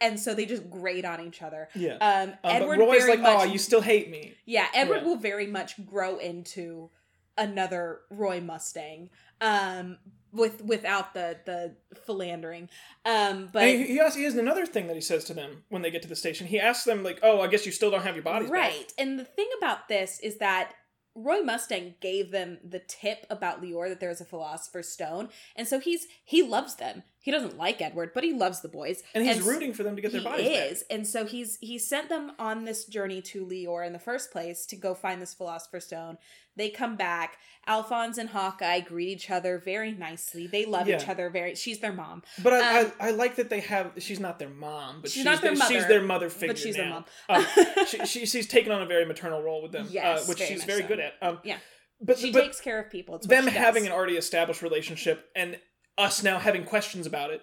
[0.00, 1.68] And so they just grate on each other.
[1.74, 1.96] Yeah.
[2.00, 5.04] Um, Uh, Edward Roy's very like, much "Oh, you still hate me." yeah, Edward Yeah.
[5.08, 6.90] will very much grow into
[7.36, 9.10] another Roy Mustang.
[9.42, 9.98] Um
[10.32, 11.74] with without the the
[12.06, 12.68] philandering.
[13.04, 15.64] Um but And he, he, also, he has another thing that he says to them
[15.68, 16.46] when they get to the station.
[16.46, 18.92] He asks them like, "Oh, I guess you still don't have your bodies back." right.
[18.98, 20.72] And the thing about this is that
[21.14, 25.28] Roy Mustang gave them the tip about Lior that there's a philosopher's stone.
[25.56, 27.02] And so he's he loves them.
[27.20, 29.02] He doesn't like Edward, but he loves the boys.
[29.14, 30.70] and he's s- rooting for them to get their he bodies back.
[30.72, 34.30] is and so he's he sent them on this journey to Lior in the first
[34.32, 36.16] place to go find this philosopher's stone
[36.56, 37.36] they come back
[37.66, 41.92] alphonse and hawkeye greet each other very nicely they love each other very she's their
[41.92, 43.92] mom But I, Um, I, I like that they have.
[43.98, 46.48] She's not their mom, but She's she's, not their their, she's mother, their mother figure.
[46.48, 47.04] But she's their mom.
[47.28, 47.44] Um,
[47.86, 50.50] she, she, she's taken on a very maternal role with them, Yes, uh, which very
[50.50, 50.88] she's very so.
[50.88, 51.14] good at.
[51.22, 51.58] Um, Yeah.
[52.00, 55.58] but she but takes care of people them having an already established relationship and
[55.98, 57.42] us now having questions about it,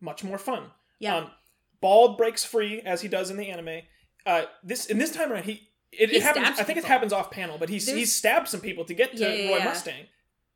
[0.00, 0.70] much more fun.
[0.98, 1.30] yeah Um,
[1.80, 3.82] Bald breaks free as he does in the anime.
[4.26, 6.58] Uh, this in this time around, he it, it happens.
[6.58, 9.12] I think it happens off panel, but he's he There's- stabbed some people to get
[9.12, 9.64] to Yeah, yeah, Roy yeah.
[9.64, 10.06] Mustang.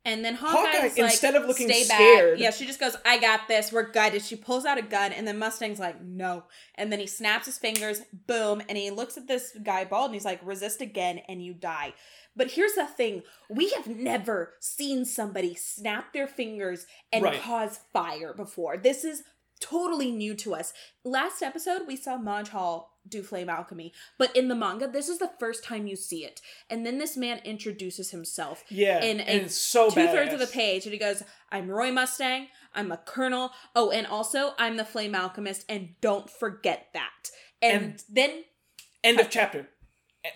[0.05, 2.39] and then Hawkeye, Hawkeye's like, instead of looking scared- back.
[2.39, 3.71] Yeah, she just goes, I got this.
[3.71, 4.21] We're good.
[4.21, 6.43] She pulls out a gun, and then Mustang's like, no.
[6.75, 10.13] And then he snaps his fingers, boom, and he looks at this guy bald, and
[10.13, 11.95] he's like, resist again, and you die.
[12.35, 17.39] But here's the thing we have never seen somebody snap their fingers and Right.
[17.41, 18.77] cause fire before.
[18.77, 19.23] This is
[19.61, 20.73] totally new to us.
[21.05, 25.31] Last episode, we saw Majhal do flame alchemy, but in the manga, this is the
[25.39, 26.41] first time you see it.
[26.69, 30.47] And then this man introduces himself Yeah, in and a so two thirds of the
[30.47, 34.83] page and he goes i'm roy mustang i'm a colonel oh and also i'm the
[34.83, 37.29] flame alchemist and don't forget that
[37.61, 38.43] and, And- then
[39.03, 39.69] End of chapter.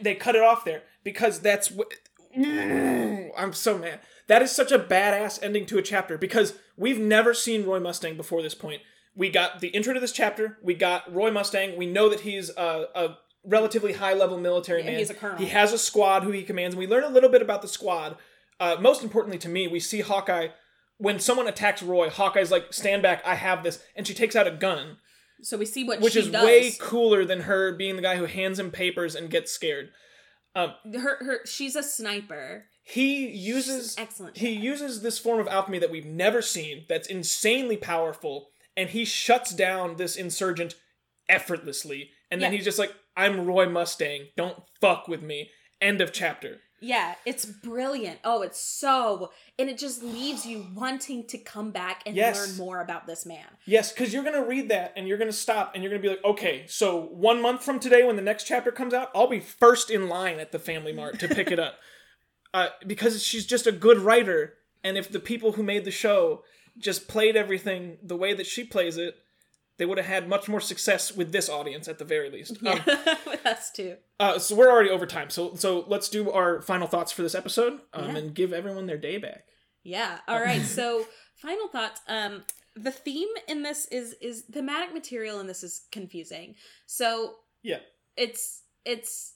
[0.02, 1.94] They cut it off there because that's what.
[2.36, 4.00] I'm so mad.
[4.28, 8.16] That is such a badass ending to a chapter because we've never seen Roy Mustang
[8.18, 8.82] before this point.
[9.16, 10.58] We got the intro to this chapter.
[10.62, 11.78] We got Roy Mustang.
[11.78, 15.00] We know that he's a, a relatively high level military Yeah, man.
[15.00, 15.38] he's a colonel.
[15.38, 17.68] He has a squad who he commands, and we learn a little bit about the
[17.68, 18.18] squad.
[18.60, 20.50] Uh, most importantly to me, we see Hawkeye.
[20.98, 23.24] When someone attacks Roy, Hawkeye's like, "Stand back!
[23.26, 24.98] I have this," and she takes out a gun
[25.42, 28.26] so we see what which is does way cooler than her being the guy who
[28.26, 29.90] hands him papers and gets scared.
[30.56, 35.78] Um, her her she's a sniper He uses excellent he uses this form of alchemy
[35.80, 40.74] that we've never seen that's insanely powerful and he shuts down this insurgent
[41.30, 42.58] effortlessly and then Yeah.
[42.58, 45.52] he's just like I'm Roy Mustang, don't fuck with me.
[45.82, 46.62] End of chapter.
[46.82, 52.02] Yeah it's brilliant oh it's so and it just leaves you wanting to come back
[52.06, 52.38] and Yes.
[52.48, 55.72] learn more about this man Yes, because you're gonna read that and you're gonna stop
[55.74, 58.72] and you're gonna be like, okay, so one month from today, when the next chapter
[58.72, 61.76] comes out, I'll be first in line at the Family Mart to pick it up,
[62.54, 64.56] uh, because she's just a good writer.
[64.84, 66.44] And if the people who made the show
[66.78, 69.16] just played everything the way that she plays it,
[69.80, 72.58] they would have had much more success with this audience at the very least.
[72.64, 72.80] Um,
[73.26, 76.88] with us too uh, so we're already over time, so so let's do our final
[76.88, 78.18] thoughts for this episode um, Yeah.
[78.18, 79.46] and give everyone their day back.
[79.84, 80.20] Yeah.
[80.28, 80.62] All right.
[80.62, 81.06] So,
[81.38, 82.02] final thoughts.
[82.08, 82.44] Um,
[82.76, 86.56] the theme in this is is thematic material and this is confusing.
[86.86, 87.80] So Yeah.
[88.18, 89.34] it's it's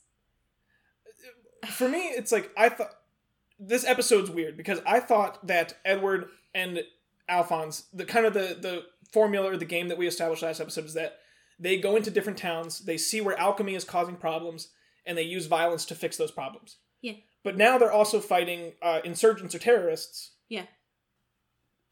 [1.67, 2.91] for me, it's like I thought
[3.59, 6.83] this episode's weird because I thought that Edward and
[7.29, 8.83] Alphonse, the kind of the the
[9.13, 11.17] formula or the game that we established last episode is that
[11.59, 14.69] they go into different towns, they see where alchemy is causing problems,
[15.05, 16.77] and they use violence to fix those problems.
[17.01, 17.13] Yeah.
[17.43, 20.31] But now they're also fighting uh, insurgents or terrorists.
[20.49, 20.65] Yeah.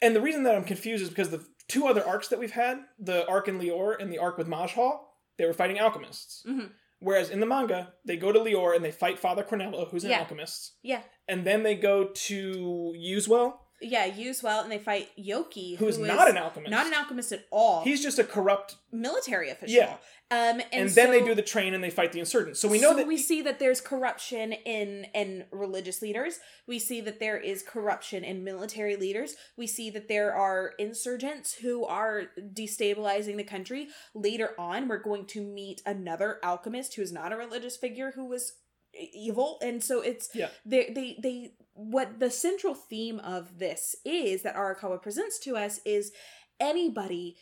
[0.02, 2.80] And the reason that I'm confused is because the two other arcs that we've had,
[2.98, 5.00] the arc in Lior and the arc with Majhal,
[5.38, 6.44] they were fighting alchemists.
[6.48, 6.72] Mhm.
[7.00, 10.12] Whereas in the manga, they go to Lior and they fight Father Cornello, who's an
[10.12, 10.20] Yeah.
[10.20, 10.74] alchemist.
[10.82, 11.04] Yeah.
[11.28, 16.06] And then they go to Uswell, Yeah, use well, and they fight Yoki, who's who
[16.06, 16.72] not an alchemist.
[16.72, 17.84] not an alchemist at all.
[17.84, 18.76] He's just a corrupt.
[18.92, 19.76] military official.
[19.76, 19.96] Yeah.
[20.30, 22.60] Um, and, And, then they do the train and they fight the insurgents.
[22.62, 26.40] So we know so that we see that there's corruption in in religious leaders.
[26.68, 29.36] We see that there is corruption in military leaders.
[29.58, 33.90] We see that there are insurgents who are destabilizing the country.
[34.14, 38.26] Later on, we're going to meet another alchemist who is not a religious figure who
[38.26, 38.54] was
[38.94, 40.50] evil, and so it's Yeah.
[40.66, 45.80] they they they what the central theme of this is that Arakawa presents to us
[45.86, 46.12] is
[46.60, 47.38] anybody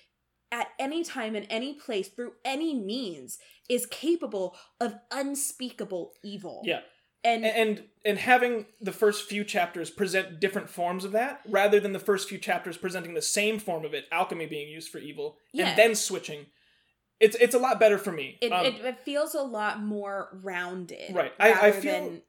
[0.51, 6.61] at any time in any place through any means is capable of unspeakable evil.
[6.65, 6.81] Yeah.
[7.23, 11.91] And, and and having the first few chapters present different forms of that rather than
[11.91, 15.37] the first few chapters presenting the same form of it alchemy being used for evil
[15.51, 15.67] Yeah.
[15.69, 16.45] and then switching
[17.19, 20.29] it's it's a lot better for me it, Um, it, it feels a lot more
[20.43, 21.13] rounded.
[21.13, 21.33] Right.
[21.39, 22.21] I- I feel-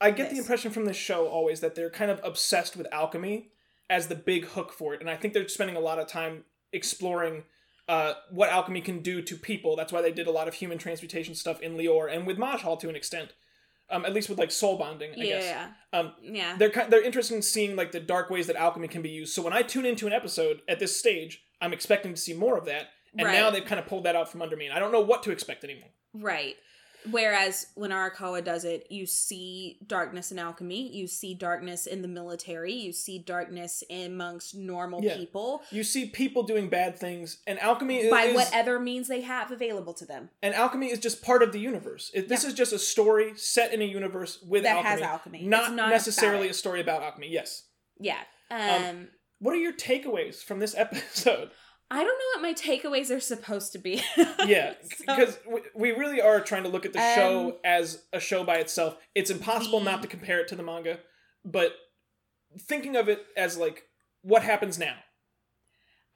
[0.00, 3.52] i get the impression from this show always that they're kind of obsessed with alchemy
[3.88, 6.44] as the big hook for it and i think they're spending a lot of time
[6.72, 7.44] exploring
[7.88, 10.78] uh, what alchemy can do to people that's why they did a lot of human
[10.78, 13.32] transmutation stuff in lior and with majhal to an extent
[13.90, 15.98] um, at least with like soul bonding i yeah, guess yeah.
[15.98, 16.56] Um, yeah.
[16.56, 19.34] they're they're interested in seeing like the dark ways that alchemy can be used.
[19.34, 22.56] So when I tune into an episode at this stage, I'm expecting to see more
[22.56, 22.86] of that,
[23.18, 23.34] and Right.
[23.34, 25.22] now they've kind of pulled that out from under me, and I don't know what
[25.24, 25.90] to expect anymore.
[26.14, 26.56] Right.
[27.10, 32.06] Whereas when Arakawa does it, you see darkness in alchemy, you see darkness in the
[32.06, 35.16] military, you see darkness amongst normal Yeah.
[35.16, 39.22] people You see people doing bad things, and alchemy is, by is- whatever means they
[39.22, 40.30] have available to them.
[40.42, 42.12] and alchemy is just part of the universe.
[42.14, 42.50] It, this Yeah.
[42.50, 45.42] is just a story set in a universe with That alchemy, has alchemy.
[45.42, 47.28] not, not necessarily a story about alchemy.
[47.28, 47.64] Yes.
[47.98, 48.22] Yeah.
[48.48, 49.08] Um,
[49.40, 51.50] What are your takeaways from this episode?
[51.92, 54.02] I don't know what my takeaways are supposed to be.
[54.46, 58.18] yeah, because we, we really are trying to look at the Um, show as a
[58.18, 58.96] show by itself.
[59.14, 61.00] It's impossible not to compare it to the manga,
[61.44, 61.74] but
[62.58, 63.84] thinking of it as like
[64.22, 64.94] what happens now.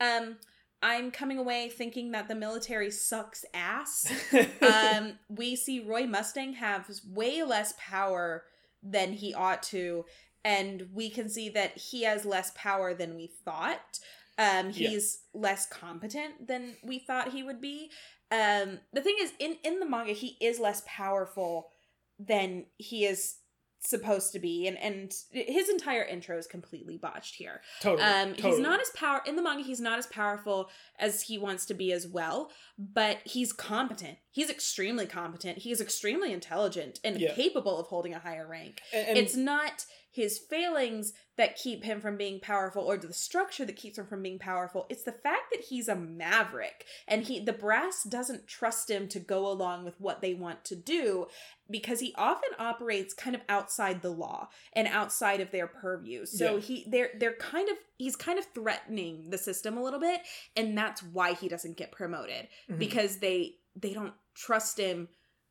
[0.01, 0.37] um,
[0.83, 4.11] I'm coming away thinking that the military sucks ass.
[4.63, 8.45] um, we see Roy Mustang have way less power
[8.83, 10.07] than he ought to,
[10.43, 13.99] and we can see that he has less power than we thought.
[14.39, 14.91] Um, Yeah.
[14.91, 17.91] he's less competent than we thought he would be.
[18.31, 21.71] Um, the thing is, in in the manga, he is less powerful
[22.19, 23.37] than he is
[23.81, 27.63] supposed to be, and and his entire intro is completely botched here.
[27.81, 28.03] totally.
[28.03, 28.51] Um, totally.
[28.51, 29.63] he's not as power in the manga.
[29.63, 30.69] He's not as powerful
[30.99, 34.19] as he wants to be as well, but he's competent.
[34.31, 35.59] He's extremely competent.
[35.59, 37.35] He is extremely intelligent and Yeah.
[37.35, 38.83] capable of holding a higher rank.
[38.93, 39.85] And, and it's not
[40.17, 44.23] his failings that keep him from being powerful or the structure that keeps him from
[44.23, 48.91] being powerful it's the fact that he's a maverick and he the brass doesn't trust
[48.91, 51.27] him to go along with what they want to do
[51.71, 56.55] because he often operates kind of outside the law and outside of their purview so
[56.55, 56.61] Yeah.
[56.61, 60.23] he they're they're kind of he's kind of threatening the system a little bit
[60.57, 62.79] and that's why he doesn't get promoted Mhm.
[62.79, 65.09] because they they don't trust him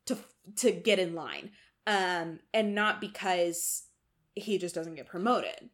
[0.08, 0.18] to
[0.58, 1.52] to get in line
[1.88, 3.84] um and not because
[4.36, 5.70] he just doesn't get promoted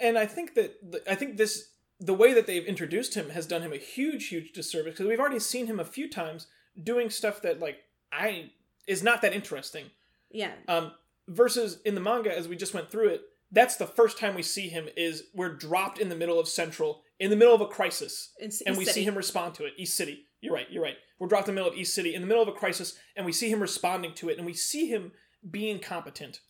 [0.00, 3.62] and I think that I think this the way that they've introduced him has done
[3.62, 6.46] him a huge, huge disservice because we've already seen him a few times
[6.82, 7.78] doing stuff that like
[8.12, 8.50] I
[8.86, 9.86] is not that interesting.
[10.30, 10.92] yeah Um,
[11.28, 13.22] versus in the manga, as we just went through it,
[13.52, 14.88] that's the first time we see him.
[14.96, 18.76] Is we're dropped in the middle of Central, in the middle of a crisis, and
[18.76, 19.00] we City.
[19.00, 19.74] see him respond to it.
[19.76, 20.26] East City.
[20.40, 20.70] You're right.
[20.70, 20.96] You're right.
[21.18, 23.26] We're dropped in the middle of East City, in the middle of a crisis, and
[23.26, 25.12] we see him responding to it, and we see him
[25.50, 26.40] being competent.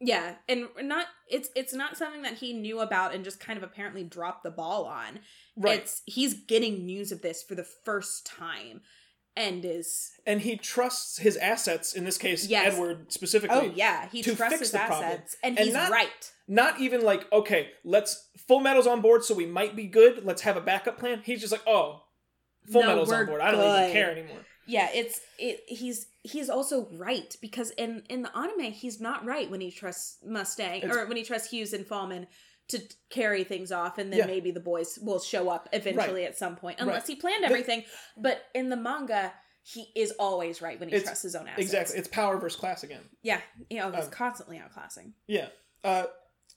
[0.00, 3.62] Yeah and not it's it's not something that he knew about and just kind of
[3.62, 5.20] apparently dropped the ball on
[5.56, 5.80] Right.
[5.80, 8.80] it's he's getting news of this for the first time
[9.36, 11.92] and is and he trusts his assets.
[11.94, 12.72] In this case, Yes.
[12.74, 13.56] Edward specifically.
[13.56, 16.80] oh yeah he to trusts fix his the assets and, And he's not- right Not
[16.80, 20.24] even like, okay, let's full metal's on board, so we might be good.
[20.24, 21.22] Let's have a backup plan.
[21.24, 22.02] He's just like, oh,
[22.72, 23.40] full No, metal's on board.
[23.40, 23.80] I don't good.
[23.82, 24.40] even care anymore.
[24.66, 29.50] Yeah it's it he's he's also right because in in the anime he's not right
[29.50, 32.26] when he trusts mustang It's- or when he trusts hughes and falman
[32.68, 32.80] to
[33.10, 34.26] carry things off and then Yeah.
[34.26, 37.06] maybe the boys will show up eventually at some point unless Right.
[37.08, 37.84] he planned The- everything
[38.16, 39.32] but in the manga
[39.62, 41.98] he is always right when he trusts his own assets Exactly.
[41.98, 43.02] It's power versus class again.
[43.22, 45.48] yeah you know he's Um, constantly outclassing Yeah.
[45.82, 46.06] Uh,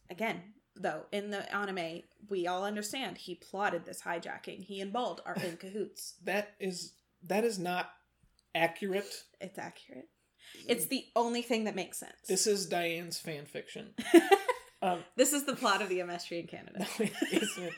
[0.10, 5.22] again though in the anime we all understand he plotted this hijacking he and bald
[5.26, 6.94] are in cahoots that is
[7.28, 7.90] that is not
[8.56, 9.12] accurate.
[9.42, 10.10] it's accurate
[10.68, 12.14] It's the only thing that makes sense.
[12.28, 13.94] This is Diane's fan fiction.
[14.82, 16.80] um, This is the plot of the Amestrian Canada.
[17.00, 17.74] no, it isn't.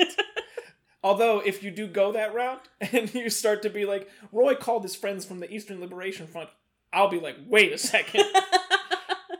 [1.03, 4.83] Although, if you do go that route and you start to be like, Roy called
[4.83, 6.49] his friends from the Eastern Liberation Front,
[6.91, 8.23] I'll be like, wait a second.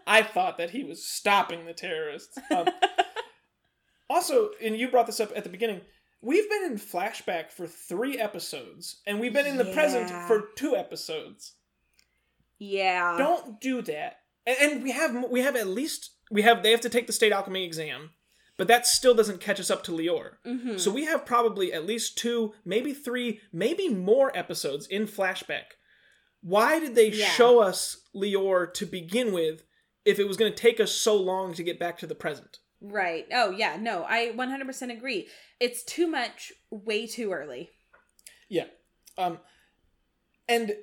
[0.06, 2.38] I thought that he was stopping the terrorists.
[2.56, 2.68] Um,
[4.10, 5.82] also, and you brought this up at the beginning,
[6.22, 10.76] we've been in flashback for three episodes, and we've been in the present for two
[10.76, 11.54] episodes.
[12.60, 13.18] yeah.
[13.18, 14.18] Don't do that.
[14.48, 17.14] And, and we have we have at least we have they have to take the
[17.14, 18.12] state alchemy exam,
[18.58, 20.36] but that still doesn't catch us up to Lior.
[20.46, 20.80] Mhm.
[20.80, 25.76] So we have probably at least two, maybe three, maybe more episodes in flashback.
[26.42, 27.30] Why did they Yeah.
[27.32, 29.64] show us Lior to begin with
[30.06, 32.60] if it was going to take us so long to get back to the present?
[32.82, 33.26] Right.
[33.32, 33.78] Oh, yeah.
[33.80, 35.28] No, I 100% agree.
[35.60, 37.72] It's too much, way too early.
[38.50, 38.66] Yeah.
[39.18, 39.40] Um
[40.48, 40.76] and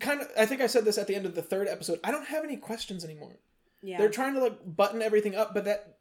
[0.00, 2.00] kind of I think I said this at the end of the third episode.
[2.04, 3.38] I don't have any questions anymore.
[3.82, 3.98] Yeah.
[3.98, 5.98] They're trying to like button everything up, but that,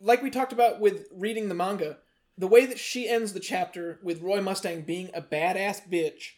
[0.00, 1.98] like we talked about with reading the manga,
[2.36, 6.32] the way that she ends the chapter with Roy Mustang being a badass bitch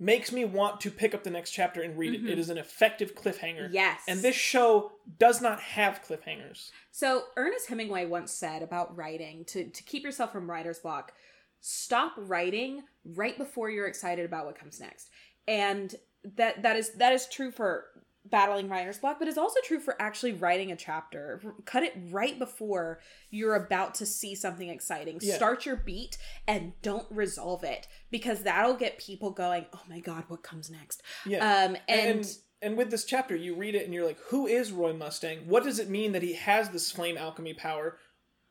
[0.00, 2.24] makes me want to pick up the next chapter and read Mhm.
[2.24, 2.30] it.
[2.32, 3.68] It is an effective cliffhanger.
[3.70, 4.00] yes.
[4.08, 6.70] And this show does not have cliffhangers.
[6.90, 11.12] So Ernest Hemingway once said about writing to to keep yourself from writer's block,
[11.60, 15.10] stop writing right before you're excited about what comes next.
[15.46, 15.94] And
[16.24, 17.86] that that is that is true for
[18.24, 21.40] battling writer's block, but it's also true for actually writing a chapter.
[21.64, 25.18] Cut it right before you're about to see something exciting.
[25.22, 25.36] Yeah.
[25.36, 30.24] Start your beat and don't resolve it because that'll get people going, "Oh my god,
[30.28, 31.38] what comes next?" Yeah.
[31.38, 34.70] Um and, and and with this chapter, you read it and you're like, who is
[34.70, 35.46] Roy Mustang?
[35.46, 37.96] What does it mean that he has this flame alchemy power?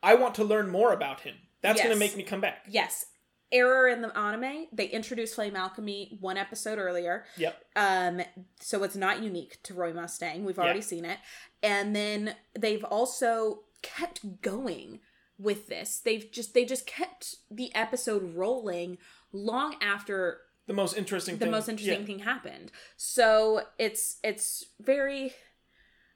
[0.02, 1.36] I want to learn more about him.
[1.62, 2.66] That's going to make me come back.
[2.68, 3.06] yes,
[3.52, 7.26] error in the anime, they introduced flame alchemy one episode earlier.
[7.38, 7.64] Yep.
[7.76, 8.22] Um,
[8.60, 10.44] so it's not unique to Roy Mustang.
[10.46, 10.86] We've already Yeah.
[10.86, 11.18] seen it.
[11.64, 15.00] And then they've also kept going
[15.38, 16.00] with this.
[16.00, 18.98] They've just they just kept the episode rolling
[19.32, 21.52] long after The most interesting the thing.
[21.52, 22.06] most interesting yeah.
[22.06, 22.72] thing happened.
[22.98, 25.34] So it's it's very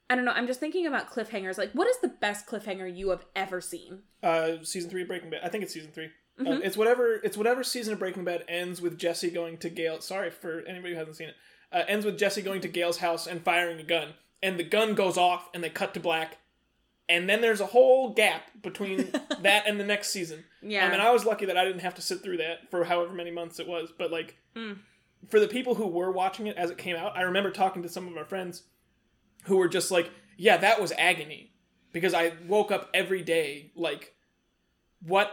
[0.10, 0.34] I don't know.
[0.34, 1.58] I'm just thinking about cliffhangers.
[1.58, 4.04] Like, what is the best cliffhanger you have ever seen?
[4.22, 5.40] Uh, season three Breaking Bad.
[5.44, 5.92] I think it's season
[6.38, 6.66] 3 Um, Mhm.
[6.66, 7.16] it's whatever.
[7.24, 10.02] It's whatever season of Breaking Bad ends with Jesse going to Gale.
[10.02, 11.36] Sorry for anybody who hasn't seen it.
[11.72, 14.94] Uh, ends with Jesse going to Gale's house and firing a gun, and the gun
[14.96, 16.38] goes off, and they cut to black,
[17.10, 18.98] and then there's a whole gap between
[19.42, 20.46] that and the next season.
[20.62, 20.86] Yeah.
[20.88, 23.14] Um, and I was lucky that I didn't have to sit through that for however
[23.14, 23.92] many months it was.
[23.98, 24.80] But like, Mm.
[25.30, 27.90] for the people who were watching it as it came out, I remember talking to
[27.90, 28.64] some of our friends
[29.46, 31.54] who were just like, "Yeah, that was agony,"
[31.92, 34.14] because I woke up every day like,
[35.02, 35.32] what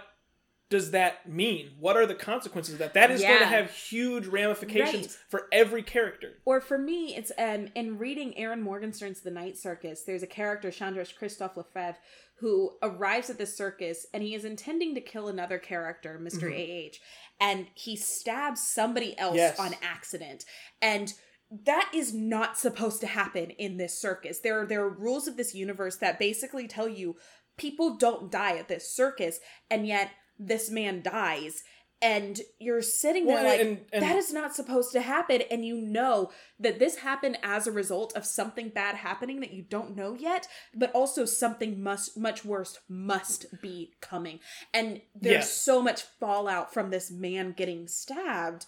[0.70, 1.72] does that mean?
[1.78, 2.94] What are the consequences of that?
[2.94, 5.16] That is going to have huge ramifications Right.
[5.28, 6.34] for every character.
[6.44, 10.70] or for me, it's um in reading Erin Morgenstern's The Night Circus, there's a character,
[10.70, 11.96] Chandresh Christophe Lefèvre,
[12.36, 16.88] who arrives at this circus and he is intending to kill another character, mister Mhm.
[16.94, 16.98] AH,
[17.40, 19.58] and he stabs somebody else Yes.
[19.58, 20.44] on accident.
[20.80, 21.12] And
[21.50, 24.38] that is not supposed to happen in this circus.
[24.38, 27.16] There are there are rules of this universe that basically tell you
[27.58, 29.38] people don't die at this circus,
[29.68, 30.10] and yet
[30.40, 31.62] this man dies.
[32.02, 35.66] And you're sitting there Well, like and- and- that is not supposed to happen, and
[35.66, 39.94] you know that this happened as a result of something bad happening that you don't
[39.94, 44.40] know yet, but also something must much worse must be coming.
[44.72, 45.52] And there's Yeah.
[45.52, 48.64] so much fallout from this man getting stabbed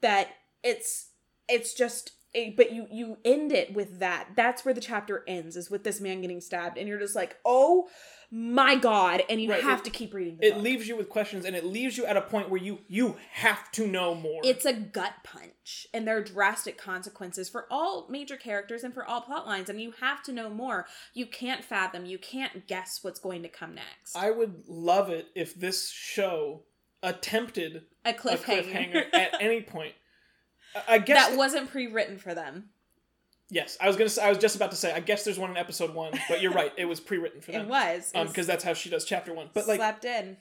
[0.00, 0.30] that
[0.64, 1.10] it's
[1.48, 2.10] it's just
[2.56, 6.00] but you you end it with that that's where the chapter ends is with this
[6.00, 7.88] man getting stabbed and you're just like oh
[8.30, 10.62] my god and you Right, have it- to keep reading It book.
[10.64, 13.70] leaves you with questions, and it leaves you at a point where you you have
[13.72, 14.40] to know more.
[14.44, 19.04] it's a gut punch and there are drastic consequences for all major characters and for
[19.04, 22.98] all plot lines and you have to know more you can't fathom you can't guess
[23.02, 26.64] what's going to come next I would love it if this show
[27.02, 29.92] attempted a a cliffhanger, cliffhanger at any point.
[30.88, 32.70] I- guess that wasn't pre-written for them
[33.50, 33.76] yes.
[33.80, 34.08] I was gonna.
[34.10, 34.92] Say, I was just about to say.
[34.92, 36.72] I guess there's one in episode one, but you're right.
[36.76, 37.70] It was pre-written for them.
[37.70, 39.50] Um, It was because that's how she does chapter one.
[39.54, 40.36] But like, slapped in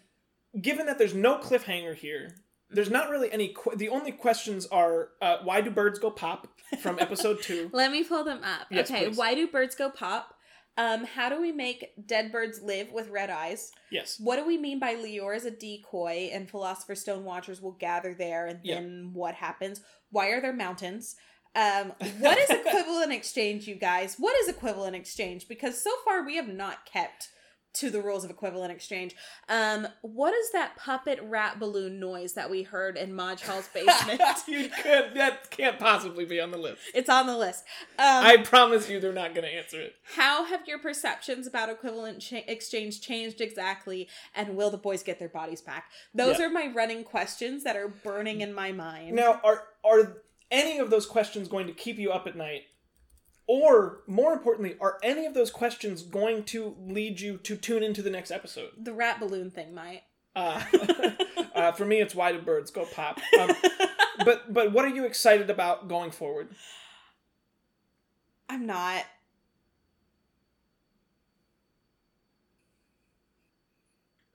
[0.59, 2.35] given that there's no cliffhanger here,
[2.69, 3.49] there's not really any.
[3.49, 6.47] Qu- the only questions are uh, why do birds go pop
[6.81, 7.69] from episode two?
[7.73, 8.67] Let me pull them up.
[8.71, 9.17] Yes, okay, please.
[9.17, 10.31] why do birds go pop?
[10.77, 13.71] Um, how do we make dead birds live with red eyes?
[13.91, 14.19] Yes.
[14.19, 18.13] What do we mean by Lior as a decoy and Philosopher's Stone watchers will gather
[18.13, 18.75] there and Yeah.
[18.81, 19.79] then what happens?
[20.15, 21.17] Why are there mountains?
[21.57, 24.15] Um, what is equivalent exchange, you guys?
[24.17, 25.49] What is equivalent exchange?
[25.49, 27.31] Because so far we have not kept
[27.73, 29.13] to the rules of equivalent exchange.
[29.49, 34.21] Um, what is that puppet rat balloon noise that we heard in Majhal's basement?
[34.47, 36.79] you could that can't possibly be on the list.
[36.93, 37.65] it's on the list.
[37.99, 39.95] Um, I promise you, they're not going to answer it.
[40.15, 44.07] how have your perceptions about equivalent cha- exchange changed exactly?
[44.33, 45.91] And will the boys get their bodies back?
[46.13, 46.45] Those Yeah.
[46.45, 49.17] are my running questions that are burning in my mind.
[49.17, 50.17] Now, are are
[50.51, 52.63] any of those questions going to keep you up at night?
[53.47, 58.01] Or more importantly, are any of those questions going to lead you to tune into
[58.01, 58.71] the next episode?
[58.77, 60.03] the rat balloon thing might.
[60.37, 60.61] Uh,
[61.55, 63.21] uh, for me, it's why do birds go pop?
[63.39, 63.51] Um,
[64.25, 66.49] but but what are you excited about going forward?
[68.49, 69.05] I'm not.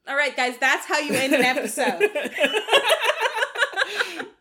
[0.09, 2.11] All right, guys, that's how you end an episode.